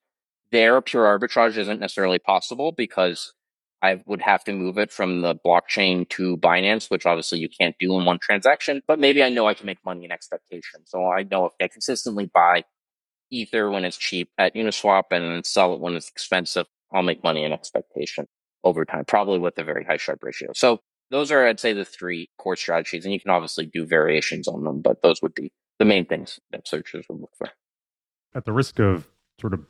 there, 0.52 0.80
pure 0.82 1.06
arbitrage 1.06 1.58
isn't 1.58 1.80
necessarily 1.80 2.20
possible 2.20 2.72
because 2.72 3.34
I 3.82 4.04
would 4.06 4.22
have 4.22 4.44
to 4.46 4.54
move 4.54 4.78
it 4.78 4.92
from 4.92 5.22
the 5.22 5.36
blockchain 5.36 6.08
to 6.10 6.38
Binance, 6.38 6.92
which 6.92 7.06
obviously 7.08 7.40
you 7.40 7.50
can't 7.50 7.76
do 7.80 7.98
in 7.98 8.06
one 8.06 8.20
transaction. 8.20 8.84
But 8.88 9.00
maybe 9.00 9.24
I 9.24 9.30
know 9.30 9.48
I 9.48 9.56
can 9.56 9.66
make 9.66 9.84
money 9.84 10.06
in 10.06 10.12
expectation. 10.12 10.82
So 10.86 11.08
I 11.08 11.24
know 11.24 11.46
if 11.48 11.54
I 11.60 11.68
consistently 11.68 12.30
buy 12.32 12.66
Ether 13.36 13.70
when 13.70 13.86
it's 13.86 13.98
cheap 13.98 14.30
at 14.38 14.56
Uniswap 14.56 15.04
and 15.12 15.46
sell 15.46 15.74
it 15.74 15.80
when 15.80 15.96
it's 15.96 16.10
expensive, 16.10 16.66
I'll 16.92 17.04
make 17.04 17.24
money 17.24 17.44
in 17.44 17.52
expectation 17.52 18.28
over 18.64 18.86
time, 18.86 19.06
probably 19.06 19.40
with 19.40 19.58
a 19.58 19.64
very 19.64 19.84
high 19.84 19.98
Sharpe 19.98 20.24
ratio. 20.24 20.52
So 20.56 20.80
those 21.12 21.32
are, 21.32 21.46
I'd 21.46 21.60
say, 21.60 21.74
the 21.74 21.86
three 21.86 22.30
core 22.38 22.56
strategies. 22.56 23.06
And 23.06 23.14
you 23.14 23.20
can 23.20 23.32
obviously 23.32 23.66
do 23.66 23.86
variations 23.86 24.48
on 24.48 24.64
them, 24.64 24.82
but 24.82 25.02
those 25.02 25.22
would 25.22 25.36
be 25.36 25.52
the 25.78 25.86
main 25.86 26.06
things 26.06 26.40
that 26.52 26.68
searchers 26.68 27.06
would 27.10 27.20
look 27.20 27.36
for. 27.38 27.50
At 28.34 28.46
the 28.46 28.54
risk 28.54 28.80
of 28.80 29.08
sort 29.40 29.54
of 29.54 29.62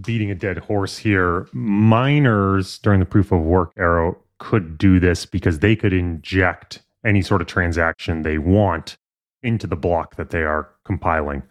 beating 0.00 0.30
a 0.30 0.34
dead 0.34 0.58
horse 0.58 0.98
here. 0.98 1.48
Miners 1.52 2.78
during 2.78 3.00
the 3.00 3.06
proof 3.06 3.32
of 3.32 3.40
work 3.40 3.72
era 3.78 4.12
could 4.38 4.78
do 4.78 4.98
this 4.98 5.26
because 5.26 5.60
they 5.60 5.76
could 5.76 5.92
inject 5.92 6.82
any 7.04 7.22
sort 7.22 7.40
of 7.40 7.46
transaction 7.46 8.22
they 8.22 8.38
want 8.38 8.96
into 9.42 9.66
the 9.66 9.76
block 9.76 10.16
that 10.16 10.30
they 10.30 10.42
are 10.42 10.70
compiling. 10.84 11.42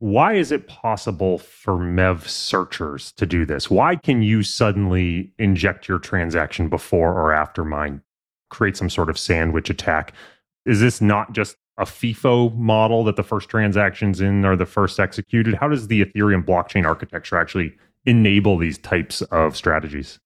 Why 0.00 0.32
is 0.32 0.50
it 0.50 0.66
possible 0.66 1.36
for 1.36 1.74
MEV 1.74 2.26
searchers 2.26 3.12
to 3.12 3.26
do 3.26 3.44
this? 3.44 3.70
Why 3.70 3.96
can 3.96 4.22
you 4.22 4.42
suddenly 4.42 5.30
inject 5.38 5.88
your 5.88 5.98
transaction 5.98 6.70
before 6.70 7.12
or 7.12 7.34
after 7.34 7.66
mine, 7.66 8.00
create 8.48 8.78
some 8.78 8.88
sort 8.88 9.10
of 9.10 9.18
sandwich 9.18 9.68
attack? 9.68 10.14
Is 10.64 10.80
this 10.80 11.02
not 11.02 11.32
just 11.32 11.56
a 11.76 11.84
FIFO 11.84 12.56
model 12.56 13.04
that 13.04 13.16
the 13.16 13.22
first 13.22 13.50
transactions 13.50 14.22
in 14.22 14.46
are 14.46 14.56
the 14.56 14.64
first 14.64 14.98
executed? 14.98 15.54
How 15.54 15.68
does 15.68 15.88
the 15.88 16.02
Ethereum 16.02 16.46
blockchain 16.46 16.86
architecture 16.86 17.36
actually 17.36 17.76
enable 18.06 18.56
these 18.56 18.78
types 18.78 19.20
of 19.20 19.54
strategies? 19.54 20.18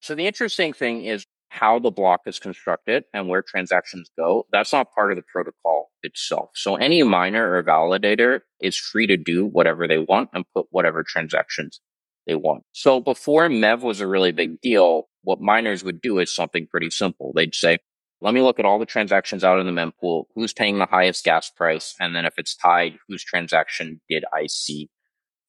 So 0.00 0.14
the 0.14 0.28
interesting 0.28 0.72
thing 0.72 1.04
is 1.04 1.26
how 1.48 1.78
the 1.78 1.90
block 1.90 2.20
is 2.26 2.38
constructed 2.38 3.04
and 3.12 3.28
where 3.28 3.42
transactions 3.42 4.10
go. 4.16 4.46
That's 4.52 4.72
not 4.72 4.92
part 4.94 5.10
of 5.10 5.16
the 5.16 5.22
protocol 5.22 5.90
itself. 6.02 6.50
So 6.54 6.76
any 6.76 7.02
miner 7.02 7.54
or 7.54 7.62
validator 7.62 8.40
is 8.60 8.76
free 8.76 9.06
to 9.06 9.16
do 9.16 9.46
whatever 9.46 9.88
they 9.88 9.98
want 9.98 10.30
and 10.32 10.44
put 10.54 10.66
whatever 10.70 11.02
transactions 11.02 11.80
they 12.26 12.34
want. 12.34 12.64
So 12.72 13.00
before 13.00 13.48
MEV 13.48 13.80
was 13.80 14.00
a 14.00 14.06
really 14.06 14.32
big 14.32 14.60
deal, 14.60 15.08
what 15.22 15.40
miners 15.40 15.82
would 15.82 16.00
do 16.00 16.18
is 16.18 16.34
something 16.34 16.66
pretty 16.66 16.90
simple. 16.90 17.32
They'd 17.34 17.54
say, 17.54 17.78
let 18.20 18.34
me 18.34 18.42
look 18.42 18.58
at 18.58 18.64
all 18.64 18.78
the 18.78 18.86
transactions 18.86 19.44
out 19.44 19.60
in 19.60 19.66
the 19.66 19.72
mempool. 19.72 20.24
Who's 20.34 20.52
paying 20.52 20.78
the 20.78 20.86
highest 20.86 21.24
gas 21.24 21.50
price? 21.50 21.94
And 22.00 22.14
then 22.14 22.24
if 22.24 22.34
it's 22.36 22.56
tied, 22.56 22.98
whose 23.08 23.24
transaction 23.24 24.00
did 24.08 24.24
I 24.34 24.48
see 24.48 24.90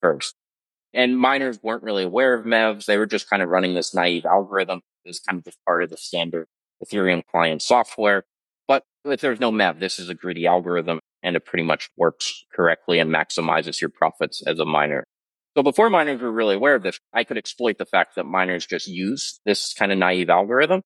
first? 0.01 0.35
And 0.93 1.19
miners 1.19 1.59
weren't 1.61 1.83
really 1.83 2.03
aware 2.03 2.33
of 2.33 2.45
MEVs. 2.45 2.85
They 2.85 2.97
were 2.97 3.05
just 3.05 3.29
kind 3.29 3.41
of 3.41 3.49
running 3.49 3.73
this 3.73 3.93
naive 3.93 4.25
algorithm. 4.25 4.81
Was 5.05 5.19
kind 5.19 5.39
of 5.39 5.45
just 5.45 5.57
part 5.65 5.83
of 5.83 5.89
the 5.89 5.97
standard 5.97 6.47
Ethereum 6.83 7.23
client 7.25 7.61
software. 7.61 8.25
But 8.67 8.83
if 9.05 9.21
there's 9.21 9.39
no 9.39 9.51
MEV, 9.51 9.79
this 9.79 9.99
is 9.99 10.09
a 10.09 10.13
greedy 10.13 10.45
algorithm 10.45 10.99
and 11.23 11.35
it 11.35 11.45
pretty 11.45 11.63
much 11.63 11.89
works 11.97 12.45
correctly 12.53 12.99
and 12.99 13.13
maximizes 13.13 13.81
your 13.81 13.89
profits 13.89 14.43
as 14.45 14.59
a 14.59 14.65
miner. 14.65 15.03
So 15.57 15.63
before 15.63 15.89
miners 15.89 16.21
were 16.21 16.31
really 16.31 16.55
aware 16.55 16.75
of 16.75 16.83
this, 16.83 16.99
I 17.13 17.23
could 17.23 17.37
exploit 17.37 17.77
the 17.77 17.85
fact 17.85 18.15
that 18.15 18.25
miners 18.25 18.65
just 18.65 18.87
use 18.87 19.39
this 19.45 19.73
kind 19.73 19.91
of 19.91 19.97
naive 19.97 20.29
algorithm 20.29 20.81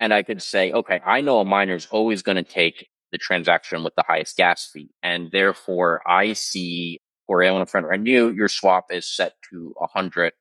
and 0.00 0.12
I 0.12 0.22
could 0.22 0.42
say, 0.42 0.72
okay, 0.72 1.00
I 1.04 1.20
know 1.20 1.40
a 1.40 1.44
miner 1.44 1.74
is 1.74 1.86
always 1.90 2.22
going 2.22 2.36
to 2.36 2.42
take 2.42 2.88
the 3.10 3.18
transaction 3.18 3.84
with 3.84 3.94
the 3.96 4.04
highest 4.06 4.36
gas 4.36 4.68
fee. 4.72 4.90
And 5.02 5.30
therefore 5.30 6.02
I 6.06 6.34
see 6.34 7.00
for 7.26 7.42
a 7.42 7.66
front 7.66 7.86
run 7.86 8.06
you, 8.06 8.30
your 8.30 8.48
swap 8.48 8.86
is 8.90 9.06
set 9.08 9.34
to 9.50 9.72
100 9.76 10.32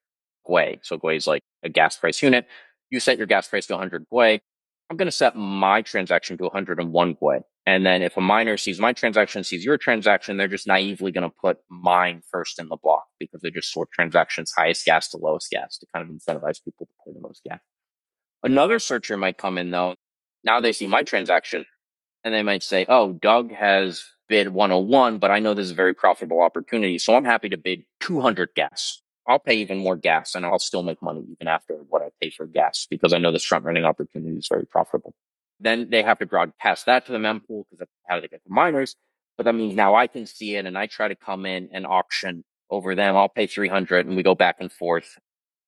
Gwei. 0.48 0.80
So 0.84 0.98
Gwei 0.98 1.18
is 1.18 1.28
like 1.28 1.42
a 1.63 1.70
gas 1.70 1.98
price 1.98 2.22
unit. 2.22 2.48
You 2.89 3.00
set 3.00 3.17
your 3.17 3.28
gas 3.28 3.47
price 3.47 3.65
to 3.67 3.73
100 3.73 4.06
Gwei. 4.12 4.39
I'm 4.89 4.97
going 4.97 5.08
to 5.08 5.12
set 5.12 5.36
my 5.36 5.82
transaction 5.82 6.38
to 6.38 6.45
101 6.45 7.15
Gwei. 7.15 7.41
And 7.65 7.86
then 7.86 8.02
if 8.02 8.15
a 8.15 8.21
miner 8.21 8.56
sees 8.56 8.80
my 8.80 8.93
transaction, 8.93 9.43
sees 9.43 9.65
your 9.65 9.78
transaction, 9.78 10.38
they're 10.38 10.47
just 10.47 10.67
naively 10.67 11.12
going 11.12 11.30
to 11.30 11.36
put 11.41 11.58
mine 11.69 12.21
first 12.32 12.60
in 12.60 12.69
the 12.69 12.78
block 12.78 13.04
because 13.19 13.41
they 13.41 13.52
just 13.52 13.73
sort 13.73 13.91
transactions 13.91 14.54
highest 14.56 14.86
gas 14.86 15.10
to 15.10 15.17
lowest 15.17 15.50
gas 15.52 15.78
to 15.80 15.86
kind 15.93 16.10
of 16.10 16.15
incentivize 16.15 16.63
people 16.63 16.86
to 16.86 16.93
pay 17.06 17.13
the 17.13 17.19
most 17.19 17.43
gas. 17.43 17.60
Another 18.41 18.80
searcher 18.80 19.17
might 19.17 19.38
come 19.38 19.58
in 19.58 19.71
though. 19.71 19.95
Now 20.45 20.62
they 20.62 20.71
see 20.71 20.88
my 20.88 21.04
transaction 21.04 21.65
and 22.23 22.34
they 22.34 22.43
might 22.43 22.63
say, 22.63 22.86
Oh, 22.88 23.12
Doug 23.12 23.52
has 23.52 24.02
bid 24.30 24.50
101, 24.50 25.17
but 25.17 25.32
I 25.32 25.39
know 25.39 25.54
this 25.54 25.65
is 25.65 25.71
a 25.71 25.76
very 25.76 25.93
profitable 25.93 26.41
opportunity. 26.41 26.97
So 26.97 27.15
I'm 27.15 27.26
happy 27.26 27.50
to 27.50 27.58
bid 27.58 27.84
200 28.00 28.52
gas. 28.56 29.02
I'll 29.28 29.40
pay 29.40 29.56
even 29.56 29.78
more 29.80 29.96
gas 29.96 30.36
and 30.36 30.46
I'll 30.46 30.60
still 30.60 30.84
make 30.84 31.02
money 31.02 31.26
even 31.30 31.48
after 31.48 31.76
what 31.90 32.02
I 32.02 32.10
pay 32.22 32.30
for 32.30 32.46
gas 32.46 32.88
because 32.90 33.13
I 33.13 33.18
know 33.18 33.32
this 33.32 33.44
front 33.44 33.66
running 33.66 33.86
opportunity 33.86 34.38
is 34.38 34.48
very 34.48 34.66
profitable. 34.66 35.13
Then 35.60 35.90
they 35.90 36.04
have 36.04 36.20
to 36.20 36.26
broadcast 36.26 36.86
that 36.86 37.06
to 37.08 37.12
the 37.12 37.18
mempool 37.18 37.66
because 37.66 37.80
that's 37.80 37.92
how 38.08 38.20
they 38.20 38.28
get 38.28 38.44
the 38.46 38.54
miners. 38.54 38.96
But 39.38 39.44
that 39.44 39.54
means 39.54 39.76
now 39.76 39.96
I 39.96 40.08
can 40.08 40.26
see 40.26 40.56
it 40.56 40.66
and 40.66 40.78
I 40.78 40.88
try 40.88 41.08
to 41.08 41.16
come 41.16 41.46
in 41.46 41.70
and 41.72 41.86
auction 41.86 42.44
over 42.70 42.96
them. 42.96 43.18
I'll 43.18 43.30
pay 43.30 43.48
300 43.48 44.06
and 44.06 44.16
we 44.16 44.24
go 44.24 44.36
back 44.36 44.58
and 44.60 44.72
forth 44.72 45.18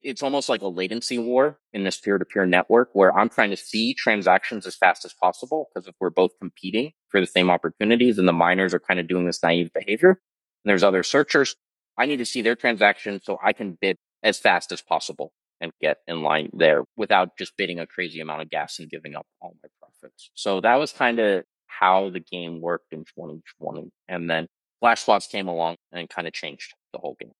it's 0.01 0.23
almost 0.23 0.49
like 0.49 0.61
a 0.61 0.67
latency 0.67 1.17
war 1.17 1.59
in 1.73 1.83
this 1.83 1.99
peer 1.99 2.17
to 2.17 2.25
peer 2.25 2.45
network 2.45 2.89
where 2.93 3.15
I'm 3.17 3.29
trying 3.29 3.49
to 3.49 3.57
see 3.57 3.93
transactions 3.93 4.65
as 4.65 4.75
fast 4.75 5.03
as 5.03 5.13
possible 5.13 5.69
because 5.73 5.87
if 5.87 5.95
we're 5.99 6.09
both 6.09 6.31
competing 6.39 6.93
for 7.09 7.19
the 7.19 7.27
same 7.27 7.49
opportunities 7.49 8.17
and 8.17 8.27
the 8.27 8.33
miners 8.33 8.73
are 8.73 8.79
kind 8.79 8.99
of 8.99 9.07
doing 9.07 9.25
this 9.25 9.43
naive 9.43 9.71
behavior 9.73 10.11
and 10.11 10.69
there's 10.69 10.83
other 10.83 11.03
searchers, 11.03 11.55
I 11.99 12.05
need 12.05 12.17
to 12.17 12.25
see 12.25 12.41
their 12.41 12.55
transaction 12.55 13.19
so 13.21 13.37
I 13.43 13.51
can 13.51 13.77
bid 13.79 13.97
as 14.23 14.39
fast 14.39 14.71
as 14.71 14.81
possible 14.81 15.31
and 15.61 15.71
get 15.81 15.97
in 16.07 16.23
line 16.23 16.49
there 16.53 16.85
without 16.95 17.37
just 17.37 17.57
bidding 17.57 17.79
a 17.79 17.85
crazy 17.85 18.21
amount 18.21 18.41
of 18.41 18.49
gas 18.49 18.79
and 18.79 18.89
giving 18.89 19.15
up 19.15 19.27
all 19.41 19.55
my 19.61 19.69
profits. 19.79 20.31
So 20.33 20.61
that 20.61 20.75
was 20.75 20.93
kind 20.93 21.19
of 21.19 21.43
how 21.67 22.09
the 22.09 22.21
game 22.21 22.61
worked 22.61 22.93
in 22.93 22.99
2020. 22.99 23.89
And 24.07 24.29
then 24.29 24.47
Flashbots 24.81 25.29
came 25.29 25.49
along 25.49 25.75
and 25.91 26.09
kind 26.09 26.25
of 26.25 26.33
changed 26.33 26.73
the 26.93 26.99
whole 26.99 27.17
game. 27.19 27.33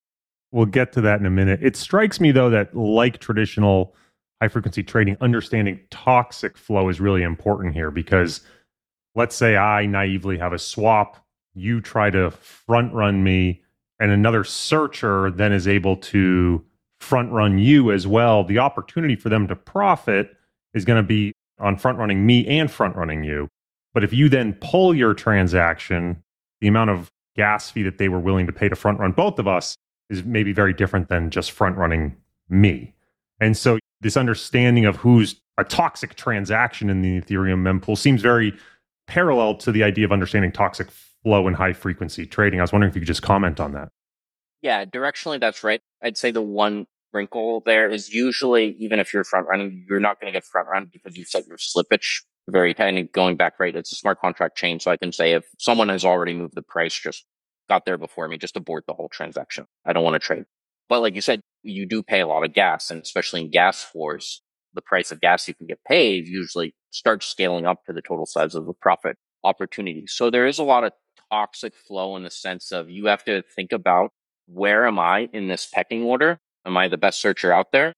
We'll 0.52 0.66
get 0.66 0.92
to 0.94 1.02
that 1.02 1.22
in 1.22 1.26
a 1.26 1.32
minute. 1.32 1.62
It 1.64 1.78
strikes 1.78 2.20
me, 2.20 2.32
though, 2.32 2.50
that 2.50 2.76
like 2.76 3.20
traditional 3.20 3.96
high 4.42 4.50
frequency 4.50 4.84
trading, 4.84 5.16
understanding 5.22 5.80
toxic 5.90 6.58
flow 6.58 6.90
is 6.90 7.00
really 7.00 7.24
important 7.24 7.74
here 7.74 7.92
because 7.92 8.42
let's 9.16 9.36
say 9.36 9.56
I 9.56 9.86
naively 9.86 10.38
have 10.38 10.54
a 10.54 10.60
swap, 10.60 11.26
you 11.54 11.82
try 11.82 12.10
to 12.10 12.32
front 12.32 12.94
run 12.94 13.24
me, 13.24 13.62
and 14.00 14.12
another 14.12 14.44
searcher 14.44 15.32
then 15.32 15.52
is 15.52 15.68
able 15.68 15.98
to 15.98 16.58
hmm. 16.58 16.66
front 17.00 17.32
run 17.32 17.58
you 17.58 17.92
as 17.92 18.08
well. 18.08 18.44
The 18.44 18.60
opportunity 18.60 19.16
for 19.16 19.30
them 19.30 19.48
to 19.48 19.56
profit 19.56 20.36
is 20.74 20.86
going 20.86 21.02
to 21.02 21.08
be 21.08 21.34
on 21.60 21.78
front 21.78 21.98
running 21.98 22.26
me 22.26 22.46
and 22.48 22.72
front 22.72 22.96
running 22.96 23.24
you. 23.24 23.50
But 23.94 24.04
if 24.04 24.14
you 24.14 24.30
then 24.30 24.54
pull 24.54 24.94
your 24.96 25.14
transaction, 25.14 26.24
the 26.62 26.68
amount 26.68 26.92
of 26.92 27.12
gas 27.36 27.70
fee 27.70 27.84
that 27.84 27.98
they 27.98 28.10
were 28.10 28.20
willing 28.20 28.46
to 28.46 28.54
pay 28.54 28.70
to 28.70 28.76
front 28.76 29.00
run 29.00 29.12
both 29.12 29.40
of 29.40 29.48
us 29.48 29.76
is 30.10 30.24
maybe 30.24 30.54
very 30.54 30.74
different 30.74 31.10
than 31.10 31.30
just 31.30 31.52
front 31.52 31.78
running 31.78 32.16
me. 32.50 32.94
And 33.40 33.56
so 33.56 33.80
this 34.02 34.18
understanding 34.18 34.86
of 34.86 34.98
who's 34.98 35.40
a 35.58 35.64
toxic 35.64 36.16
transaction 36.16 36.90
in 36.90 37.02
the 37.02 37.22
Ethereum 37.22 37.62
mempool 37.62 37.98
seems 37.98 38.22
very 38.22 38.54
parallel 39.08 39.56
to 39.56 39.72
the 39.72 39.84
idea 39.84 40.06
of 40.06 40.12
understanding 40.12 40.52
toxic 40.52 40.90
flow 41.24 41.48
and 41.48 41.56
high 41.56 41.74
frequency 41.74 42.26
trading. 42.26 42.60
I 42.60 42.64
was 42.64 42.72
wondering 42.72 42.90
if 42.90 42.96
you 42.96 43.02
could 43.02 43.08
just 43.08 43.22
comment 43.22 43.60
on 43.60 43.74
that. 43.74 43.90
Yeah, 44.62 44.86
directionally, 44.86 45.40
that's 45.40 45.64
right. 45.64 45.82
I'd 46.04 46.18
say 46.18 46.32
the 46.32 46.42
one 46.42 46.86
wrinkle 47.14 47.62
there 47.66 47.90
is 47.90 48.14
usually, 48.14 48.76
even 48.80 49.00
if 49.00 49.14
you're 49.14 49.24
front 49.24 49.48
running, 49.48 49.86
you're 49.90 50.00
not 50.00 50.20
going 50.20 50.32
to 50.32 50.38
get 50.38 50.44
front 50.46 50.68
run 50.68 50.90
because 50.92 51.18
you 51.18 51.26
set 51.26 51.48
your 51.48 51.58
slippage 51.58 52.22
very 52.50 52.74
tight. 52.74 52.94
And 52.94 53.12
Going 53.12 53.38
back, 53.38 53.60
right? 53.60 53.76
It's 53.76 53.92
a 53.92 53.96
smart 53.96 54.20
contract 54.20 54.58
chain. 54.58 54.80
So 54.80 54.92
I 54.92 54.98
can 54.98 55.12
say 55.12 55.34
if 55.34 55.46
someone 55.58 55.90
has 55.90 56.04
already 56.04 56.34
moved 56.34 56.56
the 56.56 56.62
price, 56.62 56.98
just 56.98 57.26
got 57.70 57.86
there 57.86 57.98
before 57.98 58.28
me, 58.28 58.38
just 58.38 58.58
abort 58.58 58.86
the 58.88 58.94
whole 58.94 59.10
transaction. 59.10 59.66
I 59.86 59.94
don't 59.94 60.04
want 60.04 60.16
to 60.16 60.20
trade. 60.20 60.46
But 60.90 61.02
like 61.02 61.16
you 61.16 61.22
said, 61.22 61.42
you 61.64 61.86
do 61.86 62.02
pay 62.02 62.20
a 62.20 62.28
lot 62.28 62.44
of 62.44 62.54
gas, 62.54 62.90
and 62.90 63.02
especially 63.02 63.42
in 63.42 63.52
gas 63.52 63.84
floors, 63.84 64.42
the 64.74 64.82
price 64.82 65.12
of 65.12 65.22
gas 65.22 65.48
you 65.48 65.54
can 65.54 65.68
get 65.68 65.80
paid 65.88 66.28
usually 66.28 66.74
starts 66.90 67.28
scaling 67.28 67.66
up 67.66 67.86
to 67.86 67.94
the 67.94 68.02
total 68.02 68.26
size 68.26 68.56
of 68.56 68.66
the 68.66 68.74
profit 68.74 69.18
opportunity. 69.44 70.06
So 70.08 70.30
there 70.30 70.48
is 70.48 70.58
a 70.58 70.64
lot 70.64 70.84
of 70.84 70.94
toxic 71.32 71.76
flow 71.76 72.16
in 72.16 72.24
the 72.24 72.32
sense 72.32 72.72
of 72.72 72.90
you 72.90 73.08
have 73.08 73.24
to 73.26 73.42
think 73.56 73.72
about 73.72 74.12
where 74.48 74.88
am 74.88 75.00
I 75.00 75.30
in 75.32 75.48
this 75.48 75.68
pecking 75.68 76.04
order? 76.04 76.40
Am 76.66 76.76
I 76.78 76.88
the 76.88 76.98
best 76.98 77.22
searcher 77.22 77.52
out 77.52 77.72
there? 77.72 77.94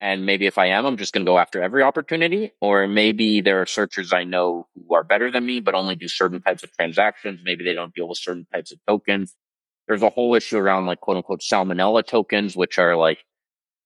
And 0.00 0.26
maybe 0.26 0.46
if 0.46 0.58
I 0.58 0.66
am, 0.66 0.84
I'm 0.84 0.96
just 0.96 1.12
going 1.12 1.24
to 1.24 1.30
go 1.30 1.38
after 1.38 1.62
every 1.62 1.82
opportunity. 1.84 2.52
Or 2.60 2.88
maybe 2.88 3.40
there 3.40 3.62
are 3.62 3.66
searchers 3.66 4.12
I 4.12 4.24
know 4.24 4.66
who 4.74 4.94
are 4.96 5.04
better 5.04 5.30
than 5.30 5.46
me, 5.46 5.60
but 5.60 5.76
only 5.76 5.94
do 5.94 6.08
certain 6.08 6.42
types 6.42 6.64
of 6.64 6.72
transactions. 6.72 7.40
Maybe 7.44 7.64
they 7.64 7.72
don't 7.72 7.94
deal 7.94 8.08
with 8.08 8.18
certain 8.18 8.46
types 8.52 8.72
of 8.72 8.80
tokens. 8.88 9.36
There's 9.86 10.02
a 10.02 10.10
whole 10.10 10.34
issue 10.34 10.58
around 10.58 10.86
like 10.86 11.00
quote 11.00 11.18
unquote 11.18 11.40
salmonella 11.40 12.04
tokens, 12.04 12.56
which 12.56 12.78
are 12.80 12.96
like 12.96 13.24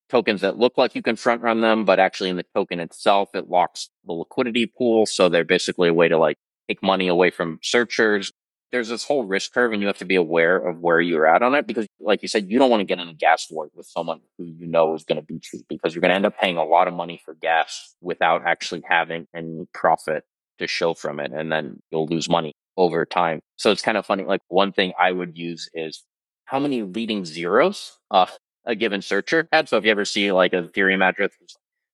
tokens 0.09 0.41
that 0.41 0.59
look 0.59 0.79
like 0.79 0.95
you 0.95 1.03
can 1.03 1.17
front 1.17 1.43
run 1.43 1.61
them, 1.61 1.85
but 1.85 1.99
actually 1.99 2.31
in 2.31 2.37
the 2.37 2.47
token 2.55 2.81
itself, 2.81 3.31
it 3.35 3.51
locks 3.51 3.91
the 4.07 4.13
liquidity 4.13 4.67
pool. 4.67 5.05
So 5.05 5.29
they're 5.29 5.45
basically 5.45 5.91
a 5.91 5.95
way 5.95 6.09
to 6.09 6.17
like 6.17 6.39
take 6.69 6.83
money 6.83 7.09
away 7.09 7.31
from 7.31 7.59
searchers. 7.63 8.33
There's 8.73 8.89
this 8.89 9.05
whole 9.05 9.25
risk 9.25 9.53
curve 9.53 9.73
and 9.73 9.81
you 9.81 9.87
have 9.87 9.99
to 9.99 10.05
be 10.05 10.17
aware 10.17 10.57
of 10.57 10.81
where 10.81 11.01
you're 11.01 11.27
at 11.27 11.43
on 11.43 11.55
it 11.55 11.67
because 11.67 11.87
like 12.01 12.23
you 12.23 12.29
said, 12.29 12.51
you 12.51 12.59
don't 12.59 12.71
want 12.71 12.81
to 12.81 12.85
get 12.85 12.99
in 12.99 13.09
a 13.09 13.15
gas 13.15 13.47
war 13.51 13.69
with 13.75 13.87
someone 13.87 14.21
who 14.37 14.45
you 14.45 14.67
know 14.67 14.95
is 14.95 15.05
going 15.05 15.17
to 15.17 15.25
beat 15.25 15.47
you 15.53 15.63
because 15.69 15.95
you're 15.95 16.01
going 16.01 16.11
to 16.11 16.17
end 16.17 16.27
up 16.27 16.39
paying 16.39 16.57
a 16.57 16.65
lot 16.65 16.89
of 16.89 16.95
money 16.95 17.21
for 17.25 17.35
gas 17.35 17.95
without 18.01 18.43
actually 18.45 18.83
having 18.89 19.27
any 19.35 19.67
profit 19.73 20.25
to 20.59 20.67
show 20.67 20.95
from 20.95 21.21
it. 21.21 21.33
And 21.33 21.53
then 21.53 21.81
you'll 21.91 22.07
lose 22.07 22.29
money 22.29 22.55
over 22.77 23.05
time. 23.07 23.41
So 23.57 23.71
it's 23.71 23.83
kind 23.83 23.97
of 23.97 24.05
funny. 24.05 24.25
Like 24.25 24.43
one 24.49 24.73
thing 24.73 24.93
I 24.99 25.13
would 25.13 25.39
use 25.39 25.69
is 25.75 26.03
how 26.47 26.59
many 26.59 26.83
leading 26.83 27.25
zeros 27.25 27.99
uh, 28.11 28.27
a 28.65 28.75
given 28.75 29.03
searcher 29.03 29.49
had. 29.53 29.69
So 29.69 29.77
if 29.77 29.85
you 29.85 29.91
ever 29.91 30.05
see 30.05 30.33
like 30.33 30.53
a 30.53 30.63
Ethereum 30.63 31.03
address, 31.03 31.31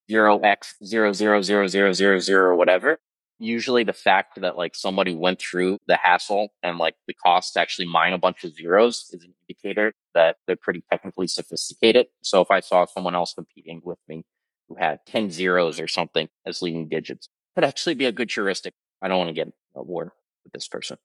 zero 0.09 0.39
x 0.39 0.75
zero 0.83 1.13
zero 1.13 1.41
zero 1.41 1.67
zero 1.67 1.91
zero 1.93 2.19
zero 2.19 2.57
whatever, 2.57 2.99
usually 3.43 3.83
the 3.83 3.93
fact 3.93 4.39
that 4.41 4.57
like 4.57 4.75
somebody 4.75 5.13
went 5.13 5.39
through 5.39 5.77
the 5.87 5.97
hassle 5.97 6.49
and 6.63 6.77
like 6.77 6.95
the 7.07 7.13
cost 7.13 7.53
to 7.53 7.59
actually 7.59 7.87
mine 7.87 8.13
a 8.13 8.17
bunch 8.17 8.43
of 8.43 8.53
zeros 8.53 9.09
is 9.11 9.23
an 9.23 9.33
indicator 9.47 9.93
that 10.13 10.37
they're 10.47 10.55
pretty 10.55 10.83
technically 10.89 11.27
sophisticated. 11.27 12.07
So 12.21 12.41
if 12.41 12.49
I 12.49 12.61
saw 12.61 12.85
someone 12.85 13.15
else 13.15 13.33
competing 13.33 13.81
with 13.83 13.99
me 14.07 14.23
who 14.69 14.75
had 14.75 14.99
10 15.05 15.29
zeros 15.31 15.79
or 15.79 15.87
something 15.87 16.29
as 16.45 16.61
leading 16.61 16.87
digits, 16.87 17.29
could 17.55 17.63
actually 17.63 17.95
be 17.95 18.05
a 18.05 18.11
good 18.11 18.31
heuristic. 18.31 18.73
I 19.01 19.07
don't 19.07 19.17
want 19.17 19.29
to 19.29 19.33
get 19.33 19.49
a 19.75 19.83
war 19.83 20.13
with 20.43 20.53
this 20.53 20.67
person. 20.67 20.97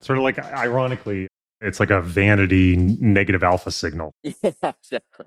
Sort 0.00 0.18
of 0.18 0.24
like 0.24 0.38
ironically, 0.38 1.28
it's 1.60 1.80
like 1.80 1.90
a 1.90 2.00
vanity 2.00 2.76
negative 2.76 3.42
alpha 3.42 3.70
signal. 3.70 4.14
Yeah, 4.24 4.52
exactly. 4.62 5.26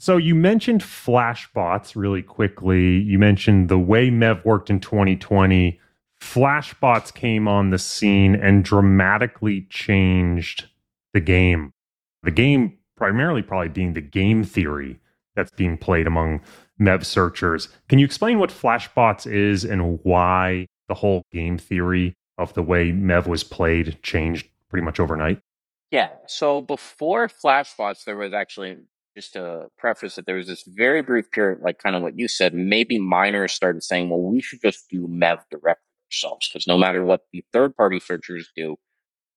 So 0.00 0.16
you 0.16 0.34
mentioned 0.34 0.80
Flashbots 0.80 1.94
really 1.94 2.22
quickly. 2.22 3.00
You 3.00 3.18
mentioned 3.18 3.68
the 3.68 3.78
way 3.78 4.08
MEV 4.08 4.42
worked 4.46 4.70
in 4.70 4.80
2020. 4.80 5.78
Flashbots 6.22 7.12
came 7.12 7.46
on 7.46 7.68
the 7.68 7.78
scene 7.78 8.34
and 8.34 8.64
dramatically 8.64 9.66
changed 9.68 10.70
the 11.12 11.20
game. 11.20 11.74
The 12.22 12.30
game 12.30 12.78
primarily 12.96 13.42
probably 13.42 13.68
being 13.68 13.92
the 13.92 14.00
game 14.00 14.42
theory 14.42 14.98
that's 15.36 15.50
being 15.50 15.76
played 15.76 16.06
among 16.06 16.40
MEV 16.80 17.04
searchers. 17.04 17.68
Can 17.90 17.98
you 17.98 18.06
explain 18.06 18.38
what 18.38 18.48
Flashbots 18.48 19.30
is 19.30 19.66
and 19.66 20.00
why 20.02 20.66
the 20.88 20.94
whole 20.94 21.24
game 21.30 21.58
theory 21.58 22.14
of 22.38 22.54
the 22.54 22.62
way 22.62 22.90
MEV 22.90 23.26
was 23.26 23.44
played 23.44 24.02
changed 24.02 24.48
pretty 24.70 24.82
much 24.82 24.98
overnight? 24.98 25.42
Yeah. 25.90 26.08
So 26.26 26.62
before 26.62 27.28
Flashbots, 27.28 28.04
there 28.04 28.16
was 28.16 28.32
actually 28.32 28.78
just 29.16 29.32
to 29.34 29.66
preface 29.78 30.18
it, 30.18 30.26
there 30.26 30.36
was 30.36 30.46
this 30.46 30.64
very 30.66 31.02
brief 31.02 31.30
period, 31.30 31.60
like 31.62 31.78
kind 31.78 31.96
of 31.96 32.02
what 32.02 32.18
you 32.18 32.28
said. 32.28 32.54
Maybe 32.54 32.98
miners 32.98 33.52
started 33.52 33.82
saying, 33.82 34.10
"Well, 34.10 34.20
we 34.20 34.40
should 34.40 34.60
just 34.62 34.88
do 34.90 35.06
MEV 35.08 35.40
directly 35.50 35.84
ourselves 36.08 36.48
because 36.48 36.66
no 36.66 36.78
matter 36.78 37.04
what 37.04 37.22
the 37.32 37.44
third-party 37.52 38.00
searchers 38.00 38.50
do, 38.56 38.76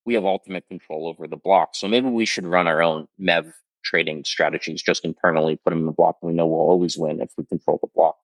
we 0.06 0.14
have 0.16 0.26
ultimate 0.26 0.68
control 0.68 1.08
over 1.08 1.28
the 1.28 1.38
block. 1.38 1.76
So 1.76 1.88
maybe 1.88 2.10
we 2.10 2.26
should 2.26 2.46
run 2.46 2.68
our 2.68 2.84
own 2.84 3.08
MEV 3.20 3.52
trading 3.84 4.24
strategies 4.26 4.82
just 4.82 5.06
internally, 5.06 5.58
put 5.64 5.72
them 5.72 5.80
in 5.80 5.86
the 5.86 5.92
block, 5.92 6.18
and 6.22 6.30
we 6.30 6.36
know 6.36 6.48
we'll 6.48 6.60
always 6.60 6.98
win 6.98 7.22
if 7.22 7.32
we 7.38 7.46
control 7.46 7.80
the 7.82 7.90
block." 7.96 8.18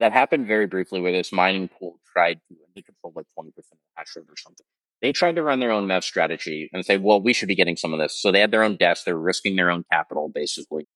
That 0.00 0.12
happened 0.12 0.46
very 0.46 0.66
briefly 0.66 1.00
where 1.00 1.12
this 1.12 1.32
mining 1.32 1.68
pool 1.68 2.00
tried 2.12 2.40
to, 2.48 2.56
they 2.74 2.82
control 2.82 3.12
like 3.14 3.26
20% 3.38 3.48
of 3.48 3.54
the 3.56 3.76
hash 3.96 4.16
rate 4.16 4.26
or 4.28 4.36
something 4.36 4.66
they 5.02 5.12
tried 5.12 5.34
to 5.34 5.42
run 5.42 5.58
their 5.60 5.72
own 5.72 5.88
MEV 5.88 6.04
strategy 6.04 6.70
and 6.72 6.86
say, 6.86 6.96
well, 6.96 7.20
we 7.20 7.32
should 7.32 7.48
be 7.48 7.56
getting 7.56 7.76
some 7.76 7.92
of 7.92 7.98
this. 7.98 8.22
So 8.22 8.30
they 8.30 8.40
had 8.40 8.52
their 8.52 8.62
own 8.62 8.76
desk. 8.76 9.04
They're 9.04 9.18
risking 9.18 9.56
their 9.56 9.70
own 9.70 9.84
capital, 9.90 10.30
basically. 10.32 10.86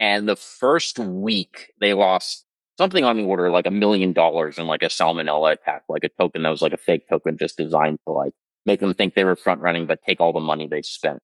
And 0.00 0.26
the 0.26 0.36
first 0.36 0.98
week 0.98 1.72
they 1.78 1.92
lost 1.92 2.46
something 2.78 3.04
on 3.04 3.18
the 3.18 3.24
order 3.24 3.50
like 3.50 3.66
a 3.66 3.70
million 3.70 4.14
dollars 4.14 4.58
in 4.58 4.66
like 4.66 4.82
a 4.82 4.86
salmonella 4.86 5.52
attack, 5.52 5.82
like 5.90 6.04
a 6.04 6.08
token 6.08 6.42
that 6.42 6.48
was 6.48 6.62
like 6.62 6.72
a 6.72 6.78
fake 6.78 7.06
token 7.10 7.36
just 7.36 7.58
designed 7.58 7.98
to 8.08 8.14
like 8.14 8.32
make 8.64 8.80
them 8.80 8.94
think 8.94 9.14
they 9.14 9.24
were 9.24 9.36
front 9.36 9.60
running, 9.60 9.86
but 9.86 10.00
take 10.02 10.20
all 10.20 10.32
the 10.32 10.40
money 10.40 10.66
they 10.66 10.80
spent. 10.80 11.20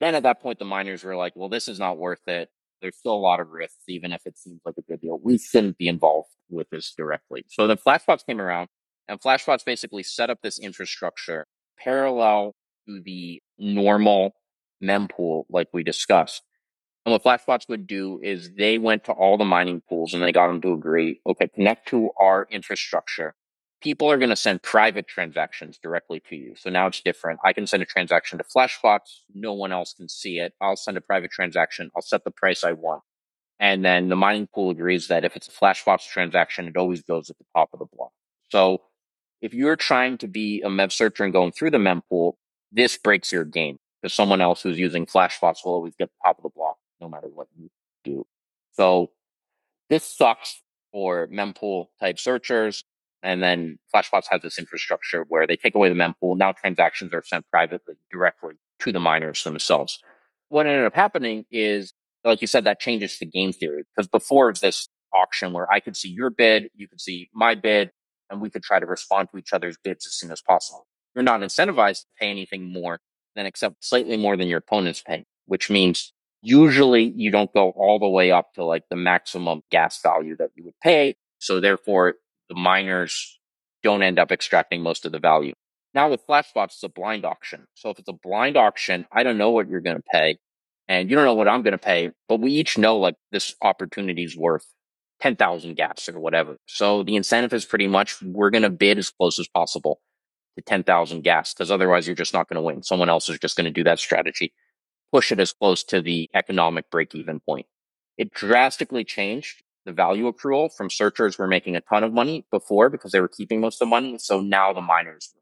Then 0.00 0.16
at 0.16 0.24
that 0.24 0.42
point, 0.42 0.58
the 0.58 0.64
miners 0.64 1.04
were 1.04 1.16
like, 1.16 1.34
well, 1.36 1.48
this 1.48 1.68
is 1.68 1.78
not 1.78 1.98
worth 1.98 2.26
it. 2.26 2.50
There's 2.82 2.96
still 2.96 3.14
a 3.14 3.14
lot 3.14 3.38
of 3.38 3.50
risks, 3.50 3.84
even 3.88 4.12
if 4.12 4.26
it 4.26 4.36
seems 4.36 4.60
like 4.64 4.74
a 4.76 4.82
good 4.82 5.00
deal. 5.00 5.18
We 5.22 5.38
shouldn't 5.38 5.78
be 5.78 5.88
involved 5.88 6.28
with 6.50 6.68
this 6.70 6.92
directly. 6.96 7.44
So 7.48 7.68
the 7.68 7.76
Flashbots 7.76 8.26
came 8.26 8.40
around 8.40 8.68
and 9.08 9.20
Flashbots 9.20 9.64
basically 9.64 10.02
set 10.02 10.28
up 10.28 10.40
this 10.42 10.58
infrastructure 10.58 11.46
parallel 11.78 12.54
to 12.86 13.00
the 13.00 13.42
normal 13.58 14.34
mempool 14.82 15.44
like 15.48 15.68
we 15.72 15.82
discussed. 15.82 16.42
And 17.04 17.12
what 17.12 17.22
Flashbots 17.22 17.68
would 17.68 17.86
do 17.86 18.18
is 18.22 18.50
they 18.56 18.78
went 18.78 19.04
to 19.04 19.12
all 19.12 19.38
the 19.38 19.44
mining 19.44 19.80
pools 19.88 20.12
and 20.12 20.22
they 20.22 20.32
got 20.32 20.48
them 20.48 20.60
to 20.62 20.72
agree, 20.72 21.20
okay, 21.26 21.48
connect 21.48 21.88
to 21.88 22.10
our 22.20 22.48
infrastructure. 22.50 23.36
People 23.80 24.10
are 24.10 24.16
going 24.16 24.30
to 24.30 24.36
send 24.36 24.62
private 24.62 25.06
transactions 25.06 25.78
directly 25.78 26.20
to 26.28 26.34
you. 26.34 26.54
So 26.56 26.68
now 26.68 26.88
it's 26.88 27.00
different. 27.00 27.38
I 27.44 27.52
can 27.52 27.66
send 27.66 27.82
a 27.82 27.86
transaction 27.86 28.38
to 28.38 28.44
Flashbots. 28.44 29.20
No 29.32 29.52
one 29.52 29.70
else 29.70 29.94
can 29.94 30.08
see 30.08 30.38
it. 30.38 30.54
I'll 30.60 30.76
send 30.76 30.96
a 30.96 31.00
private 31.00 31.30
transaction. 31.30 31.90
I'll 31.94 32.02
set 32.02 32.24
the 32.24 32.32
price 32.32 32.64
I 32.64 32.72
want. 32.72 33.02
And 33.60 33.84
then 33.84 34.08
the 34.08 34.16
mining 34.16 34.48
pool 34.52 34.70
agrees 34.70 35.08
that 35.08 35.24
if 35.24 35.36
it's 35.36 35.48
a 35.48 35.52
Flashbots 35.52 36.08
transaction, 36.08 36.66
it 36.66 36.76
always 36.76 37.02
goes 37.02 37.30
at 37.30 37.38
the 37.38 37.44
top 37.54 37.70
of 37.72 37.78
the 37.78 37.86
block. 37.86 38.10
So 38.50 38.82
if 39.40 39.54
you're 39.54 39.76
trying 39.76 40.18
to 40.18 40.28
be 40.28 40.62
a 40.62 40.68
MEV 40.68 40.92
searcher 40.92 41.24
and 41.24 41.32
going 41.32 41.52
through 41.52 41.70
the 41.70 41.78
mempool, 41.78 42.34
this 42.72 42.96
breaks 42.96 43.32
your 43.32 43.44
game 43.44 43.78
because 44.00 44.14
someone 44.14 44.40
else 44.40 44.62
who's 44.62 44.78
using 44.78 45.06
Flashbots 45.06 45.64
will 45.64 45.72
always 45.72 45.94
get 45.96 46.10
top 46.24 46.38
of 46.38 46.42
the 46.42 46.50
block 46.54 46.76
no 47.00 47.08
matter 47.08 47.28
what 47.28 47.48
you 47.56 47.68
do. 48.04 48.26
So 48.72 49.10
this 49.88 50.04
sucks 50.04 50.62
for 50.92 51.28
mempool 51.28 51.86
type 52.00 52.18
searchers. 52.18 52.84
And 53.22 53.42
then 53.42 53.78
Flashbots 53.94 54.26
has 54.30 54.42
this 54.42 54.58
infrastructure 54.58 55.24
where 55.28 55.46
they 55.46 55.56
take 55.56 55.74
away 55.74 55.88
the 55.88 55.94
mempool. 55.94 56.36
Now 56.36 56.52
transactions 56.52 57.12
are 57.12 57.24
sent 57.24 57.48
privately 57.50 57.94
directly 58.10 58.54
to 58.80 58.92
the 58.92 59.00
miners 59.00 59.42
themselves. 59.42 59.98
What 60.48 60.66
ended 60.66 60.84
up 60.84 60.94
happening 60.94 61.44
is, 61.50 61.92
like 62.24 62.40
you 62.40 62.46
said, 62.46 62.64
that 62.64 62.78
changes 62.78 63.18
the 63.18 63.26
game 63.26 63.52
theory 63.52 63.84
because 63.94 64.06
before 64.06 64.52
this 64.52 64.88
auction 65.12 65.52
where 65.52 65.70
I 65.70 65.80
could 65.80 65.96
see 65.96 66.08
your 66.08 66.30
bid, 66.30 66.70
you 66.74 66.88
could 66.88 67.00
see 67.00 67.30
my 67.34 67.54
bid, 67.54 67.90
and 68.30 68.40
we 68.40 68.50
could 68.50 68.62
try 68.62 68.78
to 68.78 68.86
respond 68.86 69.28
to 69.30 69.38
each 69.38 69.52
other's 69.52 69.76
bids 69.82 70.06
as 70.06 70.14
soon 70.14 70.30
as 70.30 70.42
possible. 70.42 70.86
You're 71.14 71.22
not 71.22 71.40
incentivized 71.40 72.00
to 72.00 72.06
pay 72.18 72.30
anything 72.30 72.72
more 72.72 73.00
than 73.34 73.46
accept 73.46 73.84
slightly 73.84 74.16
more 74.16 74.36
than 74.36 74.48
your 74.48 74.58
opponent's 74.58 75.02
pay, 75.02 75.24
which 75.46 75.70
means 75.70 76.12
usually 76.42 77.12
you 77.16 77.30
don't 77.30 77.52
go 77.52 77.70
all 77.70 77.98
the 77.98 78.08
way 78.08 78.30
up 78.30 78.52
to 78.54 78.64
like 78.64 78.84
the 78.90 78.96
maximum 78.96 79.62
gas 79.70 80.00
value 80.02 80.36
that 80.36 80.50
you 80.54 80.64
would 80.64 80.78
pay. 80.82 81.14
So 81.38 81.60
therefore 81.60 82.14
the 82.48 82.54
miners 82.54 83.38
don't 83.82 84.02
end 84.02 84.18
up 84.18 84.32
extracting 84.32 84.82
most 84.82 85.04
of 85.04 85.12
the 85.12 85.18
value. 85.18 85.54
Now 85.94 86.10
with 86.10 86.26
Flashbots, 86.26 86.66
it's 86.66 86.82
a 86.82 86.88
blind 86.88 87.24
auction. 87.24 87.66
So 87.74 87.90
if 87.90 87.98
it's 87.98 88.08
a 88.08 88.12
blind 88.12 88.56
auction, 88.56 89.06
I 89.12 89.22
don't 89.22 89.38
know 89.38 89.50
what 89.50 89.68
you're 89.68 89.80
going 89.80 89.96
to 89.96 90.02
pay 90.12 90.38
and 90.88 91.10
you 91.10 91.16
don't 91.16 91.24
know 91.24 91.34
what 91.34 91.48
I'm 91.48 91.62
going 91.62 91.72
to 91.72 91.78
pay, 91.78 92.12
but 92.28 92.40
we 92.40 92.52
each 92.52 92.78
know 92.78 92.98
like 92.98 93.16
this 93.32 93.54
opportunity 93.62 94.24
is 94.24 94.36
worth 94.36 94.66
10,000 95.20 95.74
gas 95.74 96.08
or 96.08 96.20
whatever. 96.20 96.56
So 96.66 97.02
the 97.02 97.16
incentive 97.16 97.52
is 97.52 97.64
pretty 97.64 97.88
much 97.88 98.20
we're 98.22 98.50
going 98.50 98.62
to 98.62 98.70
bid 98.70 98.98
as 98.98 99.10
close 99.10 99.38
as 99.38 99.48
possible 99.48 100.00
to 100.56 100.62
10,000 100.62 101.22
gas 101.22 101.54
because 101.54 101.70
otherwise 101.70 102.06
you're 102.06 102.16
just 102.16 102.34
not 102.34 102.48
going 102.48 102.56
to 102.56 102.62
win. 102.62 102.82
Someone 102.82 103.08
else 103.08 103.28
is 103.28 103.38
just 103.38 103.56
going 103.56 103.64
to 103.64 103.70
do 103.70 103.84
that 103.84 103.98
strategy, 103.98 104.52
push 105.12 105.32
it 105.32 105.40
as 105.40 105.52
close 105.52 105.82
to 105.84 106.00
the 106.02 106.28
economic 106.34 106.90
break 106.90 107.14
even 107.14 107.40
point. 107.40 107.66
It 108.18 108.32
drastically 108.32 109.04
changed 109.04 109.62
the 109.86 109.92
value 109.92 110.30
accrual 110.30 110.74
from 110.74 110.90
searchers 110.90 111.38
were 111.38 111.46
making 111.46 111.76
a 111.76 111.80
ton 111.80 112.02
of 112.02 112.12
money 112.12 112.44
before 112.50 112.90
because 112.90 113.12
they 113.12 113.20
were 113.20 113.28
keeping 113.28 113.60
most 113.60 113.80
of 113.80 113.86
the 113.86 113.90
money. 113.90 114.18
So 114.18 114.40
now 114.40 114.72
the 114.72 114.80
miners, 114.80 115.32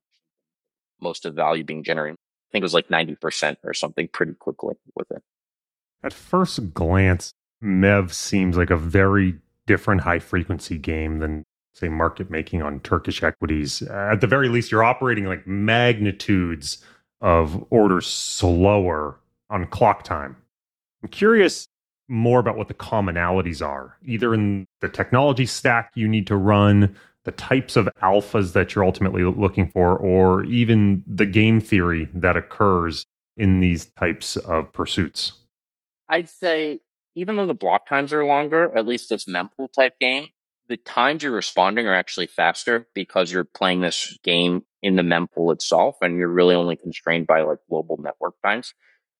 most 1.01 1.25
of 1.25 1.35
the 1.35 1.41
value 1.41 1.65
being 1.65 1.83
generated. 1.83 2.19
I 2.19 2.53
think 2.53 2.63
it 2.63 2.67
was 2.67 2.75
like 2.75 2.89
90% 2.89 3.57
or 3.65 3.73
something 3.73 4.07
pretty 4.07 4.35
quickly 4.35 4.75
with 4.95 5.11
it. 5.11 5.23
At 6.03 6.13
first 6.13 6.75
glance, 6.75 7.33
MEV 7.63 8.13
seems 8.13 8.59
like 8.59 8.69
a 8.69 8.77
very 8.77 9.39
different 9.67 10.03
high 10.03 10.19
frequency 10.19 10.79
game 10.79 11.19
than, 11.19 11.45
say, 11.73 11.89
market 11.89 12.31
making 12.31 12.63
on 12.63 12.81
Turkish 12.81 13.23
equities. 13.23 13.83
At 13.83 14.21
the 14.21 14.27
very 14.27 14.49
least, 14.49 14.71
you're 14.71 14.85
operating 14.85 15.25
like 15.25 15.47
magnitudes 15.47 16.85
of 17.21 17.65
orders 17.71 18.07
slower 18.07 19.19
on 19.51 19.67
clock 19.67 20.05
time. 20.05 20.37
I'm 21.03 21.09
curious 21.09 21.67
more 22.09 22.41
about 22.41 22.57
what 22.57 22.69
the 22.69 22.75
commonalities 22.75 23.67
are, 23.67 23.97
either 24.05 24.35
in 24.35 24.67
the 24.81 24.89
technology 24.89 25.47
stack 25.47 25.91
you 25.95 26.07
need 26.07 26.27
to 26.27 26.37
run, 26.37 26.95
the 27.25 27.33
types 27.33 27.77
of 27.77 27.89
alphas 28.03 28.53
that 28.53 28.75
you're 28.75 28.85
ultimately 28.85 29.25
looking 29.25 29.69
for, 29.69 29.97
or 29.97 30.45
even 30.45 31.03
the 31.07 31.25
game 31.25 31.61
theory 31.61 32.09
that 32.13 32.37
occurs 32.37 33.07
in 33.39 33.61
these 33.61 33.87
types 33.87 34.37
of 34.37 34.71
pursuits? 34.73 35.33
I'd 36.09 36.29
say 36.29 36.81
even 37.15 37.37
though 37.37 37.47
the 37.47 37.55
block 37.55 37.89
times 37.89 38.13
are 38.13 38.25
longer, 38.25 38.77
at 38.77 38.87
least 38.87 39.09
this 39.09 39.25
mempool 39.27 39.73
type 39.73 39.99
game, 40.01 40.29
the 40.69 40.77
times 40.77 41.23
you're 41.23 41.33
responding 41.33 41.87
are 41.87 41.95
actually 41.95 42.27
faster 42.27 42.87
because 42.95 43.31
you're 43.31 43.45
playing 43.45 43.81
this 43.81 44.19
game 44.25 44.63
in 44.83 44.97
the 44.97 45.03
mempool 45.03 45.53
itself 45.53 45.97
and 46.01 46.17
you're 46.17 46.29
really 46.29 46.55
only 46.55 46.77
constrained 46.77 47.27
by 47.27 47.43
like 47.43 47.59
global 47.69 47.99
network 48.03 48.35
times. 48.45 48.75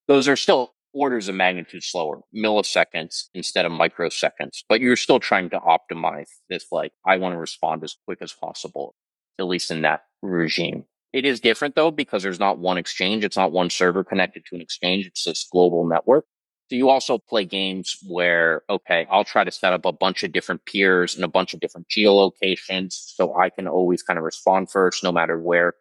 Those 0.09 0.29
are 0.29 0.37
still 0.37 0.75
orders 0.93 1.29
of 1.29 1.35
magnitude 1.35 1.83
slower, 1.83 2.21
milliseconds 2.35 3.25
instead 3.35 3.67
of 3.67 3.73
microseconds, 3.73 4.63
but 4.69 4.81
you're 4.81 4.97
still 4.97 5.21
trying 5.21 5.51
to 5.51 5.59
optimize 5.59 6.29
this. 6.49 6.67
Like, 6.71 6.93
I 7.05 7.17
want 7.17 7.35
to 7.35 7.39
respond 7.39 7.83
as 7.85 7.97
quick 8.07 8.19
as 8.23 8.33
possible, 8.33 8.95
at 9.39 9.47
least 9.47 9.71
in 9.71 9.83
that 9.83 10.03
regime. 10.23 10.85
It 11.13 11.25
is 11.25 11.41
different 11.41 11.75
though, 11.75 11.91
because 11.91 12.23
there's 12.23 12.41
not 12.41 12.59
one 12.59 12.79
exchange. 12.79 13.25
It's 13.25 13.37
not 13.37 13.53
one 13.53 13.71
server 13.71 14.05
connected 14.05 14.45
to 14.47 14.57
an 14.57 14.61
exchange. 14.61 15.07
It's 15.07 15.25
this 15.25 15.47
global 15.51 15.87
network. 15.87 16.27
So 16.71 16.77
you 16.77 16.89
also 16.89 17.19
play 17.19 17.45
games 17.45 17.97
where, 18.07 18.63
okay, 18.71 19.07
I'll 19.11 19.25
try 19.25 19.45
to 19.45 19.51
set 19.51 19.75
up 19.75 19.85
a 19.85 19.93
bunch 19.93 20.23
of 20.23 20.33
different 20.33 20.65
peers 20.65 21.15
and 21.15 21.23
a 21.25 21.29
bunch 21.29 21.53
of 21.53 21.61
different 21.61 21.89
geolocations 21.89 22.93
so 22.93 23.37
I 23.39 23.51
can 23.51 23.69
always 23.69 24.03
kind 24.03 24.19
of 24.19 24.25
respond 24.25 24.71
first, 24.71 25.05
no 25.05 25.13
matter 25.13 25.39
where 25.39 25.75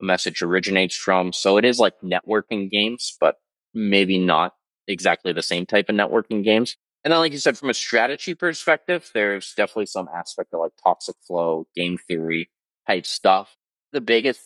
a 0.00 0.04
message 0.04 0.42
originates 0.42 0.96
from. 0.96 1.32
So 1.32 1.58
it 1.58 1.64
is 1.64 1.78
like 1.78 2.00
networking 2.02 2.70
games, 2.70 3.14
but 3.20 3.36
maybe 3.74 4.18
not 4.18 4.54
exactly 4.88 5.32
the 5.32 5.42
same 5.42 5.66
type 5.66 5.88
of 5.90 5.96
networking 5.96 6.42
games. 6.42 6.76
And 7.04 7.12
then, 7.12 7.20
like 7.20 7.32
you 7.32 7.38
said, 7.38 7.58
from 7.58 7.70
a 7.70 7.74
strategy 7.74 8.34
perspective, 8.34 9.10
there's 9.12 9.52
definitely 9.54 9.86
some 9.86 10.08
aspect 10.14 10.54
of 10.54 10.60
like 10.60 10.72
toxic 10.82 11.16
flow, 11.26 11.66
game 11.74 11.98
theory 11.98 12.48
type 12.86 13.06
stuff. 13.06 13.56
The 13.92 14.00
biggest 14.00 14.40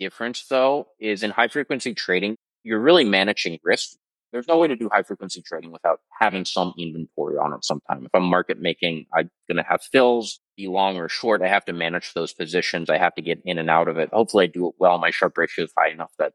difference 0.00 0.46
though 0.48 0.88
is 0.98 1.22
in 1.22 1.30
high 1.32 1.48
frequency 1.48 1.92
trading, 1.92 2.36
you're 2.62 2.80
really 2.80 3.04
managing 3.04 3.58
risk. 3.62 3.96
There's 4.32 4.46
no 4.46 4.58
way 4.58 4.68
to 4.68 4.76
do 4.76 4.90
high 4.92 5.02
frequency 5.02 5.40
trading 5.40 5.72
without 5.72 6.00
having 6.20 6.44
some 6.44 6.74
inventory 6.78 7.36
on 7.38 7.54
it 7.54 7.64
sometime. 7.64 8.04
If 8.04 8.10
I'm 8.14 8.24
market 8.24 8.60
making, 8.60 9.06
I'm 9.14 9.30
going 9.48 9.56
to 9.56 9.68
have 9.68 9.82
fills, 9.82 10.40
be 10.56 10.68
long 10.68 10.98
or 10.98 11.08
short. 11.08 11.40
I 11.40 11.48
have 11.48 11.64
to 11.64 11.72
manage 11.72 12.12
those 12.12 12.34
positions. 12.34 12.90
I 12.90 12.98
have 12.98 13.14
to 13.14 13.22
get 13.22 13.40
in 13.44 13.58
and 13.58 13.70
out 13.70 13.88
of 13.88 13.96
it. 13.96 14.10
Hopefully 14.12 14.44
I 14.44 14.48
do 14.48 14.68
it 14.68 14.74
well. 14.78 14.98
My 14.98 15.10
Sharpe 15.10 15.38
ratio 15.38 15.64
is 15.64 15.72
high 15.76 15.88
enough 15.88 16.12
that 16.18 16.32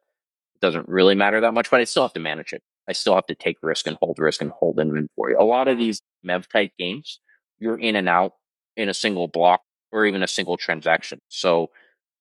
it 0.55 0.61
doesn't 0.61 0.89
really 0.89 1.13
matter 1.13 1.39
that 1.41 1.53
much, 1.53 1.69
but 1.69 1.81
I 1.81 1.83
still 1.83 2.03
have 2.03 2.13
to 2.13 2.19
manage 2.19 2.51
it. 2.51 2.63
I 2.89 2.93
still 2.93 3.13
have 3.13 3.27
to 3.27 3.35
take 3.35 3.57
risk 3.61 3.85
and 3.85 3.97
hold 4.01 4.17
risk 4.17 4.41
and 4.41 4.51
hold 4.51 4.79
inventory. 4.79 5.35
A 5.35 5.43
lot 5.43 5.67
of 5.67 5.77
these 5.77 6.01
MEV 6.25 6.47
type 6.47 6.71
games, 6.79 7.19
you're 7.59 7.79
in 7.79 7.95
and 7.95 8.09
out 8.09 8.33
in 8.75 8.89
a 8.89 8.93
single 8.93 9.27
block 9.27 9.61
or 9.91 10.05
even 10.05 10.23
a 10.23 10.27
single 10.27 10.57
transaction. 10.57 11.19
So 11.29 11.69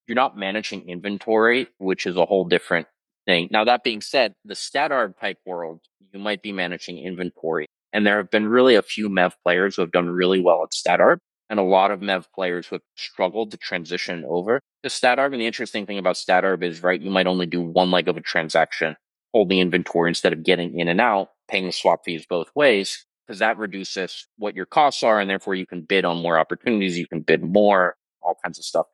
you're 0.07 0.15
not 0.15 0.37
managing 0.37 0.87
inventory, 0.87 1.67
which 1.79 2.05
is 2.05 2.15
a 2.15 2.25
whole 2.25 2.45
different 2.45 2.87
thing. 3.25 3.47
Now, 3.51 3.63
that 3.65 3.83
being 3.83 4.01
said, 4.01 4.33
the 4.45 4.55
stat 4.55 4.91
arb 4.91 5.19
type 5.19 5.37
world, 5.45 5.81
you 6.11 6.19
might 6.19 6.41
be 6.41 6.51
managing 6.51 6.97
inventory. 6.97 7.67
And 7.91 8.05
there 8.05 8.17
have 8.17 8.31
been 8.31 8.47
really 8.47 8.75
a 8.75 8.81
few 8.81 9.09
MEV 9.09 9.33
players 9.43 9.75
who 9.75 9.81
have 9.81 9.91
done 9.91 10.09
really 10.09 10.41
well 10.41 10.63
at 10.63 10.73
stat 10.73 10.99
arb 10.99 11.17
and 11.49 11.59
a 11.59 11.63
lot 11.63 11.91
of 11.91 11.99
MEV 11.99 12.25
players 12.33 12.67
who 12.67 12.75
have 12.75 12.81
struggled 12.95 13.51
to 13.51 13.57
transition 13.57 14.25
over 14.27 14.59
to 14.81 14.89
StatArb. 14.89 15.33
And 15.33 15.41
the 15.41 15.45
interesting 15.45 15.85
thing 15.85 15.99
about 15.99 16.15
StatArb 16.15 16.63
is, 16.63 16.81
right, 16.81 16.99
you 16.99 17.11
might 17.11 17.27
only 17.27 17.45
do 17.45 17.61
one 17.61 17.91
leg 17.91 18.07
of 18.07 18.17
a 18.17 18.21
transaction, 18.21 18.95
hold 19.33 19.49
the 19.49 19.59
inventory 19.59 20.09
instead 20.09 20.33
of 20.33 20.43
getting 20.43 20.79
in 20.79 20.87
and 20.87 20.99
out, 20.99 21.29
paying 21.47 21.65
the 21.65 21.71
swap 21.71 22.05
fees 22.05 22.25
both 22.27 22.49
ways, 22.55 23.05
because 23.27 23.39
that 23.39 23.57
reduces 23.57 24.25
what 24.37 24.55
your 24.55 24.65
costs 24.65 25.03
are. 25.03 25.19
And 25.19 25.29
therefore 25.29 25.55
you 25.55 25.67
can 25.67 25.81
bid 25.81 26.05
on 26.05 26.21
more 26.21 26.39
opportunities. 26.39 26.97
You 26.97 27.07
can 27.07 27.21
bid 27.21 27.43
more, 27.43 27.95
all 28.21 28.37
kinds 28.43 28.57
of 28.57 28.65
stuff. 28.65 28.87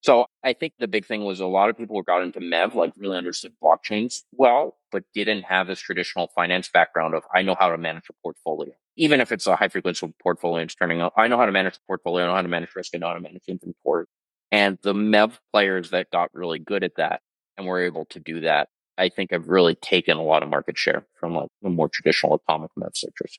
So 0.00 0.26
I 0.44 0.52
think 0.52 0.74
the 0.78 0.86
big 0.86 1.06
thing 1.06 1.24
was 1.24 1.40
a 1.40 1.46
lot 1.46 1.70
of 1.70 1.76
people 1.76 1.96
who 1.96 2.04
got 2.04 2.22
into 2.22 2.40
MEV, 2.40 2.74
like 2.74 2.92
really 2.96 3.18
understood 3.18 3.52
blockchains 3.62 4.22
well, 4.32 4.76
but 4.92 5.04
didn't 5.12 5.42
have 5.42 5.66
this 5.66 5.80
traditional 5.80 6.28
finance 6.28 6.68
background 6.68 7.14
of 7.14 7.24
I 7.34 7.42
know 7.42 7.56
how 7.58 7.70
to 7.70 7.78
manage 7.78 8.04
a 8.08 8.12
portfolio. 8.22 8.72
Even 8.96 9.20
if 9.20 9.32
it's 9.32 9.46
a 9.46 9.56
high 9.56 9.68
frequency 9.68 10.12
portfolio 10.22 10.58
and 10.58 10.68
it's 10.68 10.74
turning 10.74 11.00
out, 11.00 11.12
I 11.16 11.28
know 11.28 11.36
how 11.36 11.46
to 11.46 11.52
manage 11.52 11.76
a 11.76 11.86
portfolio, 11.86 12.24
I 12.24 12.28
know 12.28 12.34
how 12.34 12.42
to 12.42 12.48
manage 12.48 12.74
risk, 12.76 12.92
I 12.94 12.98
know 12.98 13.08
how 13.08 13.14
to 13.14 13.20
manage 13.20 13.42
inventory. 13.48 14.06
And 14.50 14.78
the 14.82 14.94
MEV 14.94 15.38
players 15.52 15.90
that 15.90 16.10
got 16.10 16.30
really 16.32 16.58
good 16.58 16.84
at 16.84 16.96
that 16.96 17.20
and 17.56 17.66
were 17.66 17.82
able 17.82 18.06
to 18.06 18.20
do 18.20 18.40
that, 18.40 18.68
I 18.96 19.08
think 19.08 19.32
have 19.32 19.48
really 19.48 19.74
taken 19.74 20.16
a 20.16 20.22
lot 20.22 20.42
of 20.42 20.48
market 20.48 20.78
share 20.78 21.06
from 21.18 21.34
like 21.34 21.48
the 21.60 21.70
more 21.70 21.88
traditional 21.88 22.34
atomic 22.34 22.70
MEV 22.78 22.96
searchers. 22.96 23.38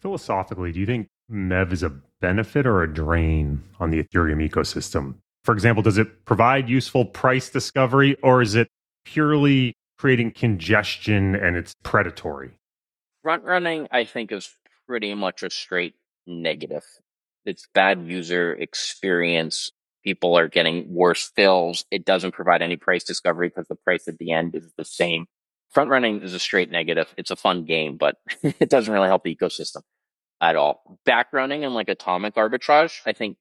Philosophically, 0.00 0.72
do 0.72 0.80
you 0.80 0.86
think 0.86 1.08
MEV 1.30 1.72
is 1.72 1.82
a 1.82 1.90
benefit 2.20 2.66
or 2.66 2.82
a 2.82 2.92
drain 2.92 3.62
on 3.80 3.90
the 3.90 4.02
Ethereum 4.02 4.46
ecosystem? 4.46 5.16
For 5.44 5.52
example, 5.52 5.82
does 5.82 5.98
it 5.98 6.24
provide 6.24 6.68
useful 6.70 7.04
price 7.04 7.50
discovery 7.50 8.16
or 8.22 8.40
is 8.40 8.54
it 8.54 8.68
purely 9.04 9.74
creating 9.98 10.32
congestion 10.32 11.34
and 11.34 11.56
it's 11.56 11.74
predatory? 11.82 12.52
Front 13.22 13.44
running, 13.44 13.86
I 13.90 14.04
think, 14.04 14.32
is 14.32 14.50
pretty 14.86 15.14
much 15.14 15.42
a 15.42 15.50
straight 15.50 15.94
negative. 16.26 16.84
It's 17.44 17.68
bad 17.74 18.06
user 18.06 18.54
experience. 18.54 19.70
People 20.02 20.36
are 20.36 20.48
getting 20.48 20.92
worse 20.92 21.30
fills. 21.36 21.84
It 21.90 22.06
doesn't 22.06 22.32
provide 22.32 22.62
any 22.62 22.76
price 22.76 23.04
discovery 23.04 23.48
because 23.48 23.68
the 23.68 23.76
price 23.76 24.08
at 24.08 24.18
the 24.18 24.32
end 24.32 24.54
is 24.54 24.72
the 24.78 24.84
same. 24.84 25.26
Front 25.70 25.90
running 25.90 26.22
is 26.22 26.32
a 26.32 26.38
straight 26.38 26.70
negative. 26.70 27.12
It's 27.18 27.30
a 27.30 27.36
fun 27.36 27.64
game, 27.64 27.98
but 27.98 28.16
it 28.42 28.70
doesn't 28.70 28.92
really 28.92 29.08
help 29.08 29.24
the 29.24 29.34
ecosystem 29.34 29.82
at 30.40 30.56
all. 30.56 30.98
Back 31.04 31.32
running 31.32 31.64
and 31.64 31.74
like 31.74 31.88
atomic 31.88 32.34
arbitrage, 32.36 33.00
I 33.04 33.12
think 33.12 33.36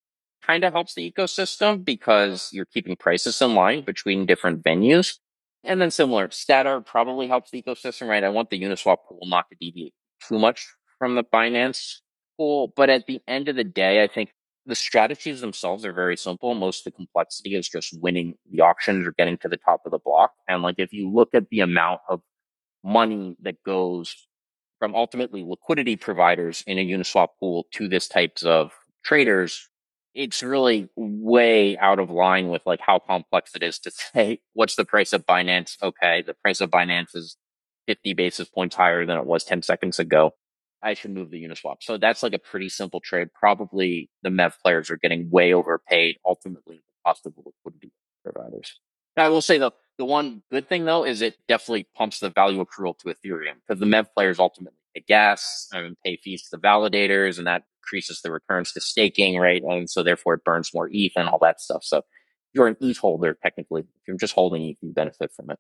kind 0.46 0.64
of 0.64 0.74
helps 0.74 0.96
the 0.96 1.12
ecosystem 1.12 1.84
because 1.84 2.50
you're 2.52 2.66
keeping 2.66 2.96
prices 2.96 3.42
in 3.42 3.56
line 3.56 3.82
between 3.84 4.26
different 4.26 4.64
venues. 4.64 5.18
And 5.64 5.82
then 5.82 5.92
similar, 5.92 6.28
StatArb 6.28 6.86
probably 6.86 7.28
helps 7.28 7.52
the 7.52 7.62
ecosystem, 7.62 8.10
right? 8.10 8.24
I 8.24 8.30
want 8.30 8.50
the 8.50 8.62
Uniswap 8.62 8.98
pool 9.08 9.22
not 9.24 9.46
to 9.50 9.56
deviate 9.60 9.94
too 10.28 10.38
much 10.38 10.68
from 11.00 11.16
the 11.16 11.24
Binance 11.24 12.00
pool. 12.38 12.74
But 12.76 12.90
at 12.90 13.08
the 13.08 13.22
end 13.28 13.48
of 13.48 13.56
the 13.56 13.64
day, 13.64 14.04
I 14.04 14.08
think 14.08 14.34
the 14.66 14.76
strategies 14.76 15.42
themselves 15.42 15.86
are 15.86 15.94
very 15.94 16.18
simple. 16.18 16.54
Most 16.54 16.86
of 16.86 16.92
the 16.94 16.98
complexity 16.98 17.56
is 17.56 17.68
just 17.68 17.98
winning 18.02 18.36
the 18.52 18.62
auctions 18.62 19.08
or 19.08 19.14
getting 19.14 19.38
to 19.40 19.50
the 19.50 19.58
top 19.58 19.82
of 19.86 19.92
the 19.92 20.00
block. 20.00 20.32
And 20.48 20.62
like 20.62 20.76
if 20.78 20.92
you 20.94 21.10
look 21.10 21.30
at 21.34 21.50
the 21.50 21.62
amount 21.62 22.02
of 22.10 22.22
money 22.84 23.36
that 23.42 23.62
goes 23.66 24.16
from 24.80 24.96
ultimately 24.96 25.44
liquidity 25.44 25.96
providers 25.96 26.64
in 26.68 26.78
a 26.78 26.86
Uniswap 26.86 27.30
pool 27.40 27.66
to 27.72 27.88
this 27.88 28.08
types 28.08 28.44
of 28.44 28.72
traders, 29.04 29.70
it's 30.14 30.44
really 30.44 30.90
way 30.96 31.78
out 31.78 32.00
of 32.00 32.10
line 32.10 32.50
with 32.50 32.62
like 32.66 32.80
how 32.80 33.00
complex 33.00 33.56
it 33.56 33.64
is 33.64 33.80
to 33.80 33.92
say 34.14 34.40
what's 34.54 34.76
the 34.76 34.86
price 34.86 35.14
of 35.14 35.26
Binance? 35.26 35.82
Okay, 35.82 36.22
the 36.22 36.36
price 36.36 36.62
of 36.62 36.70
Binance 36.70 37.16
is 37.16 37.38
50 37.88 38.14
basis 38.14 38.48
points 38.48 38.76
higher 38.76 39.06
than 39.06 39.18
it 39.18 39.26
was 39.26 39.44
10 39.44 39.62
seconds 39.62 40.00
ago. 40.00 40.32
I 40.82 40.96
should 40.96 41.12
move 41.12 41.32
the 41.32 41.42
Uniswap. 41.42 41.78
So 41.80 41.98
that's 41.98 42.24
like 42.24 42.34
a 42.34 42.40
pretty 42.40 42.68
simple 42.70 43.00
trade. 43.00 43.30
Probably 43.34 44.10
the 44.22 44.30
MEV 44.30 44.54
players 44.62 44.92
are 44.92 44.98
getting 44.98 45.30
way 45.30 45.54
overpaid 45.54 46.18
ultimately 46.26 46.78
the 46.78 47.10
cost 47.10 47.26
of 47.26 47.34
liquidity 47.38 47.94
providers. 48.24 48.80
Now, 49.16 49.26
I 49.26 49.30
will 49.30 49.42
say 49.42 49.58
though, 49.58 49.72
the 49.98 50.06
one 50.06 50.42
good 50.52 50.68
thing 50.68 50.86
though 50.86 51.06
is 51.06 51.22
it 51.22 51.38
definitely 51.48 51.88
pumps 51.96 52.20
the 52.20 52.30
value 52.30 52.64
accrual 52.64 52.98
to 53.00 53.14
Ethereum 53.14 53.56
because 53.66 53.80
the 53.80 53.86
MEV 53.86 54.08
players 54.14 54.40
ultimately 54.40 54.78
pay 54.94 55.04
gas 55.08 55.68
and 55.74 55.96
pay 56.06 56.18
fees 56.18 56.44
to 56.44 56.58
the 56.58 56.62
validators 56.62 57.38
and 57.38 57.48
that 57.48 57.64
increases 57.84 58.22
the 58.22 58.32
returns 58.32 58.72
to 58.74 58.82
staking, 58.82 59.38
right? 59.38 59.62
And 59.64 59.90
so 59.90 60.04
therefore 60.04 60.36
it 60.36 60.44
burns 60.44 60.74
more 60.74 60.90
ETH 60.92 61.12
and 61.16 61.28
all 61.28 61.40
that 61.40 61.60
stuff. 61.60 61.84
So 61.84 62.02
you're 62.54 62.68
an 62.68 62.78
ETH 62.80 62.98
holder 62.98 63.38
technically. 63.42 63.82
If 63.82 64.08
you're 64.08 64.18
just 64.18 64.34
holding 64.34 64.64
ETH, 64.64 64.78
you 64.82 64.94
benefit 64.94 65.32
from 65.36 65.50
it. 65.50 65.60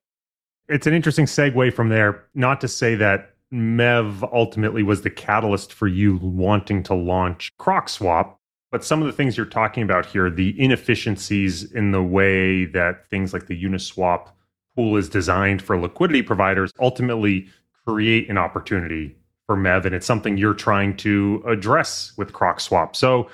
It's 0.69 0.88
an 0.88 0.93
interesting 0.93 1.25
segue 1.25 1.73
from 1.73 1.89
there. 1.89 2.25
Not 2.34 2.61
to 2.61 2.67
say 2.67 2.95
that 2.95 3.34
MEV 3.53 4.27
ultimately 4.34 4.84
was 4.84 5.01
the 5.01 5.09
catalyst 5.09 5.73
for 5.73 5.88
you 5.88 6.17
wanting 6.17 6.81
to 6.84 6.95
launch 6.95 7.51
CrocSwap, 7.59 8.36
but 8.71 8.84
some 8.84 9.01
of 9.01 9.05
the 9.05 9.13
things 9.13 9.38
you're 9.38 9.45
talking 9.45 9.84
about 9.84 10.05
here, 10.05 10.29
the 10.29 10.59
inefficiencies 10.59 11.71
in 11.71 11.91
the 11.91 12.01
way 12.01 12.65
that 12.65 13.07
things 13.09 13.34
like 13.34 13.47
the 13.47 13.63
Uniswap 13.63 14.29
pool 14.75 14.97
is 14.97 15.09
designed 15.09 15.61
for 15.61 15.79
liquidity 15.79 16.23
providers, 16.23 16.71
ultimately 16.79 17.47
create 17.86 18.29
an 18.29 18.38
opportunity 18.38 19.15
for 19.48 19.56
MEV. 19.56 19.86
And 19.86 19.96
it's 19.96 20.06
something 20.06 20.38
you're 20.38 20.54
trying 20.54 20.98
to 20.98 21.44
address 21.48 22.14
with 22.18 22.34
CrocSwap. 22.34 22.96
So 22.96 23.30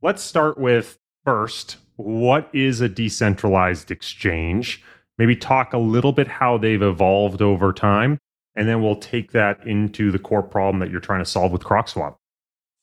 let's 0.00 0.22
start 0.22 0.58
with 0.58 0.98
first, 1.24 1.76
what 1.96 2.48
is 2.52 2.80
a 2.80 2.88
decentralized 2.88 3.90
exchange? 3.90 4.82
Maybe 5.18 5.36
talk 5.36 5.72
a 5.72 5.78
little 5.78 6.12
bit 6.12 6.26
how 6.26 6.58
they've 6.58 6.82
evolved 6.82 7.42
over 7.42 7.72
time. 7.72 8.18
And 8.54 8.68
then 8.68 8.82
we'll 8.82 8.96
take 8.96 9.32
that 9.32 9.66
into 9.66 10.10
the 10.10 10.18
core 10.18 10.42
problem 10.42 10.80
that 10.80 10.90
you're 10.90 11.00
trying 11.00 11.20
to 11.20 11.30
solve 11.30 11.52
with 11.52 11.62
CrocSwap. 11.62 12.16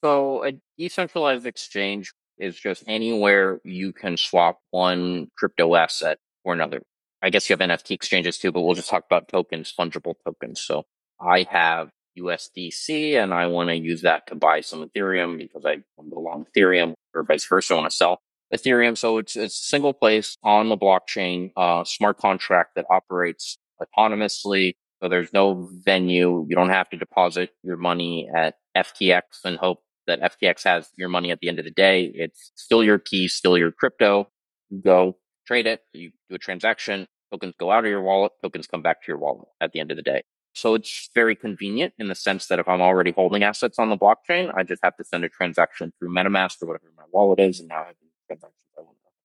So 0.03 0.45
a 0.45 0.53
decentralized 0.77 1.45
exchange 1.45 2.13
is 2.37 2.57
just 2.57 2.83
anywhere 2.87 3.59
you 3.63 3.91
can 3.91 4.17
swap 4.17 4.59
one 4.71 5.27
crypto 5.37 5.75
asset 5.75 6.17
for 6.43 6.53
another. 6.53 6.81
I 7.21 7.29
guess 7.29 7.49
you 7.49 7.53
have 7.57 7.59
NFT 7.59 7.91
exchanges 7.91 8.37
too, 8.37 8.51
but 8.51 8.61
we'll 8.61 8.75
just 8.75 8.89
talk 8.89 9.03
about 9.05 9.27
tokens, 9.27 9.73
fungible 9.77 10.15
tokens. 10.25 10.61
So 10.61 10.85
I 11.19 11.45
have 11.49 11.89
USDC 12.17 13.21
and 13.21 13.33
I 13.33 13.47
want 13.47 13.69
to 13.69 13.75
use 13.75 14.01
that 14.01 14.27
to 14.27 14.35
buy 14.35 14.61
some 14.61 14.87
Ethereum 14.87 15.37
because 15.37 15.65
I 15.65 15.77
want 15.97 16.11
to 16.11 16.19
long 16.19 16.45
Ethereum 16.55 16.93
or 17.13 17.23
vice 17.23 17.45
versa. 17.45 17.73
I 17.73 17.77
want 17.77 17.89
to 17.89 17.95
sell 17.95 18.19
Ethereum. 18.53 18.97
So 18.97 19.17
it's, 19.17 19.35
it's 19.35 19.59
a 19.59 19.65
single 19.65 19.93
place 19.93 20.37
on 20.43 20.69
the 20.69 20.77
blockchain, 20.77 21.51
uh, 21.55 21.83
smart 21.83 22.17
contract 22.17 22.75
that 22.75 22.85
operates 22.89 23.57
autonomously. 23.81 24.73
So 25.01 25.09
there's 25.09 25.31
no 25.33 25.69
venue. 25.85 26.45
You 26.49 26.55
don't 26.55 26.69
have 26.69 26.89
to 26.89 26.97
deposit 26.97 27.51
your 27.63 27.77
money 27.77 28.29
at 28.35 28.55
FTX 28.75 29.21
and 29.45 29.57
hope 29.57 29.79
that 30.07 30.19
FTX 30.21 30.63
has 30.63 30.89
your 30.97 31.09
money 31.09 31.31
at 31.31 31.39
the 31.39 31.47
end 31.47 31.59
of 31.59 31.65
the 31.65 31.71
day. 31.71 32.11
It's 32.13 32.51
still 32.55 32.83
your 32.83 32.99
key, 32.99 33.27
still 33.27 33.57
your 33.57 33.71
crypto. 33.71 34.27
You 34.69 34.81
go 34.81 35.17
trade 35.47 35.67
it, 35.67 35.81
you 35.93 36.11
do 36.29 36.35
a 36.35 36.37
transaction, 36.37 37.07
tokens 37.31 37.55
go 37.59 37.71
out 37.71 37.85
of 37.85 37.89
your 37.89 38.01
wallet, 38.01 38.31
tokens 38.43 38.67
come 38.67 38.81
back 38.81 39.01
to 39.01 39.07
your 39.07 39.17
wallet 39.17 39.47
at 39.61 39.71
the 39.71 39.79
end 39.79 39.91
of 39.91 39.97
the 39.97 40.03
day. 40.03 40.23
So 40.53 40.73
it's 40.73 41.09
very 41.13 41.35
convenient 41.35 41.93
in 41.99 42.07
the 42.07 42.15
sense 42.15 42.47
that 42.47 42.59
if 42.59 42.67
I'm 42.67 42.81
already 42.81 43.11
holding 43.11 43.43
assets 43.43 43.79
on 43.79 43.89
the 43.89 43.97
blockchain, 43.97 44.51
I 44.55 44.63
just 44.63 44.83
have 44.83 44.97
to 44.97 45.03
send 45.03 45.23
a 45.23 45.29
transaction 45.29 45.93
through 45.97 46.09
MetaMask 46.09 46.61
or 46.61 46.67
whatever 46.67 46.91
my 46.97 47.03
wallet 47.11 47.39
is, 47.39 47.59
and 47.59 47.69
now 47.69 47.81
I 47.81 47.93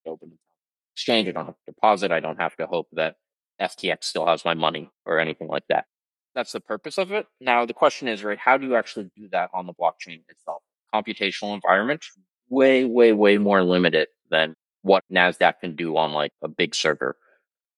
to 0.05 0.11
open 0.11 0.31
exchange. 0.93 1.27
I 1.27 1.31
don't 1.31 1.45
have 1.47 1.55
to 1.55 1.71
deposit. 1.73 2.11
I 2.11 2.19
don't 2.19 2.39
have 2.39 2.55
to 2.57 2.67
hope 2.67 2.87
that 2.93 3.15
FTX 3.61 4.03
still 4.03 4.25
has 4.25 4.45
my 4.45 4.53
money 4.53 4.89
or 5.05 5.19
anything 5.19 5.47
like 5.47 5.63
that. 5.69 5.85
That's 6.33 6.51
the 6.51 6.59
purpose 6.59 6.97
of 6.97 7.11
it. 7.11 7.27
Now 7.39 7.65
the 7.65 7.73
question 7.73 8.07
is, 8.07 8.23
right, 8.23 8.37
how 8.37 8.57
do 8.57 8.67
you 8.67 8.75
actually 8.75 9.09
do 9.15 9.29
that 9.31 9.49
on 9.53 9.65
the 9.65 9.73
blockchain 9.73 10.21
itself? 10.29 10.61
Computational 10.93 11.53
environment, 11.53 12.05
way, 12.49 12.85
way, 12.85 13.13
way 13.13 13.37
more 13.37 13.63
limited 13.63 14.07
than 14.29 14.55
what 14.81 15.03
NASDAQ 15.11 15.59
can 15.61 15.75
do 15.75 15.97
on 15.97 16.11
like 16.11 16.31
a 16.41 16.47
big 16.47 16.75
server. 16.75 17.17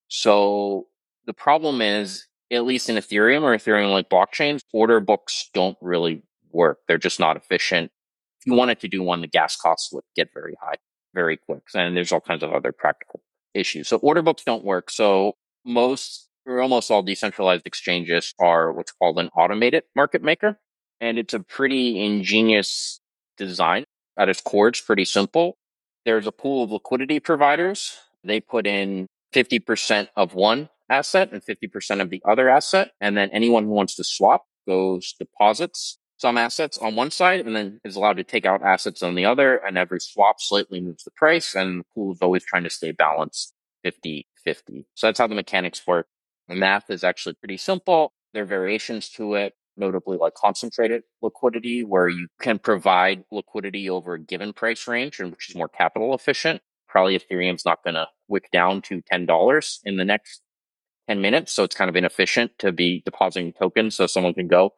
So 0.07 0.87
the 1.25 1.33
problem 1.33 1.81
is, 1.81 2.25
at 2.51 2.65
least 2.65 2.89
in 2.89 2.95
Ethereum 2.95 3.43
or 3.43 3.55
Ethereum 3.55 3.91
like 3.91 4.09
blockchains, 4.09 4.61
order 4.73 4.99
books 4.99 5.49
don't 5.53 5.77
really 5.81 6.23
work. 6.51 6.79
They're 6.87 6.97
just 6.97 7.19
not 7.19 7.37
efficient. 7.37 7.91
If 8.39 8.47
you 8.47 8.53
wanted 8.53 8.79
to 8.81 8.87
do 8.87 9.03
one, 9.03 9.21
the 9.21 9.27
gas 9.27 9.55
costs 9.55 9.91
would 9.91 10.03
get 10.15 10.29
very 10.33 10.55
high 10.61 10.75
very 11.17 11.35
quick. 11.37 11.63
And 11.73 11.97
there's 11.97 12.11
all 12.11 12.21
kinds 12.21 12.43
of 12.43 12.53
other 12.53 12.71
practical 12.71 13.21
issues. 13.55 13.87
So 13.87 13.97
order 13.97 14.21
books 14.21 14.43
don't 14.43 14.63
work. 14.63 14.91
So 14.91 15.33
most 15.65 16.29
or 16.45 16.61
almost 16.61 16.91
all 16.91 17.01
decentralized 17.01 17.65
exchanges 17.65 18.33
are 18.39 18.71
what's 18.71 18.91
called 18.91 19.19
an 19.19 19.29
automated 19.35 19.83
market 19.95 20.21
maker. 20.23 20.59
And 21.01 21.17
it's 21.17 21.33
a 21.33 21.39
pretty 21.39 22.03
ingenious 22.03 23.01
design. 23.35 23.85
At 24.17 24.29
its 24.29 24.41
core, 24.41 24.69
it's 24.69 24.81
pretty 24.81 25.05
simple. 25.05 25.57
There's 26.05 26.27
a 26.27 26.31
pool 26.31 26.63
of 26.63 26.71
liquidity 26.71 27.19
providers. 27.19 27.97
They 28.23 28.39
put 28.39 28.65
in 28.65 29.07
50% 29.33 30.07
of 30.15 30.35
one 30.35 30.69
asset 30.89 31.31
and 31.31 31.43
50% 31.43 32.01
of 32.01 32.09
the 32.09 32.21
other 32.25 32.49
asset. 32.49 32.91
And 33.01 33.17
then 33.17 33.29
anyone 33.31 33.65
who 33.65 33.71
wants 33.71 33.95
to 33.95 34.03
swap 34.03 34.45
goes 34.67 35.13
deposits 35.17 35.97
some 36.17 36.37
assets 36.37 36.77
on 36.79 36.95
one 36.95 37.11
side 37.11 37.45
and 37.45 37.55
then 37.55 37.79
is 37.85 37.95
allowed 37.95 38.17
to 38.17 38.23
take 38.23 38.45
out 38.45 38.63
assets 38.63 39.03
on 39.03 39.15
the 39.15 39.25
other. 39.25 39.57
And 39.57 39.77
every 39.77 39.99
swap 39.99 40.37
slightly 40.39 40.81
moves 40.81 41.03
the 41.03 41.11
price 41.11 41.55
and 41.55 41.81
the 41.81 41.85
pool 41.93 42.11
is 42.11 42.21
always 42.21 42.43
trying 42.43 42.63
to 42.63 42.69
stay 42.69 42.91
balanced 42.91 43.53
50 43.83 44.27
50. 44.43 44.85
So 44.95 45.07
that's 45.07 45.19
how 45.19 45.27
the 45.27 45.35
mechanics 45.35 45.85
work. 45.85 46.07
The 46.47 46.55
math 46.55 46.89
is 46.89 47.03
actually 47.03 47.35
pretty 47.35 47.57
simple. 47.57 48.13
There 48.33 48.43
are 48.43 48.45
variations 48.45 49.09
to 49.11 49.33
it, 49.35 49.53
notably 49.75 50.17
like 50.17 50.35
concentrated 50.35 51.03
liquidity, 51.21 51.83
where 51.83 52.07
you 52.07 52.27
can 52.39 52.57
provide 52.57 53.25
liquidity 53.31 53.89
over 53.89 54.13
a 54.13 54.19
given 54.19 54.53
price 54.53 54.87
range 54.87 55.19
and 55.19 55.31
which 55.31 55.49
is 55.49 55.55
more 55.55 55.67
capital 55.67 56.15
efficient. 56.15 56.61
Probably 56.87 57.19
Ethereum's 57.19 57.65
not 57.65 57.83
going 57.83 57.95
to 57.95 58.07
wick 58.29 58.49
down 58.51 58.81
to 58.83 59.01
$10 59.11 59.79
in 59.83 59.97
the 59.97 60.05
next 60.05 60.41
10 61.07 61.21
minutes. 61.21 61.53
So 61.53 61.63
it's 61.63 61.75
kind 61.75 61.89
of 61.89 61.95
inefficient 61.95 62.51
to 62.59 62.71
be 62.71 63.01
depositing 63.05 63.53
tokens 63.53 63.95
so 63.95 64.07
someone 64.07 64.33
can 64.33 64.47
go 64.47 64.73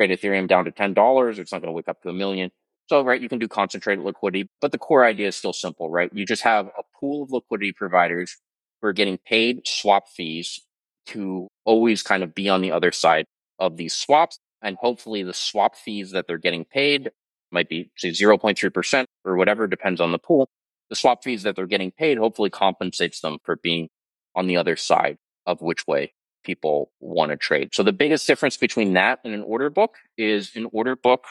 trade 0.00 0.18
Ethereum 0.18 0.48
down 0.48 0.64
to 0.64 0.70
$10. 0.70 1.38
It's 1.38 1.52
not 1.52 1.60
going 1.60 1.68
to 1.68 1.72
wake 1.72 1.88
up 1.88 2.02
to 2.02 2.08
a 2.08 2.12
million. 2.12 2.50
So, 2.88 3.04
right, 3.04 3.20
you 3.20 3.28
can 3.28 3.38
do 3.38 3.46
concentrated 3.46 4.04
liquidity, 4.04 4.48
but 4.60 4.72
the 4.72 4.78
core 4.78 5.04
idea 5.04 5.28
is 5.28 5.36
still 5.36 5.52
simple, 5.52 5.90
right? 5.90 6.10
You 6.12 6.26
just 6.26 6.42
have 6.42 6.66
a 6.66 6.82
pool 6.98 7.22
of 7.22 7.30
liquidity 7.30 7.72
providers 7.72 8.36
who 8.80 8.88
are 8.88 8.92
getting 8.92 9.18
paid 9.18 9.62
swap 9.66 10.08
fees 10.08 10.60
to 11.06 11.48
always 11.64 12.02
kind 12.02 12.22
of 12.22 12.34
be 12.34 12.48
on 12.48 12.62
the 12.62 12.72
other 12.72 12.90
side 12.90 13.26
of 13.58 13.76
these 13.76 13.94
swaps. 13.94 14.38
And 14.62 14.76
hopefully 14.80 15.22
the 15.22 15.34
swap 15.34 15.76
fees 15.76 16.10
that 16.12 16.26
they're 16.26 16.38
getting 16.38 16.64
paid 16.64 17.10
might 17.52 17.68
be 17.68 17.90
say 17.96 18.10
0.3% 18.10 19.04
or 19.24 19.36
whatever, 19.36 19.66
depends 19.66 20.00
on 20.00 20.12
the 20.12 20.18
pool. 20.18 20.48
The 20.88 20.96
swap 20.96 21.22
fees 21.22 21.44
that 21.44 21.54
they're 21.54 21.66
getting 21.66 21.92
paid 21.92 22.18
hopefully 22.18 22.50
compensates 22.50 23.20
them 23.20 23.38
for 23.44 23.56
being 23.62 23.88
on 24.34 24.46
the 24.46 24.56
other 24.56 24.76
side 24.76 25.18
of 25.46 25.60
which 25.60 25.86
way 25.86 26.12
people 26.44 26.90
want 27.00 27.30
to 27.30 27.36
trade. 27.36 27.70
So 27.72 27.82
the 27.82 27.92
biggest 27.92 28.26
difference 28.26 28.56
between 28.56 28.94
that 28.94 29.20
and 29.24 29.34
an 29.34 29.42
order 29.42 29.70
book 29.70 29.96
is 30.16 30.54
an 30.56 30.66
order 30.72 30.96
book, 30.96 31.24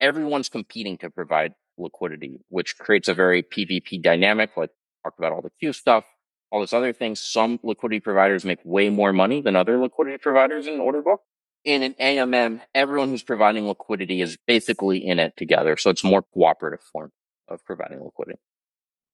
everyone's 0.00 0.48
competing 0.48 0.98
to 0.98 1.10
provide 1.10 1.54
liquidity, 1.78 2.38
which 2.48 2.76
creates 2.78 3.08
a 3.08 3.14
very 3.14 3.42
PvP 3.42 4.02
dynamic, 4.02 4.50
like 4.56 4.70
talked 5.04 5.18
about 5.18 5.32
all 5.32 5.42
the 5.42 5.50
queue 5.60 5.72
stuff, 5.72 6.04
all 6.50 6.60
this 6.60 6.72
other 6.72 6.92
things. 6.92 7.20
Some 7.20 7.58
liquidity 7.62 8.00
providers 8.00 8.44
make 8.44 8.58
way 8.64 8.90
more 8.90 9.12
money 9.12 9.40
than 9.40 9.56
other 9.56 9.78
liquidity 9.78 10.18
providers 10.18 10.66
in 10.66 10.74
an 10.74 10.80
order 10.80 11.02
book. 11.02 11.20
In 11.64 11.82
an 11.84 11.94
AMM, 12.00 12.60
everyone 12.74 13.10
who's 13.10 13.22
providing 13.22 13.68
liquidity 13.68 14.20
is 14.20 14.36
basically 14.46 14.98
in 14.98 15.20
it 15.20 15.36
together. 15.36 15.76
So 15.76 15.90
it's 15.90 16.02
more 16.02 16.22
cooperative 16.34 16.80
form 16.92 17.12
of 17.48 17.64
providing 17.64 18.02
liquidity. 18.02 18.40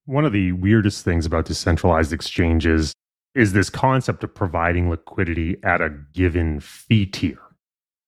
One 0.07 0.25
of 0.25 0.33
the 0.33 0.53
weirdest 0.53 1.05
things 1.05 1.27
about 1.27 1.45
decentralized 1.45 2.15
exchanges 2.15 2.95
is 3.39 3.53
this 3.53 3.71
concept 3.71 4.25
of 4.25 4.35
providing 4.35 4.91
liquidity 4.91 5.57
at 5.63 5.81
a 5.81 5.91
given 6.13 6.59
fee 6.59 7.07
tier. 7.07 7.39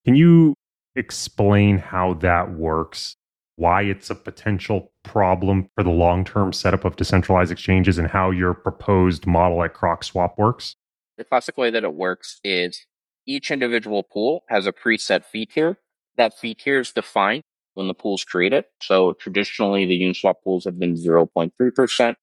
Can 0.05 0.17
you 0.17 0.55
explain 0.97 1.79
how 1.79 2.15
that 2.15 2.53
works, 2.53 3.15
why 3.55 3.83
it's 3.83 4.11
a 4.11 4.17
potential 4.17 4.93
problem 5.05 5.69
for 5.77 5.85
the 5.85 5.91
long 5.91 6.25
term 6.25 6.53
setup 6.53 6.85
of 6.85 6.97
decentralized 6.97 7.53
exchanges, 7.53 7.97
and 7.97 8.09
how 8.09 8.33
your 8.33 8.55
proposed 8.55 9.25
model 9.25 9.63
at 9.63 9.73
CrocSwap 9.73 10.37
works? 10.37 10.75
The 11.17 11.23
classic 11.23 11.57
way 11.57 11.71
that 11.71 11.85
it 11.85 11.95
works 11.95 12.41
is 12.43 12.87
each 13.25 13.53
individual 13.53 14.03
pool 14.03 14.43
has 14.49 14.67
a 14.67 14.73
preset 14.73 15.25
fee 15.25 15.47
tier. 15.47 15.79
That 16.17 16.37
fee 16.37 16.55
tier 16.55 16.81
is 16.81 16.91
defined 16.91 17.45
when 17.75 17.87
the 17.87 17.95
pool 17.95 18.17
is 18.17 18.25
created. 18.25 18.65
So 18.83 19.13
traditionally, 19.13 19.87
the 19.87 20.01
Uniswap 20.01 20.35
pools 20.43 20.65
have 20.65 20.79
been 20.79 20.95
0.3%. 20.95 22.17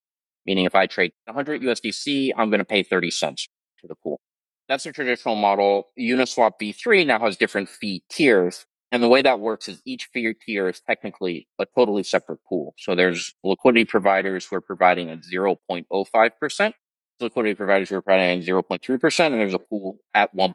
Meaning 0.48 0.66
if 0.66 0.76
I 0.76 0.88
trade 0.88 1.12
100 1.26 1.62
USDC, 1.62 2.32
I'm 2.38 2.50
going 2.50 2.60
to 2.60 2.66
pay 2.66 2.82
30 2.82 3.12
cents 3.12 3.48
to 3.82 3.88
the 3.88 3.96
pool. 3.96 4.22
That's 4.70 4.86
a 4.86 4.92
traditional 4.92 5.36
model. 5.36 5.90
Uniswap 6.00 6.54
V3 6.62 7.06
now 7.06 7.20
has 7.20 7.38
different 7.38 7.70
fee 7.70 8.04
tiers. 8.10 8.66
And 8.92 9.04
the 9.04 9.10
way 9.10 9.22
that 9.22 9.42
works 9.42 9.68
is 9.68 9.82
each 9.86 10.10
fee 10.14 10.34
tier 10.46 10.70
is 10.70 10.80
technically 10.80 11.48
a 11.60 11.66
totally 11.76 12.04
separate 12.04 12.40
pool. 12.48 12.74
So 12.78 12.96
there's 12.96 13.34
liquidity 13.44 13.84
providers 13.84 14.46
who 14.46 14.56
are 14.56 14.62
providing 14.62 15.10
at 15.10 15.20
0.05%, 15.24 16.74
liquidity 17.20 17.56
providers 17.56 17.90
who 17.90 17.96
are 17.98 18.02
providing 18.02 18.40
at 18.40 18.46
0.3%, 18.46 19.26
and 19.26 19.36
there's 19.36 19.54
a 19.54 19.60
pool 19.60 19.98
at 20.14 20.34
1%, 20.34 20.54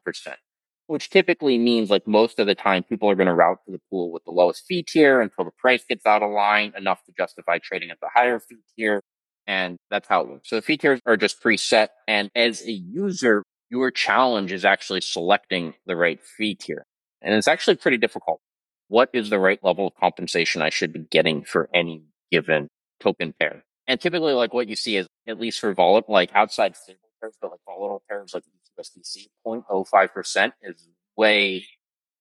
which 0.87 1.11
typically 1.11 1.59
means 1.59 1.91
like 1.91 2.07
most 2.07 2.39
of 2.39 2.47
the 2.47 2.55
time 2.55 2.83
people 2.83 3.11
are 3.11 3.15
going 3.15 3.27
to 3.27 3.35
route 3.35 3.59
to 3.67 3.73
the 3.73 3.81
pool 3.91 4.11
with 4.11 4.25
the 4.25 4.31
lowest 4.31 4.65
fee 4.67 4.83
tier 4.83 5.21
until 5.21 5.45
the 5.45 5.51
price 5.59 5.85
gets 5.87 6.07
out 6.07 6.23
of 6.23 6.31
line 6.31 6.73
enough 6.77 7.05
to 7.05 7.13
justify 7.15 7.59
trading 7.59 7.91
at 7.91 8.01
the 8.01 8.09
higher 8.15 8.41
fee 8.41 8.57
tier. 8.77 9.03
And 9.47 9.77
that's 9.91 10.09
how 10.09 10.21
it 10.23 10.29
works. 10.29 10.49
So 10.49 10.57
the 10.57 10.63
fee 10.63 10.77
tiers 10.77 11.01
are 11.07 11.17
just 11.17 11.43
preset. 11.43 11.89
And 12.07 12.31
as 12.35 12.63
a 12.63 12.73
user, 12.73 13.43
your 13.71 13.91
challenge 13.91 14.53
is 14.53 14.65
actually 14.65 15.01
selecting 15.01 15.75
the 15.87 15.97
right 15.97 16.21
fee 16.23 16.55
tier. 16.55 16.85
And 17.21 17.35
it's 17.35 17.49
actually 17.49 17.77
pretty 17.77 17.97
difficult. 17.97 18.41
What 18.89 19.09
is 19.13 19.31
the 19.31 19.39
right 19.39 19.59
level 19.63 19.87
of 19.87 19.95
compensation 19.95 20.63
I 20.63 20.71
should 20.71 20.93
be 20.93 21.01
getting 21.11 21.45
for 21.45 21.69
any 21.75 22.05
given 22.31 22.69
token 23.01 23.33
pair? 23.39 23.65
And 23.87 24.01
typically, 24.01 24.33
like 24.33 24.53
what 24.53 24.69
you 24.69 24.77
see 24.77 24.97
is, 24.97 25.07
at 25.27 25.41
least 25.41 25.61
for 25.61 25.73
volatile, 25.73 26.13
like 26.13 26.31
outside 26.35 26.77
stable 26.77 26.99
pairs, 27.21 27.35
but 27.41 27.51
like 27.51 27.61
volatile 27.67 28.03
pairs 28.09 28.33
like 28.35 28.45
USDC, 28.79 29.29
0.05% 29.47 30.53
is 30.63 30.89
way 31.17 31.65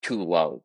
too 0.01 0.23
low. 0.23 0.63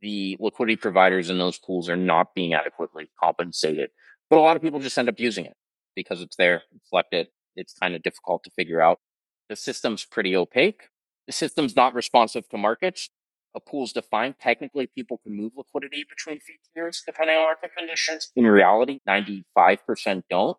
The 0.00 0.36
liquidity 0.38 0.76
providers 0.76 1.30
in 1.30 1.38
those 1.38 1.58
pools 1.58 1.88
are 1.88 1.96
not 1.96 2.34
being 2.34 2.54
adequately 2.54 3.10
compensated, 3.18 3.90
but 4.30 4.38
a 4.38 4.40
lot 4.40 4.56
of 4.56 4.62
people 4.62 4.80
just 4.80 4.96
end 4.96 5.08
up 5.08 5.18
using 5.18 5.44
it 5.44 5.54
because 5.98 6.22
it's 6.22 6.36
there, 6.36 6.62
it's 6.76 7.08
it. 7.10 7.32
It's 7.56 7.74
kind 7.74 7.96
of 7.96 8.02
difficult 8.04 8.44
to 8.44 8.50
figure 8.50 8.80
out. 8.80 9.00
The 9.48 9.56
system's 9.56 10.04
pretty 10.04 10.36
opaque. 10.36 10.82
The 11.26 11.32
system's 11.32 11.74
not 11.74 11.92
responsive 11.92 12.48
to 12.50 12.56
markets. 12.56 13.10
A 13.56 13.60
pool's 13.60 13.92
defined. 13.92 14.36
Technically, 14.40 14.86
people 14.86 15.18
can 15.18 15.36
move 15.36 15.52
liquidity 15.56 16.04
between 16.08 16.38
tiers 16.72 17.02
depending 17.04 17.36
on 17.36 17.44
market 17.44 17.70
conditions. 17.76 18.30
In 18.36 18.46
reality, 18.46 19.00
95% 19.08 20.22
don't. 20.30 20.56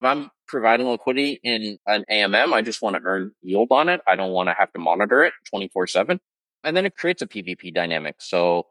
If 0.00 0.06
I'm 0.06 0.30
providing 0.46 0.88
liquidity 0.88 1.38
in 1.42 1.78
an 1.86 2.04
AMM, 2.10 2.54
I 2.54 2.62
just 2.62 2.80
want 2.80 2.96
to 2.96 3.02
earn 3.04 3.32
yield 3.42 3.68
on 3.70 3.90
it. 3.90 4.00
I 4.06 4.16
don't 4.16 4.30
want 4.30 4.48
to 4.48 4.54
have 4.54 4.72
to 4.72 4.78
monitor 4.78 5.22
it 5.22 5.34
24 5.50 5.86
7. 5.88 6.20
And 6.64 6.76
then 6.76 6.86
it 6.86 6.96
creates 6.96 7.20
a 7.20 7.26
PVP 7.26 7.74
dynamic. 7.74 8.16
So 8.20 8.68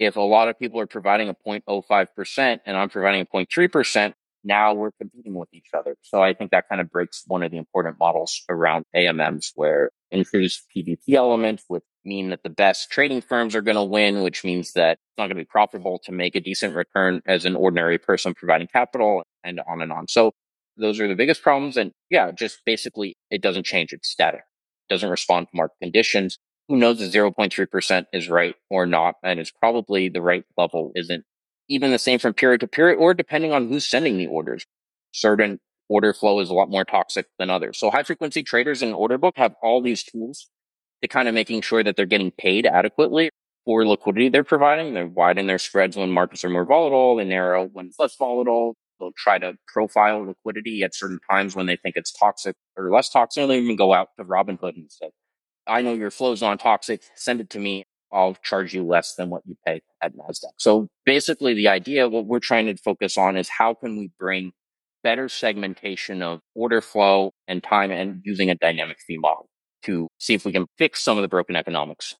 if 0.00 0.16
a 0.16 0.20
lot 0.20 0.48
of 0.48 0.58
people 0.58 0.80
are 0.80 0.86
providing 0.86 1.28
a 1.28 1.34
0.05% 1.46 2.60
and 2.64 2.76
I'm 2.76 2.88
providing 2.88 3.20
a 3.20 3.26
0.3%, 3.26 4.14
now 4.44 4.74
we're 4.74 4.92
competing 4.92 5.34
with 5.34 5.48
each 5.52 5.68
other. 5.76 5.96
So 6.02 6.22
I 6.22 6.34
think 6.34 6.50
that 6.50 6.68
kind 6.68 6.80
of 6.80 6.90
breaks 6.90 7.24
one 7.26 7.42
of 7.42 7.50
the 7.50 7.58
important 7.58 7.98
models 7.98 8.42
around 8.48 8.84
AMMs 8.94 9.52
where 9.54 9.90
increased 10.10 10.66
PVP 10.74 11.14
elements 11.14 11.64
would 11.68 11.82
mean 12.04 12.30
that 12.30 12.42
the 12.42 12.50
best 12.50 12.90
trading 12.90 13.20
firms 13.20 13.54
are 13.54 13.60
going 13.60 13.76
to 13.76 13.84
win, 13.84 14.22
which 14.22 14.44
means 14.44 14.72
that 14.72 14.92
it's 14.92 15.18
not 15.18 15.24
going 15.26 15.36
to 15.36 15.42
be 15.42 15.44
profitable 15.44 16.00
to 16.04 16.12
make 16.12 16.34
a 16.34 16.40
decent 16.40 16.74
return 16.74 17.20
as 17.26 17.44
an 17.44 17.54
ordinary 17.54 17.98
person 17.98 18.34
providing 18.34 18.66
capital 18.66 19.22
and 19.44 19.60
on 19.68 19.82
and 19.82 19.92
on. 19.92 20.08
So 20.08 20.32
those 20.76 20.98
are 21.00 21.08
the 21.08 21.14
biggest 21.14 21.42
problems. 21.42 21.76
And 21.76 21.92
yeah, 22.08 22.30
just 22.32 22.60
basically 22.64 23.16
it 23.30 23.42
doesn't 23.42 23.66
change. 23.66 23.92
It's 23.92 24.08
static. 24.08 24.42
Doesn't 24.88 25.10
respond 25.10 25.48
to 25.48 25.56
market 25.56 25.76
conditions. 25.82 26.38
Who 26.68 26.76
knows 26.76 27.00
if 27.02 27.12
0.3% 27.12 28.06
is 28.12 28.28
right 28.28 28.54
or 28.70 28.86
not? 28.86 29.16
And 29.22 29.40
it's 29.40 29.50
probably 29.50 30.08
the 30.08 30.22
right 30.22 30.44
level 30.56 30.92
isn't 30.94 31.24
even 31.70 31.92
the 31.92 31.98
same 31.98 32.18
from 32.18 32.34
period 32.34 32.60
to 32.60 32.68
period 32.68 32.98
or 32.98 33.14
depending 33.14 33.52
on 33.52 33.68
who's 33.68 33.86
sending 33.86 34.18
the 34.18 34.26
orders. 34.26 34.66
Certain 35.12 35.58
order 35.88 36.12
flow 36.12 36.40
is 36.40 36.50
a 36.50 36.54
lot 36.54 36.68
more 36.68 36.84
toxic 36.84 37.26
than 37.38 37.48
others. 37.48 37.78
So 37.78 37.90
high 37.90 38.02
frequency 38.02 38.42
traders 38.42 38.82
in 38.82 38.92
order 38.92 39.16
book 39.16 39.34
have 39.36 39.54
all 39.62 39.80
these 39.80 40.02
tools 40.02 40.50
to 41.02 41.08
kind 41.08 41.28
of 41.28 41.34
making 41.34 41.62
sure 41.62 41.82
that 41.82 41.96
they're 41.96 42.06
getting 42.06 42.32
paid 42.32 42.66
adequately 42.66 43.30
for 43.64 43.86
liquidity 43.86 44.28
they're 44.28 44.44
providing. 44.44 44.94
They 44.94 45.04
widen 45.04 45.46
their 45.46 45.58
spreads 45.58 45.96
when 45.96 46.10
markets 46.10 46.44
are 46.44 46.50
more 46.50 46.64
volatile. 46.64 47.16
They 47.16 47.24
narrow 47.24 47.66
when 47.66 47.86
it's 47.86 47.98
less 47.98 48.16
volatile. 48.16 48.74
They'll 48.98 49.12
try 49.16 49.38
to 49.38 49.54
profile 49.66 50.26
liquidity 50.26 50.82
at 50.82 50.94
certain 50.94 51.20
times 51.30 51.56
when 51.56 51.66
they 51.66 51.76
think 51.76 51.96
it's 51.96 52.12
toxic 52.12 52.54
or 52.76 52.90
less 52.90 53.08
toxic. 53.08 53.42
And 53.42 53.50
They'll 53.50 53.58
even 53.58 53.76
go 53.76 53.94
out 53.94 54.08
to 54.18 54.24
Robinhood 54.24 54.76
and 54.76 54.90
say, 54.90 55.10
I 55.66 55.82
know 55.82 55.94
your 55.94 56.10
flow's 56.10 56.42
non 56.42 56.58
toxic. 56.58 57.02
Send 57.14 57.40
it 57.40 57.50
to 57.50 57.58
me. 57.58 57.84
I'll 58.12 58.34
charge 58.42 58.74
you 58.74 58.84
less 58.84 59.14
than 59.14 59.30
what 59.30 59.42
you 59.46 59.56
pay 59.66 59.80
at 60.02 60.16
NASDAQ. 60.16 60.52
So 60.56 60.88
basically 61.04 61.54
the 61.54 61.68
idea, 61.68 62.08
what 62.08 62.26
we're 62.26 62.40
trying 62.40 62.66
to 62.66 62.76
focus 62.76 63.16
on 63.16 63.36
is 63.36 63.48
how 63.48 63.74
can 63.74 63.96
we 63.96 64.10
bring 64.18 64.52
better 65.02 65.28
segmentation 65.28 66.22
of 66.22 66.40
order 66.54 66.80
flow 66.80 67.32
and 67.48 67.62
time 67.62 67.90
and 67.90 68.20
using 68.24 68.50
a 68.50 68.54
dynamic 68.54 68.98
fee 69.00 69.18
model 69.18 69.48
to 69.82 70.08
see 70.18 70.34
if 70.34 70.44
we 70.44 70.52
can 70.52 70.66
fix 70.78 71.02
some 71.02 71.16
of 71.18 71.22
the 71.22 71.28
broken 71.28 71.56
economics. 71.56 72.16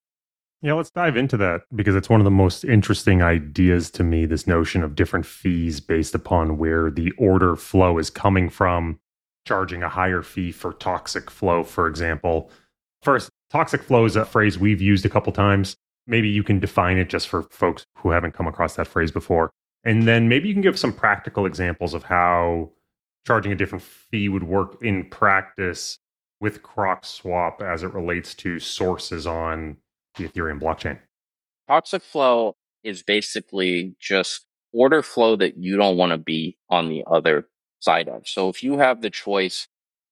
Yeah, 0.63 0.73
let's 0.73 0.91
dive 0.91 1.17
into 1.17 1.37
that 1.37 1.61
because 1.73 1.95
it's 1.95 2.09
one 2.09 2.19
of 2.19 2.25
the 2.25 2.31
most 2.31 2.63
interesting 2.63 3.23
ideas 3.23 3.89
to 3.91 4.03
me 4.03 4.25
this 4.25 4.45
notion 4.45 4.83
of 4.83 4.95
different 4.95 5.25
fees 5.25 5.79
based 5.79 6.13
upon 6.13 6.57
where 6.57 6.91
the 6.91 7.11
order 7.17 7.55
flow 7.55 7.97
is 7.97 8.11
coming 8.11 8.47
from, 8.47 8.99
charging 9.47 9.81
a 9.81 9.89
higher 9.89 10.21
fee 10.21 10.51
for 10.51 10.73
toxic 10.73 11.31
flow, 11.31 11.63
for 11.63 11.87
example. 11.87 12.51
First, 13.01 13.31
toxic 13.51 13.83
flow 13.83 14.05
is 14.05 14.15
a 14.15 14.25
phrase 14.25 14.57
we've 14.57 14.81
used 14.81 15.05
a 15.05 15.09
couple 15.09 15.33
times. 15.33 15.75
Maybe 16.07 16.29
you 16.29 16.43
can 16.43 16.59
define 16.59 16.97
it 16.97 17.09
just 17.09 17.27
for 17.27 17.43
folks 17.43 17.85
who 17.97 18.09
haven't 18.09 18.33
come 18.33 18.47
across 18.47 18.75
that 18.75 18.87
phrase 18.87 19.11
before. 19.11 19.51
And 19.83 20.07
then 20.07 20.29
maybe 20.29 20.47
you 20.47 20.55
can 20.55 20.61
give 20.61 20.79
some 20.79 20.93
practical 20.93 21.45
examples 21.45 21.93
of 21.93 22.03
how 22.03 22.71
charging 23.25 23.51
a 23.51 23.55
different 23.55 23.83
fee 23.83 24.29
would 24.29 24.43
work 24.43 24.81
in 24.81 25.09
practice 25.09 25.99
with 26.39 26.63
CrocSwap 26.63 27.61
as 27.61 27.83
it 27.83 27.93
relates 27.93 28.33
to 28.35 28.59
sources 28.59 29.27
on 29.27 29.77
the 30.15 30.27
Ethereum 30.27 30.59
blockchain. 30.59 30.99
Toxic 31.67 32.01
flow 32.01 32.55
is 32.83 33.03
basically 33.03 33.95
just 33.99 34.45
order 34.73 35.03
flow 35.03 35.35
that 35.35 35.57
you 35.57 35.77
don't 35.77 35.97
want 35.97 36.11
to 36.11 36.17
be 36.17 36.57
on 36.69 36.89
the 36.89 37.03
other 37.05 37.47
side 37.79 38.07
of. 38.07 38.27
So 38.27 38.49
if 38.49 38.63
you 38.63 38.79
have 38.79 39.01
the 39.01 39.09
choice 39.09 39.67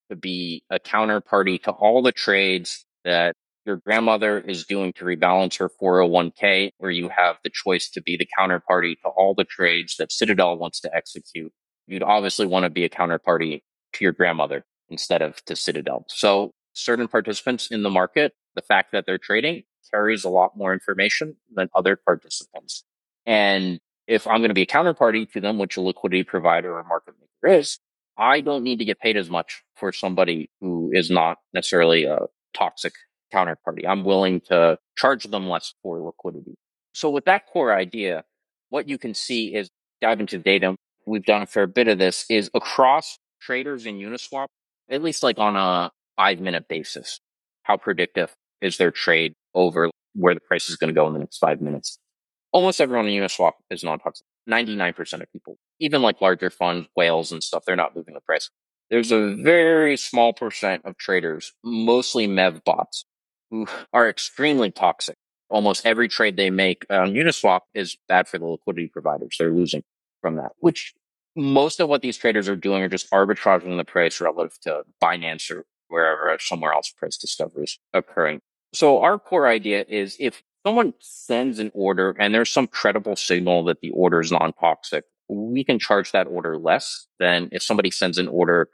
to 0.10 0.16
be 0.16 0.64
a 0.70 0.80
counterparty 0.80 1.62
to 1.64 1.72
all 1.72 2.02
the 2.02 2.12
trades 2.12 2.86
that 3.10 3.36
your 3.66 3.78
grandmother 3.78 4.40
is 4.40 4.66
doing 4.66 4.94
to 4.94 5.06
rebalance 5.06 5.58
her 5.58 5.70
401k, 5.82 6.72
where 6.78 6.92
you 6.92 7.10
have 7.10 7.38
the 7.44 7.52
choice 7.52 7.90
to 7.92 8.02
be 8.02 8.18
the 8.18 8.28
counterparty 8.40 9.00
to 9.02 9.10
all 9.10 9.36
the 9.36 9.44
trades 9.44 9.96
that 9.98 10.12
Citadel 10.12 10.58
wants 10.58 10.80
to 10.82 10.96
execute, 10.96 11.52
you'd 11.88 12.04
obviously 12.04 12.46
want 12.46 12.64
to 12.64 12.70
be 12.70 12.86
a 12.86 12.90
counterparty 12.90 13.62
to 13.94 14.04
your 14.04 14.14
grandmother 14.14 14.64
instead 14.90 15.22
of 15.22 15.44
to 15.46 15.56
Citadel. 15.56 16.06
So 16.08 16.52
certain 16.74 17.08
participants 17.08 17.70
in 17.70 17.84
the 17.84 17.90
market, 17.90 18.34
the 18.56 18.62
fact 18.62 18.92
that 18.92 19.06
they're 19.06 19.18
trading 19.18 19.64
carries 19.92 20.24
a 20.24 20.30
lot 20.30 20.56
more 20.56 20.72
information 20.72 21.36
than 21.54 21.70
other 21.76 21.96
participants. 21.96 22.84
And 23.26 23.80
if 24.08 24.26
I'm 24.28 24.38
going 24.38 24.50
to 24.50 24.56
be 24.56 24.64
a 24.64 24.68
counterparty 24.68 25.32
to 25.34 25.42
them, 25.42 25.58
which 25.58 25.78
a 25.78 25.82
liquidity 25.82 26.24
provider 26.24 26.78
or 26.78 26.84
market 26.84 27.16
maker 27.20 27.56
is, 27.56 27.80
I 28.18 28.42
don't 28.42 28.64
need 28.64 28.80
to 28.80 28.86
get 28.86 29.00
paid 29.00 29.18
as 29.18 29.30
much 29.30 29.64
for 29.76 29.92
somebody 29.92 30.50
who 30.60 30.92
is 30.94 31.10
not 31.10 31.38
necessarily 31.54 32.06
a 32.06 32.20
toxic 32.54 32.94
counterparty. 33.34 33.88
I'm 33.88 34.04
willing 34.04 34.42
to 34.42 34.78
charge 34.98 35.24
them 35.26 35.48
less 35.48 35.74
for 35.82 36.00
liquidity. 36.00 36.56
So 36.94 37.10
with 37.10 37.26
that 37.26 37.48
core 37.48 37.74
idea, 37.74 38.24
what 38.70 38.88
you 38.90 38.98
can 38.98 39.14
see 39.14 39.54
is 39.54 39.70
dive 40.02 40.20
into 40.20 40.38
the 40.38 40.44
data. 40.44 40.76
We've 41.06 41.26
done 41.26 41.42
a 41.42 41.46
fair 41.46 41.68
bit 41.68 41.88
of 41.88 41.98
this 41.98 42.26
is 42.30 42.50
across 42.54 43.18
traders 43.42 43.86
in 43.86 43.98
Uniswap, 43.98 44.48
at 44.90 45.02
least 45.02 45.24
like 45.24 45.38
on 45.40 45.56
a 45.56 45.92
five 46.18 46.40
minute 46.40 46.68
basis. 46.68 47.20
How 47.64 47.78
predictive 47.78 48.34
is 48.62 48.78
their 48.78 48.92
trade 48.92 49.34
over 49.54 49.90
where 50.16 50.34
the 50.34 50.40
price 50.40 50.70
is 50.70 50.76
going 50.76 50.94
to 50.94 50.94
go 50.94 51.08
in 51.08 51.14
the 51.14 51.20
next 51.20 51.38
five 51.38 51.62
minutes? 51.62 52.00
Almost 52.52 52.82
everyone 52.82 53.08
in 53.08 53.22
Uniswap 53.22 53.54
is 53.70 53.84
non-toxic. 53.84 54.26
99% 54.50 55.22
of 55.22 55.32
people, 55.32 55.58
even 55.80 56.02
like 56.02 56.20
larger 56.22 56.50
funds, 56.50 56.88
whales 56.96 57.32
and 57.32 57.44
stuff, 57.44 57.64
they're 57.66 57.76
not 57.76 57.96
moving 57.96 58.16
the 58.16 58.22
price. 58.22 58.50
There's 58.90 59.12
a 59.12 59.36
very 59.36 59.98
small 59.98 60.34
percent 60.34 60.84
of 60.86 60.98
traders, 60.98 61.54
mostly 61.64 62.28
MEV 62.28 62.64
bots, 62.64 63.06
who 63.52 63.68
are 63.94 64.10
extremely 64.10 64.72
toxic. 64.72 65.16
Almost 65.50 65.86
every 65.86 66.08
trade 66.08 66.38
they 66.38 66.50
make 66.50 66.86
on 66.90 67.14
Uniswap 67.14 67.62
is 67.74 67.98
bad 68.08 68.28
for 68.28 68.38
the 68.38 68.46
liquidity 68.46 68.88
providers. 68.88 69.36
They're 69.38 69.52
losing 69.52 69.84
from 70.22 70.36
that, 70.36 70.52
which 70.60 70.94
most 71.36 71.80
of 71.80 71.90
what 71.90 72.02
these 72.02 72.18
traders 72.18 72.50
are 72.50 72.56
doing 72.56 72.82
are 72.82 72.90
just 72.90 73.10
arbitraging 73.12 73.78
the 73.78 73.86
price 73.86 74.20
relative 74.20 74.60
to 74.62 74.84
Binance 75.02 75.50
or 75.50 75.66
wherever 75.88 76.36
somewhere 76.40 76.74
else 76.74 76.92
price 76.92 77.18
discovery 77.18 77.64
is 77.64 77.80
occurring. 77.94 78.42
So 78.74 79.02
our 79.02 79.18
core 79.18 79.48
idea 79.48 79.86
is 79.88 80.18
if 80.20 80.44
someone 80.66 80.94
sends 81.00 81.60
an 81.60 81.72
order 81.74 82.16
and 82.20 82.34
there's 82.34 82.52
some 82.52 82.68
credible 82.68 83.16
signal 83.16 83.64
that 83.66 83.82
the 83.82 83.90
order 83.92 84.20
is 84.20 84.32
non-toxic, 84.32 85.06
we 85.30 85.64
can 85.64 85.80
charge 85.80 86.12
that 86.12 86.28
order 86.28 86.58
less 86.58 87.08
than 87.20 87.50
if 87.52 87.64
somebody 87.64 87.92
sends 87.92 88.18
an 88.18 88.28
order 88.28 88.70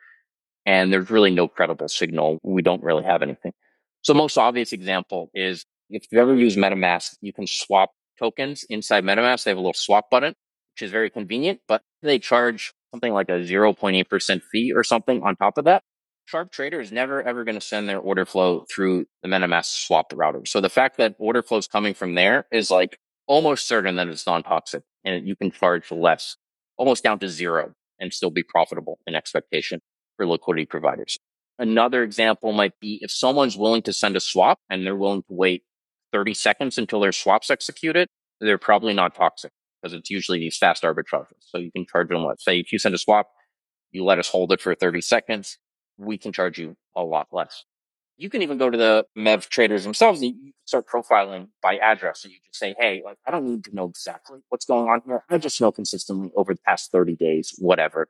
and 0.65 0.91
there's 0.91 1.09
really 1.09 1.31
no 1.31 1.47
credible 1.47 1.87
signal. 1.87 2.39
We 2.43 2.61
don't 2.61 2.81
really 2.83 3.03
have 3.03 3.21
anything. 3.21 3.53
So 4.01 4.13
most 4.13 4.37
obvious 4.37 4.71
example 4.71 5.29
is 5.33 5.65
if 5.89 6.05
you 6.11 6.19
ever 6.19 6.35
use 6.35 6.55
MetaMask, 6.55 7.17
you 7.21 7.33
can 7.33 7.45
swap 7.45 7.91
tokens 8.17 8.63
inside 8.69 9.03
MetaMask. 9.03 9.43
They 9.43 9.51
have 9.51 9.57
a 9.57 9.61
little 9.61 9.73
swap 9.73 10.09
button, 10.09 10.33
which 10.73 10.81
is 10.81 10.91
very 10.91 11.09
convenient, 11.09 11.59
but 11.67 11.81
they 12.01 12.17
charge 12.19 12.73
something 12.91 13.13
like 13.13 13.29
a 13.29 13.43
0.8% 13.43 14.41
fee 14.51 14.73
or 14.73 14.83
something 14.83 15.21
on 15.23 15.35
top 15.35 15.57
of 15.57 15.65
that. 15.65 15.83
Sharp 16.25 16.51
Trader 16.51 16.79
is 16.79 16.91
never 16.91 17.21
ever 17.21 17.43
going 17.43 17.55
to 17.55 17.61
send 17.61 17.87
their 17.87 17.99
order 17.99 18.25
flow 18.25 18.65
through 18.73 19.05
the 19.21 19.27
MetaMask 19.29 19.65
swapped 19.65 20.13
router. 20.13 20.43
So 20.45 20.59
the 20.59 20.69
fact 20.69 20.97
that 20.97 21.15
order 21.19 21.43
flow 21.43 21.59
is 21.59 21.67
coming 21.67 21.93
from 21.93 22.15
there 22.15 22.47
is 22.51 22.71
like 22.71 22.97
almost 23.27 23.67
certain 23.67 23.95
that 23.97 24.07
it's 24.07 24.25
non-toxic 24.25 24.83
and 25.03 25.27
you 25.27 25.35
can 25.35 25.51
charge 25.51 25.91
less, 25.91 26.35
almost 26.77 27.03
down 27.03 27.19
to 27.19 27.29
zero 27.29 27.73
and 27.99 28.13
still 28.13 28.29
be 28.29 28.43
profitable 28.43 28.99
in 29.07 29.15
expectation 29.15 29.81
for 30.17 30.27
liquidity 30.27 30.65
providers. 30.65 31.17
Another 31.57 32.03
example 32.03 32.51
might 32.51 32.79
be 32.79 32.99
if 33.01 33.11
someone's 33.11 33.55
willing 33.55 33.81
to 33.83 33.93
send 33.93 34.15
a 34.15 34.19
swap 34.19 34.59
and 34.69 34.85
they're 34.85 34.95
willing 34.95 35.21
to 35.23 35.33
wait 35.33 35.63
30 36.11 36.33
seconds 36.33 36.77
until 36.77 36.99
their 36.99 37.11
swap's 37.11 37.49
executed, 37.49 38.09
they're 38.41 38.57
probably 38.57 38.93
not 38.93 39.15
toxic 39.15 39.51
because 39.81 39.93
it's 39.93 40.09
usually 40.09 40.39
these 40.39 40.57
fast 40.57 40.83
arbitrages. 40.83 41.35
So 41.39 41.57
you 41.57 41.71
can 41.71 41.85
charge 41.85 42.09
them, 42.09 42.25
let's 42.25 42.43
say 42.43 42.59
if 42.59 42.73
you 42.73 42.79
send 42.79 42.95
a 42.95 42.97
swap, 42.97 43.27
you 43.91 44.03
let 44.03 44.19
us 44.19 44.27
hold 44.27 44.51
it 44.51 44.59
for 44.59 44.75
30 44.75 44.99
seconds 45.01 45.57
we 45.97 46.17
can 46.17 46.31
charge 46.31 46.57
you 46.57 46.75
a 46.95 47.03
lot 47.03 47.27
less. 47.31 47.63
You 48.17 48.29
can 48.29 48.41
even 48.41 48.57
go 48.57 48.69
to 48.69 48.77
the 48.77 49.05
MEV 49.17 49.49
traders 49.49 49.83
themselves 49.83 50.21
and 50.21 50.35
you 50.35 50.51
start 50.65 50.87
profiling 50.87 51.49
by 51.61 51.77
address. 51.77 52.21
So 52.21 52.29
you 52.29 52.35
just 52.45 52.59
say, 52.59 52.75
Hey, 52.79 53.01
like, 53.03 53.17
I 53.27 53.31
don't 53.31 53.45
need 53.45 53.63
to 53.65 53.75
know 53.75 53.85
exactly 53.89 54.39
what's 54.49 54.65
going 54.65 54.87
on 54.87 55.01
here. 55.05 55.23
I 55.29 55.37
just 55.37 55.59
know 55.59 55.71
consistently 55.71 56.31
over 56.35 56.53
the 56.53 56.61
past 56.65 56.91
30 56.91 57.15
days, 57.15 57.53
whatever, 57.57 58.07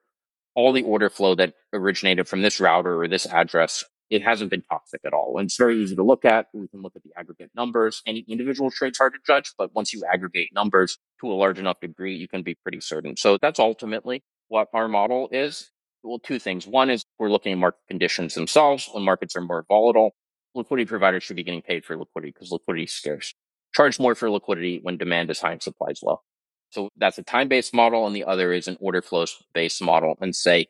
all 0.56 0.72
the 0.72 0.84
order 0.84 1.10
flow 1.10 1.36
that 1.36 1.53
originated 1.74 2.28
from 2.28 2.41
this 2.41 2.60
router 2.60 3.01
or 3.01 3.08
this 3.08 3.26
address, 3.26 3.84
it 4.10 4.22
hasn't 4.22 4.51
been 4.51 4.62
toxic 4.62 5.01
at 5.06 5.14
all. 5.14 5.38
And 5.38 5.47
it's 5.47 5.58
very 5.58 5.82
easy 5.82 5.95
to 5.95 6.03
look 6.03 6.24
at. 6.26 6.47
We 6.53 6.68
can 6.68 6.82
look 6.82 6.95
at 6.95 7.03
the 7.03 7.12
aggregate 7.18 7.51
numbers. 7.56 8.01
Any 8.06 8.20
individual 8.28 8.70
trade's 8.70 8.99
hard 8.99 9.14
to 9.14 9.20
judge, 9.26 9.53
but 9.58 9.74
once 9.74 9.93
you 9.93 10.03
aggregate 10.12 10.49
numbers 10.53 10.97
to 11.22 11.32
a 11.32 11.34
large 11.34 11.60
enough 11.60 11.80
degree, 11.80 12.16
you 12.16 12.28
can 12.28 12.43
be 12.43 12.56
pretty 12.56 12.80
certain. 12.80 13.18
So 13.18 13.38
that's 13.41 13.60
ultimately 13.60 14.24
what 14.47 14.68
our 14.74 14.88
model 14.88 15.30
is 15.32 15.72
well, 16.06 16.20
two 16.20 16.39
things. 16.39 16.68
One 16.68 16.89
is 16.89 17.03
we're 17.18 17.32
looking 17.32 17.51
at 17.51 17.58
market 17.58 17.82
conditions 17.88 18.36
themselves. 18.36 18.88
When 18.91 19.03
markets 19.03 19.36
are 19.36 19.41
more 19.41 19.66
volatile, 19.68 20.16
liquidity 20.53 20.88
providers 20.88 21.24
should 21.24 21.36
be 21.36 21.43
getting 21.43 21.62
paid 21.62 21.84
for 21.84 21.97
liquidity 21.97 22.32
because 22.32 22.51
liquidity 22.51 22.86
is 22.86 22.91
scarce. 22.91 23.34
Charge 23.74 23.99
more 23.99 24.16
for 24.16 24.30
liquidity 24.30 24.80
when 24.82 24.97
demand 24.97 25.30
is 25.30 25.39
high 25.39 25.51
and 25.51 25.62
supply 25.62 25.89
is 25.89 26.01
low. 26.03 26.22
So 26.70 26.89
that's 26.97 27.18
a 27.18 27.24
time-based 27.24 27.74
model. 27.74 28.06
And 28.06 28.16
the 28.16 28.24
other 28.24 28.53
is 28.53 28.68
an 28.68 28.78
order 28.80 29.01
flow 29.01 29.26
based 29.53 29.82
model 29.82 30.16
and 30.22 30.36
say 30.36 30.68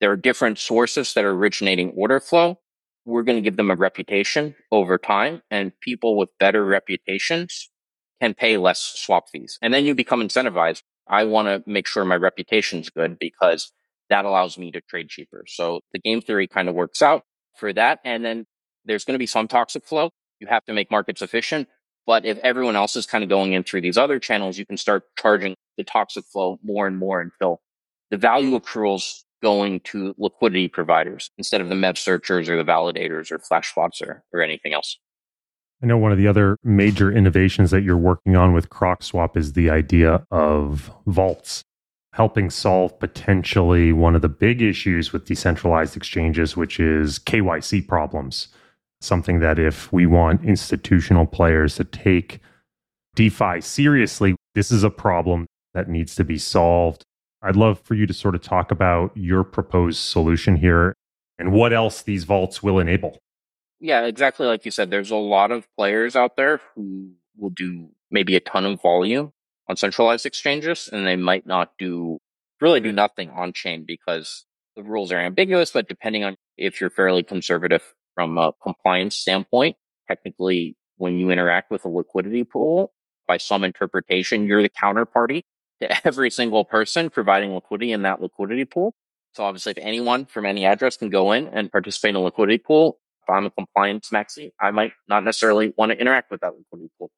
there 0.00 0.10
are 0.10 0.16
different 0.16 0.58
sources 0.58 1.14
that 1.14 1.24
are 1.24 1.32
originating 1.32 1.90
order 1.90 2.20
flow. 2.20 2.58
we're 3.04 3.22
going 3.22 3.36
to 3.36 3.42
give 3.42 3.56
them 3.56 3.70
a 3.70 3.76
reputation 3.76 4.54
over 4.72 4.98
time 4.98 5.40
and 5.50 5.72
people 5.80 6.16
with 6.16 6.28
better 6.40 6.64
reputations 6.64 7.70
can 8.20 8.34
pay 8.34 8.56
less 8.56 8.80
swap 8.96 9.28
fees. 9.30 9.58
And 9.62 9.72
then 9.72 9.84
you 9.84 9.94
become 9.94 10.20
incentivized. 10.20 10.82
I 11.06 11.24
want 11.24 11.46
to 11.46 11.70
make 11.70 11.86
sure 11.86 12.04
my 12.04 12.16
reputation's 12.16 12.90
good 12.90 13.18
because 13.18 13.72
that 14.10 14.24
allows 14.24 14.58
me 14.58 14.70
to 14.72 14.80
trade 14.82 15.08
cheaper. 15.08 15.44
So 15.46 15.80
the 15.92 15.98
game 15.98 16.20
theory 16.20 16.46
kind 16.46 16.68
of 16.68 16.74
works 16.74 17.02
out 17.02 17.22
for 17.56 17.72
that. 17.72 18.00
And 18.04 18.24
then 18.24 18.46
there's 18.84 19.04
going 19.04 19.14
to 19.14 19.18
be 19.18 19.26
some 19.26 19.48
toxic 19.48 19.84
flow. 19.84 20.10
You 20.40 20.46
have 20.48 20.64
to 20.66 20.72
make 20.72 20.90
markets 20.90 21.22
efficient. 21.22 21.68
But 22.06 22.24
if 22.24 22.38
everyone 22.38 22.76
else 22.76 22.94
is 22.94 23.04
kind 23.04 23.24
of 23.24 23.30
going 23.30 23.52
in 23.52 23.64
through 23.64 23.80
these 23.80 23.98
other 23.98 24.20
channels, 24.20 24.58
you 24.58 24.66
can 24.66 24.76
start 24.76 25.04
charging 25.18 25.56
the 25.76 25.84
toxic 25.84 26.24
flow 26.24 26.58
more 26.62 26.86
and 26.86 26.96
more 26.96 27.20
until 27.20 27.60
the 28.10 28.16
value 28.16 28.58
accruals 28.58 29.22
going 29.42 29.80
to 29.80 30.14
liquidity 30.16 30.68
providers 30.68 31.30
instead 31.36 31.60
of 31.60 31.68
the 31.68 31.74
MEV 31.74 31.98
searchers 31.98 32.48
or 32.48 32.56
the 32.56 32.64
validators 32.64 33.30
or 33.30 33.38
Flashbots 33.38 34.00
or, 34.00 34.24
or 34.32 34.40
anything 34.40 34.72
else. 34.72 34.98
I 35.82 35.86
know 35.86 35.98
one 35.98 36.12
of 36.12 36.18
the 36.18 36.26
other 36.26 36.56
major 36.64 37.12
innovations 37.12 37.70
that 37.70 37.82
you're 37.82 37.98
working 37.98 38.34
on 38.34 38.54
with 38.54 38.70
CrocSwap 38.70 39.36
is 39.36 39.52
the 39.52 39.68
idea 39.68 40.24
of 40.30 40.90
vaults, 41.06 41.64
helping 42.16 42.48
solve 42.48 42.98
potentially 42.98 43.92
one 43.92 44.14
of 44.14 44.22
the 44.22 44.28
big 44.28 44.62
issues 44.62 45.12
with 45.12 45.26
decentralized 45.26 45.98
exchanges, 45.98 46.56
which 46.56 46.80
is 46.80 47.18
KYC 47.18 47.86
problems. 47.86 48.48
Something 49.02 49.40
that 49.40 49.58
if 49.58 49.92
we 49.92 50.06
want 50.06 50.42
institutional 50.42 51.26
players 51.26 51.74
to 51.74 51.84
take 51.84 52.40
DeFi 53.16 53.60
seriously, 53.60 54.34
this 54.54 54.70
is 54.72 54.82
a 54.82 54.88
problem 54.88 55.44
that 55.74 55.90
needs 55.90 56.14
to 56.14 56.24
be 56.24 56.38
solved. 56.38 57.02
I'd 57.42 57.54
love 57.54 57.80
for 57.80 57.94
you 57.94 58.06
to 58.06 58.14
sort 58.14 58.34
of 58.34 58.40
talk 58.40 58.70
about 58.70 59.14
your 59.14 59.44
proposed 59.44 59.98
solution 59.98 60.56
here 60.56 60.94
and 61.38 61.52
what 61.52 61.74
else 61.74 62.00
these 62.00 62.24
vaults 62.24 62.62
will 62.62 62.78
enable. 62.78 63.18
Yeah, 63.78 64.06
exactly 64.06 64.46
like 64.46 64.64
you 64.64 64.70
said, 64.70 64.88
there's 64.88 65.10
a 65.10 65.16
lot 65.16 65.50
of 65.50 65.68
players 65.76 66.16
out 66.16 66.36
there 66.36 66.62
who 66.74 67.10
will 67.36 67.50
do 67.50 67.90
maybe 68.10 68.36
a 68.36 68.40
ton 68.40 68.64
of 68.64 68.80
volume 68.80 69.34
on 69.68 69.76
centralized 69.76 70.26
exchanges 70.26 70.88
and 70.92 71.06
they 71.06 71.16
might 71.16 71.46
not 71.46 71.72
do 71.78 72.18
really 72.60 72.80
do 72.80 72.92
nothing 72.92 73.30
on 73.30 73.52
chain 73.52 73.84
because 73.86 74.44
the 74.76 74.82
rules 74.82 75.12
are 75.12 75.18
ambiguous, 75.18 75.70
but 75.72 75.88
depending 75.88 76.24
on 76.24 76.36
if 76.56 76.80
you're 76.80 76.90
fairly 76.90 77.22
conservative 77.22 77.94
from 78.14 78.38
a 78.38 78.52
compliance 78.62 79.16
standpoint, 79.16 79.76
technically 80.08 80.76
when 80.96 81.18
you 81.18 81.30
interact 81.30 81.70
with 81.70 81.84
a 81.84 81.88
liquidity 81.88 82.44
pool, 82.44 82.92
by 83.26 83.36
some 83.36 83.64
interpretation, 83.64 84.46
you're 84.46 84.62
the 84.62 84.68
counterparty 84.68 85.42
to 85.80 86.06
every 86.06 86.30
single 86.30 86.64
person 86.64 87.10
providing 87.10 87.54
liquidity 87.54 87.92
in 87.92 88.02
that 88.02 88.20
liquidity 88.20 88.64
pool. 88.64 88.94
So 89.32 89.44
obviously, 89.44 89.72
if 89.72 89.78
anyone 89.78 90.24
from 90.24 90.46
any 90.46 90.64
address 90.64 90.96
can 90.96 91.10
go 91.10 91.32
in 91.32 91.48
and 91.48 91.70
participate 91.70 92.10
in 92.10 92.16
a 92.16 92.20
liquidity 92.20 92.58
pool, 92.58 92.98
if 93.22 93.28
I'm 93.28 93.46
a 93.46 93.50
compliance 93.50 94.10
maxi, 94.10 94.50
I 94.60 94.70
might 94.70 94.92
not 95.08 95.24
necessarily 95.24 95.74
want 95.76 95.92
to 95.92 95.98
interact 95.98 96.30
with 96.30 96.40
that 96.40 96.54
liquidity 96.56 96.90
pool, 96.98 97.10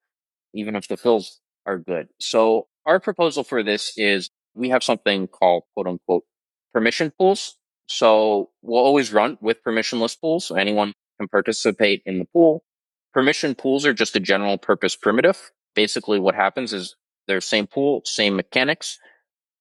even 0.55 0.75
if 0.75 0.89
the 0.89 0.97
fills 0.97 1.41
are 1.67 1.79
good. 1.79 2.09
So 2.21 2.67
our 2.87 3.01
proposal 3.01 3.45
for 3.45 3.63
this 3.63 3.93
is 3.97 4.31
we 4.55 4.71
have 4.71 4.83
something 4.83 5.29
called 5.29 5.65
quote 5.75 5.87
unquote 5.87 6.25
permission 6.73 7.13
pools. 7.17 7.57
So 7.87 8.51
we'll 8.63 8.83
always 8.85 9.13
run 9.13 9.39
with 9.41 9.63
permissionless 9.65 10.19
pools. 10.21 10.47
So 10.47 10.57
anyone 10.57 10.93
can 11.19 11.29
participate 11.29 12.03
in 12.07 12.19
the 12.19 12.25
pool. 12.27 12.63
Permission 13.13 13.55
pools 13.55 13.87
are 13.87 13.95
just 13.95 14.17
a 14.17 14.21
general 14.21 14.59
purpose 14.59 14.97
primitive. 14.97 15.51
Basically 15.75 16.19
what 16.19 16.35
happens 16.35 16.73
is 16.73 16.97
they're 17.27 17.41
same 17.41 17.67
pool, 17.67 18.03
same 18.05 18.37
mechanics, 18.37 18.99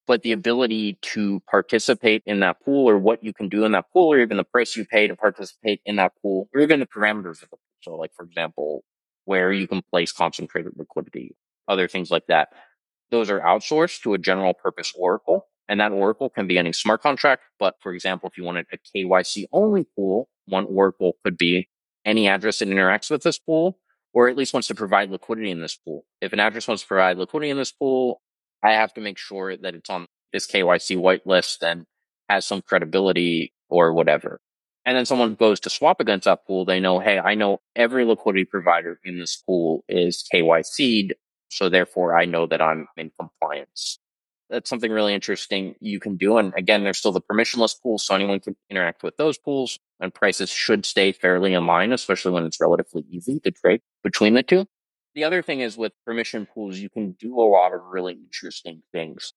but 0.07 0.23
the 0.23 0.31
ability 0.31 0.97
to 1.01 1.41
participate 1.49 2.23
in 2.25 2.39
that 2.39 2.61
pool 2.63 2.89
or 2.89 2.97
what 2.97 3.23
you 3.23 3.33
can 3.33 3.49
do 3.49 3.65
in 3.65 3.73
that 3.73 3.85
pool 3.91 4.13
or 4.13 4.19
even 4.19 4.37
the 4.37 4.43
price 4.43 4.75
you 4.75 4.85
pay 4.85 5.07
to 5.07 5.15
participate 5.15 5.81
in 5.85 5.97
that 5.97 6.13
pool 6.21 6.49
or 6.53 6.61
even 6.61 6.79
the 6.79 6.85
parameters 6.85 7.41
of 7.41 7.41
the 7.41 7.47
pool. 7.47 7.59
So 7.81 7.95
like, 7.95 8.11
for 8.15 8.25
example, 8.25 8.83
where 9.25 9.51
you 9.51 9.67
can 9.67 9.81
place 9.91 10.11
concentrated 10.11 10.73
liquidity, 10.77 11.35
other 11.67 11.87
things 11.87 12.11
like 12.11 12.27
that. 12.27 12.49
Those 13.11 13.29
are 13.29 13.39
outsourced 13.39 14.01
to 14.01 14.13
a 14.13 14.17
general 14.17 14.53
purpose 14.53 14.93
Oracle. 14.97 15.47
And 15.69 15.81
that 15.81 15.91
Oracle 15.91 16.29
can 16.29 16.47
be 16.47 16.57
any 16.57 16.71
smart 16.71 17.01
contract. 17.01 17.43
But 17.59 17.75
for 17.81 17.93
example, 17.93 18.29
if 18.29 18.37
you 18.37 18.43
wanted 18.43 18.67
a 18.71 18.77
KYC 18.77 19.45
only 19.51 19.85
pool, 19.95 20.29
one 20.45 20.65
Oracle 20.65 21.17
could 21.23 21.37
be 21.37 21.67
any 22.05 22.27
address 22.27 22.59
that 22.59 22.69
interacts 22.69 23.11
with 23.11 23.23
this 23.23 23.37
pool 23.37 23.77
or 24.13 24.29
at 24.29 24.37
least 24.37 24.53
wants 24.53 24.67
to 24.67 24.75
provide 24.75 25.11
liquidity 25.11 25.51
in 25.51 25.61
this 25.61 25.75
pool. 25.75 26.05
If 26.21 26.33
an 26.33 26.39
address 26.39 26.67
wants 26.67 26.83
to 26.83 26.87
provide 26.87 27.17
liquidity 27.17 27.51
in 27.51 27.57
this 27.57 27.71
pool, 27.71 28.21
I 28.63 28.71
have 28.71 28.93
to 28.95 29.01
make 29.01 29.17
sure 29.17 29.55
that 29.55 29.75
it's 29.75 29.89
on 29.89 30.07
this 30.33 30.47
KYC 30.47 30.97
whitelist 30.97 31.61
and 31.61 31.85
has 32.29 32.45
some 32.45 32.61
credibility 32.61 33.53
or 33.69 33.93
whatever. 33.93 34.39
And 34.85 34.97
then 34.97 35.05
someone 35.05 35.35
goes 35.35 35.59
to 35.59 35.69
swap 35.69 35.99
against 35.99 36.25
that 36.25 36.47
pool. 36.47 36.65
They 36.65 36.79
know, 36.79 36.99
hey, 36.99 37.19
I 37.19 37.35
know 37.35 37.59
every 37.75 38.05
liquidity 38.05 38.45
provider 38.45 38.99
in 39.03 39.19
this 39.19 39.35
pool 39.35 39.83
is 39.87 40.25
KYC'd. 40.33 41.13
So 41.49 41.69
therefore 41.69 42.17
I 42.17 42.25
know 42.25 42.47
that 42.47 42.61
I'm 42.61 42.87
in 42.97 43.11
compliance. 43.19 43.99
That's 44.49 44.69
something 44.69 44.91
really 44.91 45.13
interesting 45.13 45.75
you 45.81 45.99
can 45.99 46.15
do. 46.15 46.37
And 46.37 46.53
again, 46.55 46.83
there's 46.83 46.97
still 46.97 47.11
the 47.11 47.21
permissionless 47.21 47.75
pools, 47.81 48.05
So 48.05 48.15
anyone 48.15 48.39
can 48.39 48.55
interact 48.69 49.03
with 49.03 49.17
those 49.17 49.37
pools 49.37 49.77
and 49.99 50.13
prices 50.13 50.49
should 50.49 50.85
stay 50.85 51.11
fairly 51.11 51.53
in 51.53 51.65
line, 51.65 51.91
especially 51.91 52.31
when 52.31 52.45
it's 52.45 52.61
relatively 52.61 53.03
easy 53.09 53.39
to 53.41 53.51
trade 53.51 53.81
between 54.03 54.35
the 54.35 54.43
two. 54.43 54.65
The 55.15 55.23
other 55.23 55.41
thing 55.41 55.61
is 55.61 55.77
with 55.77 55.93
permission 56.05 56.45
pools, 56.45 56.77
you 56.77 56.89
can 56.89 57.13
do 57.13 57.39
a 57.39 57.41
lot 57.41 57.73
of 57.73 57.81
really 57.83 58.13
interesting 58.13 58.83
things. 58.93 59.33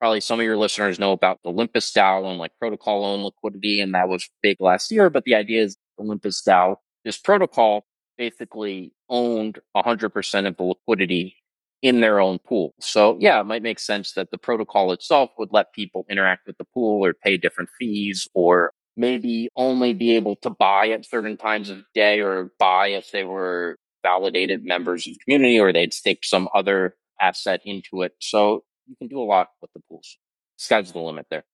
Probably 0.00 0.20
some 0.20 0.40
of 0.40 0.44
your 0.44 0.56
listeners 0.56 0.98
know 0.98 1.12
about 1.12 1.40
the 1.42 1.50
Olympus 1.50 1.92
DAO 1.92 2.28
and 2.28 2.38
like 2.38 2.52
protocol 2.58 3.04
owned 3.04 3.22
liquidity, 3.22 3.80
and 3.80 3.94
that 3.94 4.08
was 4.08 4.28
big 4.42 4.56
last 4.60 4.90
year. 4.90 5.08
But 5.08 5.24
the 5.24 5.34
idea 5.34 5.62
is 5.62 5.76
Olympus 6.00 6.42
DAO, 6.42 6.76
this 7.04 7.18
protocol 7.18 7.86
basically 8.18 8.92
owned 9.08 9.58
100% 9.76 10.46
of 10.46 10.56
the 10.56 10.62
liquidity 10.62 11.36
in 11.82 12.00
their 12.00 12.20
own 12.20 12.38
pool. 12.38 12.74
So 12.80 13.16
yeah, 13.20 13.40
it 13.40 13.44
might 13.44 13.62
make 13.62 13.78
sense 13.78 14.12
that 14.12 14.30
the 14.30 14.38
protocol 14.38 14.92
itself 14.92 15.30
would 15.38 15.48
let 15.52 15.72
people 15.72 16.04
interact 16.10 16.46
with 16.46 16.58
the 16.58 16.64
pool 16.64 17.04
or 17.04 17.14
pay 17.14 17.36
different 17.36 17.70
fees 17.78 18.28
or 18.34 18.72
maybe 18.96 19.48
only 19.56 19.94
be 19.94 20.14
able 20.16 20.36
to 20.36 20.50
buy 20.50 20.88
at 20.90 21.06
certain 21.06 21.36
times 21.36 21.70
of 21.70 21.82
day 21.94 22.20
or 22.20 22.52
buy 22.58 22.88
if 22.88 23.10
they 23.12 23.24
were 23.24 23.76
validated 24.02 24.64
members 24.64 25.06
of 25.06 25.14
the 25.14 25.18
community 25.24 25.58
or 25.58 25.72
they'd 25.72 25.94
staked 25.94 26.26
some 26.26 26.48
other 26.54 26.96
asset 27.20 27.60
into 27.64 28.02
it. 28.02 28.12
So 28.20 28.64
you 28.86 28.96
can 28.96 29.08
do 29.08 29.20
a 29.20 29.24
lot 29.24 29.48
with 29.60 29.70
the 29.74 29.80
pools. 29.88 30.18
Sky's 30.56 30.92
the 30.92 30.98
limit 30.98 31.26
there. 31.30 31.44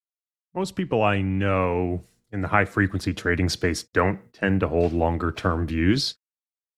Most 0.55 0.75
people 0.75 1.03
I 1.03 1.21
know 1.21 2.03
in 2.33 2.41
the 2.41 2.49
high 2.49 2.65
frequency 2.65 3.13
trading 3.13 3.49
space 3.49 3.83
don't 3.83 4.19
tend 4.33 4.61
to 4.61 4.69
hold 4.69 4.93
longer 4.93 5.31
term 5.31 5.67
views. 5.67 6.17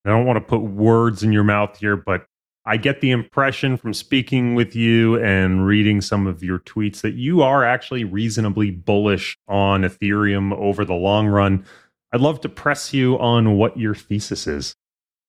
I 0.04 0.10
don't 0.10 0.26
want 0.26 0.36
to 0.36 0.40
put 0.40 0.62
words 0.62 1.22
in 1.22 1.32
your 1.32 1.44
mouth 1.44 1.78
here, 1.78 1.96
but 1.96 2.26
I 2.68 2.76
get 2.76 3.00
the 3.00 3.12
impression 3.12 3.78
from 3.78 3.94
speaking 3.94 4.54
with 4.54 4.76
you 4.76 5.16
and 5.24 5.66
reading 5.66 6.02
some 6.02 6.26
of 6.26 6.42
your 6.42 6.58
tweets 6.58 7.00
that 7.00 7.14
you 7.14 7.40
are 7.40 7.64
actually 7.64 8.04
reasonably 8.04 8.70
bullish 8.70 9.38
on 9.48 9.84
Ethereum 9.84 10.52
over 10.52 10.84
the 10.84 10.92
long 10.92 11.28
run. 11.28 11.64
I'd 12.12 12.20
love 12.20 12.42
to 12.42 12.50
press 12.50 12.92
you 12.92 13.18
on 13.20 13.56
what 13.56 13.78
your 13.78 13.94
thesis 13.94 14.46
is. 14.46 14.74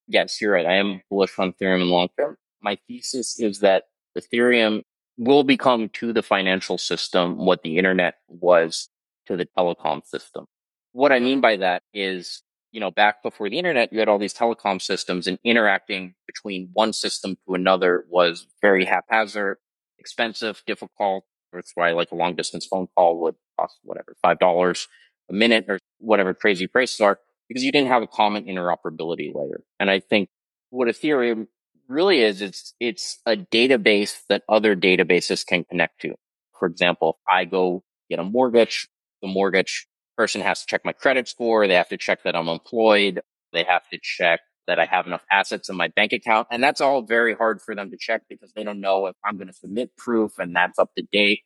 Yes, 0.07 0.41
you're 0.41 0.51
right. 0.51 0.65
I 0.65 0.75
am 0.75 1.01
bullish 1.09 1.39
on 1.39 1.53
Ethereum 1.53 1.81
in 1.81 1.87
the 1.87 1.93
long 1.93 2.09
term. 2.19 2.35
My 2.61 2.77
thesis 2.89 3.39
is 3.39 3.61
that 3.61 3.85
Ethereum 4.17 4.83
will 5.17 5.45
become 5.45 5.87
to 5.93 6.11
the 6.11 6.21
financial 6.21 6.77
system 6.77 7.37
what 7.37 7.63
the 7.63 7.77
internet 7.77 8.15
was 8.27 8.89
to 9.27 9.37
the 9.37 9.47
telecom 9.57 10.05
system. 10.05 10.45
What 10.91 11.13
I 11.13 11.19
mean 11.19 11.39
by 11.39 11.55
that 11.55 11.83
is 11.93 12.43
you 12.72 12.80
know, 12.80 12.91
back 12.91 13.24
before 13.24 13.49
the 13.49 13.57
internet, 13.57 13.91
you 13.91 13.99
had 13.99 14.07
all 14.07 14.20
these 14.20 14.34
telecom 14.34 14.82
systems 14.82 15.28
and 15.28 15.39
interacting 15.43 16.13
between 16.28 16.70
one 16.74 16.93
system 16.93 17.38
to 17.47 17.55
another 17.55 18.05
was 18.09 18.47
very 18.61 18.86
haphazard, 18.86 19.57
expensive, 19.97 20.61
difficult. 20.67 21.26
That's 21.51 21.72
why 21.76 21.91
like 21.91 22.11
a 22.11 22.15
long 22.15 22.36
distance 22.36 22.65
phone 22.65 22.88
call 22.95 23.20
would 23.22 23.36
cost 23.59 23.80
whatever, 23.84 24.15
$5 24.24 24.88
a 25.30 25.34
minute 25.34 25.65
or 25.67 25.80
whatever 25.97 26.34
crazy 26.34 26.67
prices 26.67 27.01
are 27.01 27.20
because 27.47 27.63
you 27.63 27.72
didn't 27.72 27.88
have 27.88 28.03
a 28.03 28.07
common 28.07 28.45
interoperability 28.45 29.34
layer. 29.34 29.63
And 29.80 29.89
I 29.89 29.99
think 29.99 30.30
what 30.70 30.88
Ethereum 30.88 31.47
really 31.88 32.22
is, 32.22 32.41
it's, 32.41 32.76
it's 32.80 33.20
a 33.26 33.36
database 33.36 34.20
that 34.30 34.43
other 34.47 34.76
databases 34.76 35.45
can 35.45 35.63
connect 35.63 36.01
to. 36.01 36.13
For 36.59 36.67
example, 36.67 37.20
I 37.28 37.45
go 37.45 37.84
get 38.09 38.20
a 38.20 38.24
mortgage, 38.24 38.88
the 39.24 39.28
mortgage 39.28 39.88
person 40.20 40.41
has 40.41 40.59
to 40.59 40.65
check 40.65 40.82
my 40.84 40.91
credit 40.91 41.30
score. 41.30 41.65
They 41.65 41.76
have 41.76 41.88
to 41.88 41.97
check 41.97 42.24
that 42.24 42.36
I'm 42.36 42.49
employed. 42.49 43.22
They 43.53 43.63
have 43.63 43.88
to 43.88 43.97
check 44.03 44.41
that 44.67 44.78
I 44.78 44.84
have 44.84 45.07
enough 45.07 45.24
assets 45.32 45.70
in 45.70 45.78
my 45.78 45.88
bank 45.88 46.11
account. 46.11 46.49
And 46.51 46.61
that's 46.61 46.82
all 46.82 47.03
very 47.03 47.34
hard 47.34 47.61
for 47.61 47.74
them 47.74 47.89
to 47.91 47.97
check 47.97 48.24
because 48.28 48.51
they 48.51 48.65
don't 48.65 48.82
know 48.82 49.05
if 49.05 49.15
I'm 49.24 49.38
going 49.38 49.47
to 49.47 49.53
submit 49.53 49.95
proof 49.95 50.38
and 50.38 50.53
that's 50.53 50.78
up 50.78 50.89
to 50.97 51.05
date 51.09 51.43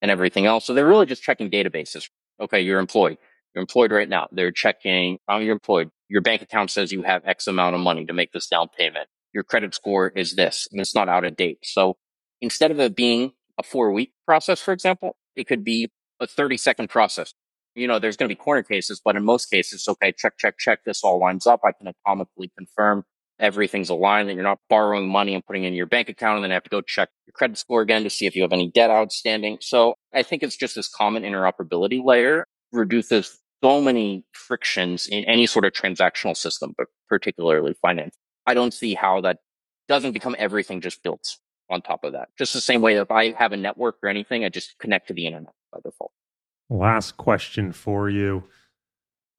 and 0.00 0.12
everything 0.12 0.46
else. 0.46 0.64
So 0.64 0.74
they're 0.74 0.86
really 0.86 1.06
just 1.06 1.24
checking 1.24 1.50
databases. 1.50 2.08
Okay. 2.40 2.60
You're 2.60 2.78
employed. 2.78 3.18
You're 3.52 3.62
employed 3.62 3.90
right 3.90 4.08
now. 4.08 4.28
They're 4.30 4.52
checking 4.52 5.18
how 5.26 5.38
you're 5.38 5.52
employed. 5.52 5.90
Your 6.08 6.22
bank 6.22 6.40
account 6.40 6.70
says 6.70 6.92
you 6.92 7.02
have 7.02 7.22
X 7.24 7.48
amount 7.48 7.74
of 7.74 7.80
money 7.80 8.06
to 8.06 8.12
make 8.12 8.30
this 8.30 8.46
down 8.46 8.68
payment. 8.78 9.08
Your 9.32 9.42
credit 9.42 9.74
score 9.74 10.12
is 10.14 10.36
this 10.36 10.68
and 10.70 10.80
it's 10.80 10.94
not 10.94 11.08
out 11.08 11.24
of 11.24 11.34
date. 11.34 11.58
So 11.64 11.96
instead 12.40 12.70
of 12.70 12.78
it 12.78 12.94
being 12.94 13.32
a 13.58 13.64
four 13.64 13.90
week 13.90 14.12
process, 14.24 14.60
for 14.60 14.70
example, 14.70 15.16
it 15.34 15.48
could 15.48 15.64
be 15.64 15.90
a 16.20 16.28
30 16.28 16.56
second 16.58 16.90
process 16.90 17.34
you 17.74 17.86
know, 17.86 17.98
there's 17.98 18.16
going 18.16 18.28
to 18.28 18.34
be 18.34 18.38
corner 18.38 18.62
cases, 18.62 19.00
but 19.04 19.16
in 19.16 19.24
most 19.24 19.50
cases, 19.50 19.86
okay, 19.88 20.12
check, 20.16 20.34
check, 20.38 20.58
check. 20.58 20.80
This 20.84 21.02
all 21.02 21.18
lines 21.18 21.46
up. 21.46 21.60
I 21.64 21.72
can 21.72 21.92
atomically 21.92 22.50
confirm 22.56 23.04
everything's 23.38 23.88
aligned 23.88 24.28
that 24.28 24.34
you're 24.34 24.44
not 24.44 24.60
borrowing 24.68 25.08
money 25.08 25.34
and 25.34 25.44
putting 25.44 25.64
in 25.64 25.74
your 25.74 25.86
bank 25.86 26.08
account 26.08 26.36
and 26.36 26.44
then 26.44 26.50
I 26.52 26.54
have 26.54 26.62
to 26.64 26.70
go 26.70 26.80
check 26.80 27.08
your 27.26 27.32
credit 27.32 27.58
score 27.58 27.82
again 27.82 28.04
to 28.04 28.10
see 28.10 28.26
if 28.26 28.36
you 28.36 28.42
have 28.42 28.52
any 28.52 28.70
debt 28.70 28.90
outstanding. 28.90 29.58
So 29.60 29.94
I 30.12 30.22
think 30.22 30.42
it's 30.42 30.56
just 30.56 30.76
this 30.76 30.88
common 30.88 31.24
interoperability 31.24 32.04
layer 32.04 32.46
reduces 32.72 33.38
so 33.62 33.80
many 33.80 34.24
frictions 34.32 35.08
in 35.08 35.24
any 35.24 35.46
sort 35.46 35.64
of 35.64 35.72
transactional 35.72 36.36
system, 36.36 36.74
but 36.76 36.86
particularly 37.08 37.74
finance. 37.82 38.16
I 38.46 38.54
don't 38.54 38.74
see 38.74 38.94
how 38.94 39.20
that 39.22 39.38
doesn't 39.88 40.12
become 40.12 40.36
everything 40.38 40.80
just 40.80 41.02
built 41.02 41.36
on 41.70 41.82
top 41.82 42.04
of 42.04 42.12
that. 42.12 42.28
Just 42.38 42.52
the 42.52 42.60
same 42.60 42.82
way 42.82 42.96
if 42.96 43.10
I 43.10 43.32
have 43.32 43.52
a 43.52 43.56
network 43.56 43.96
or 44.02 44.08
anything, 44.08 44.44
I 44.44 44.48
just 44.48 44.78
connect 44.78 45.08
to 45.08 45.14
the 45.14 45.26
internet 45.26 45.54
by 45.72 45.80
default. 45.82 46.12
Last 46.70 47.16
question 47.16 47.72
for 47.72 48.08
you. 48.08 48.44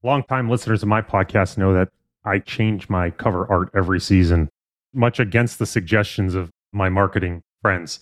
Longtime 0.03 0.49
listeners 0.49 0.84
of 0.84 0.89
my 0.89 1.01
podcast 1.01 1.57
know 1.57 1.73
that 1.73 1.89
I 2.23 2.39
change 2.39 2.89
my 2.89 3.09
cover 3.09 3.45
art 3.51 3.69
every 3.76 3.99
season, 3.99 4.49
much 4.93 5.19
against 5.19 5.59
the 5.59 5.65
suggestions 5.65 6.36
of 6.36 6.51
my 6.71 6.89
marketing 6.89 7.41
friends. 7.61 7.99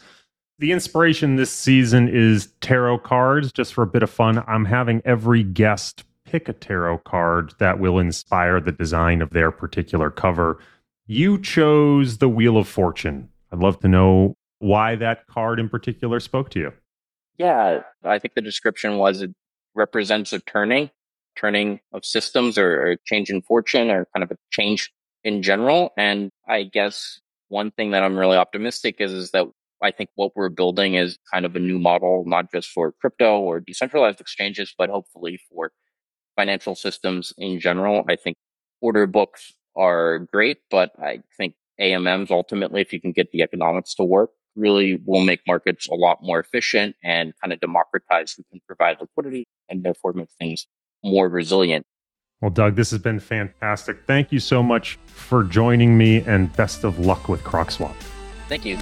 The 0.60 0.72
inspiration 0.72 1.36
this 1.36 1.52
season 1.52 2.08
is 2.08 2.50
tarot 2.62 3.00
cards. 3.00 3.52
Just 3.52 3.74
for 3.74 3.84
a 3.84 3.88
bit 3.88 4.04
of 4.04 4.10
fun, 4.10 4.44
I'm 4.48 4.66
having 4.66 5.02
every 5.06 5.44
guest 5.44 6.04
pick 6.26 6.50
a 6.50 6.54
tarot 6.54 7.00
card 7.00 7.54
that 7.60 7.80
will 7.80 8.00
inspire 8.00 8.60
the 8.60 8.72
design 8.72 9.22
of 9.22 9.32
their 9.32 9.52
particular 9.52 10.10
cover. 10.10 10.60
You 11.08 11.40
chose 11.40 12.18
the 12.18 12.30
Wheel 12.30 12.58
of 12.58 12.68
Fortune. 12.68 13.30
I'd 13.52 13.60
love 13.60 13.80
to 13.82 13.88
know 13.88 14.36
why 14.60 14.96
that 14.96 15.28
card 15.28 15.60
in 15.60 15.70
particular 15.70 16.20
spoke 16.20 16.50
to 16.52 16.60
you. 16.60 16.74
Yeah, 17.38 17.82
I 18.04 18.20
think 18.20 18.36
the 18.36 18.42
description 18.42 18.98
was 18.98 19.22
it 19.22 19.32
represents 19.76 20.34
a 20.34 20.40
turning, 20.40 20.92
turning 21.36 21.80
of 21.92 22.06
systems 22.06 22.58
or, 22.58 22.82
or 22.82 22.98
change 23.06 23.30
in 23.30 23.42
fortune 23.42 23.90
or 23.90 24.08
kind 24.16 24.24
of 24.24 24.32
a 24.32 24.38
change 24.52 24.92
in 25.24 25.42
general. 25.42 25.94
And 25.98 26.32
I 26.48 26.64
guess 26.64 27.20
one 27.50 27.72
thing 27.72 27.92
that 27.92 28.04
I'm 28.04 28.18
really 28.18 28.38
optimistic 28.38 28.98
is, 29.00 29.12
is 29.12 29.32
that 29.32 29.48
I 29.82 29.92
think 29.92 30.10
what 30.16 30.36
we're 30.36 30.50
building 30.50 30.94
is 30.96 31.18
kind 31.32 31.46
of 31.46 31.56
a 31.56 31.60
new 31.60 31.80
model, 31.80 32.24
not 32.26 32.52
just 32.52 32.70
for 32.70 32.94
crypto 32.94 33.40
or 33.40 33.60
decentralized 33.60 34.22
exchanges, 34.22 34.74
but 34.78 34.90
hopefully 34.90 35.40
for 35.50 35.72
financial 36.36 36.76
systems 36.76 37.34
in 37.38 37.60
general. 37.60 38.06
I 38.08 38.16
think 38.16 38.38
order 38.82 39.08
books 39.08 39.54
are 39.76 40.20
great, 40.32 40.60
but 40.70 40.92
I 41.02 41.20
think 41.38 41.56
AMMs 41.80 42.32
ultimately, 42.32 42.82
if 42.82 42.94
you 42.94 43.02
can 43.02 43.12
get 43.12 43.32
the 43.32 43.42
economics 43.42 43.96
to 43.96 44.04
work, 44.04 44.32
really 44.56 45.02
will 45.06 45.24
make 45.24 45.42
markets 45.48 45.88
a 45.88 45.96
lot 45.96 46.20
more 46.22 46.40
efficient 46.40 46.96
and 47.04 47.34
kind 47.42 47.54
of 47.54 47.60
democratize 47.60 48.34
who 48.34 48.44
can 48.52 48.62
provide 48.68 48.98
liquidity 49.02 49.48
and 49.70 49.84
therefore 49.84 50.14
make 50.14 50.30
things 50.40 50.68
more 51.04 51.28
resilient. 51.28 51.86
Well, 52.42 52.52
Doug, 52.52 52.76
this 52.76 52.92
has 52.92 53.00
been 53.00 53.20
fantastic. 53.20 54.06
Thank 54.06 54.32
you 54.32 54.40
so 54.40 54.62
much 54.62 55.00
for 55.06 55.44
joining 55.44 55.98
me 55.98 56.22
and 56.22 56.54
best 56.56 56.84
of 56.84 57.00
luck 57.00 57.30
with 57.30 57.42
CrocSwap. 57.44 57.96
Thank 58.50 58.66
you. 58.66 58.78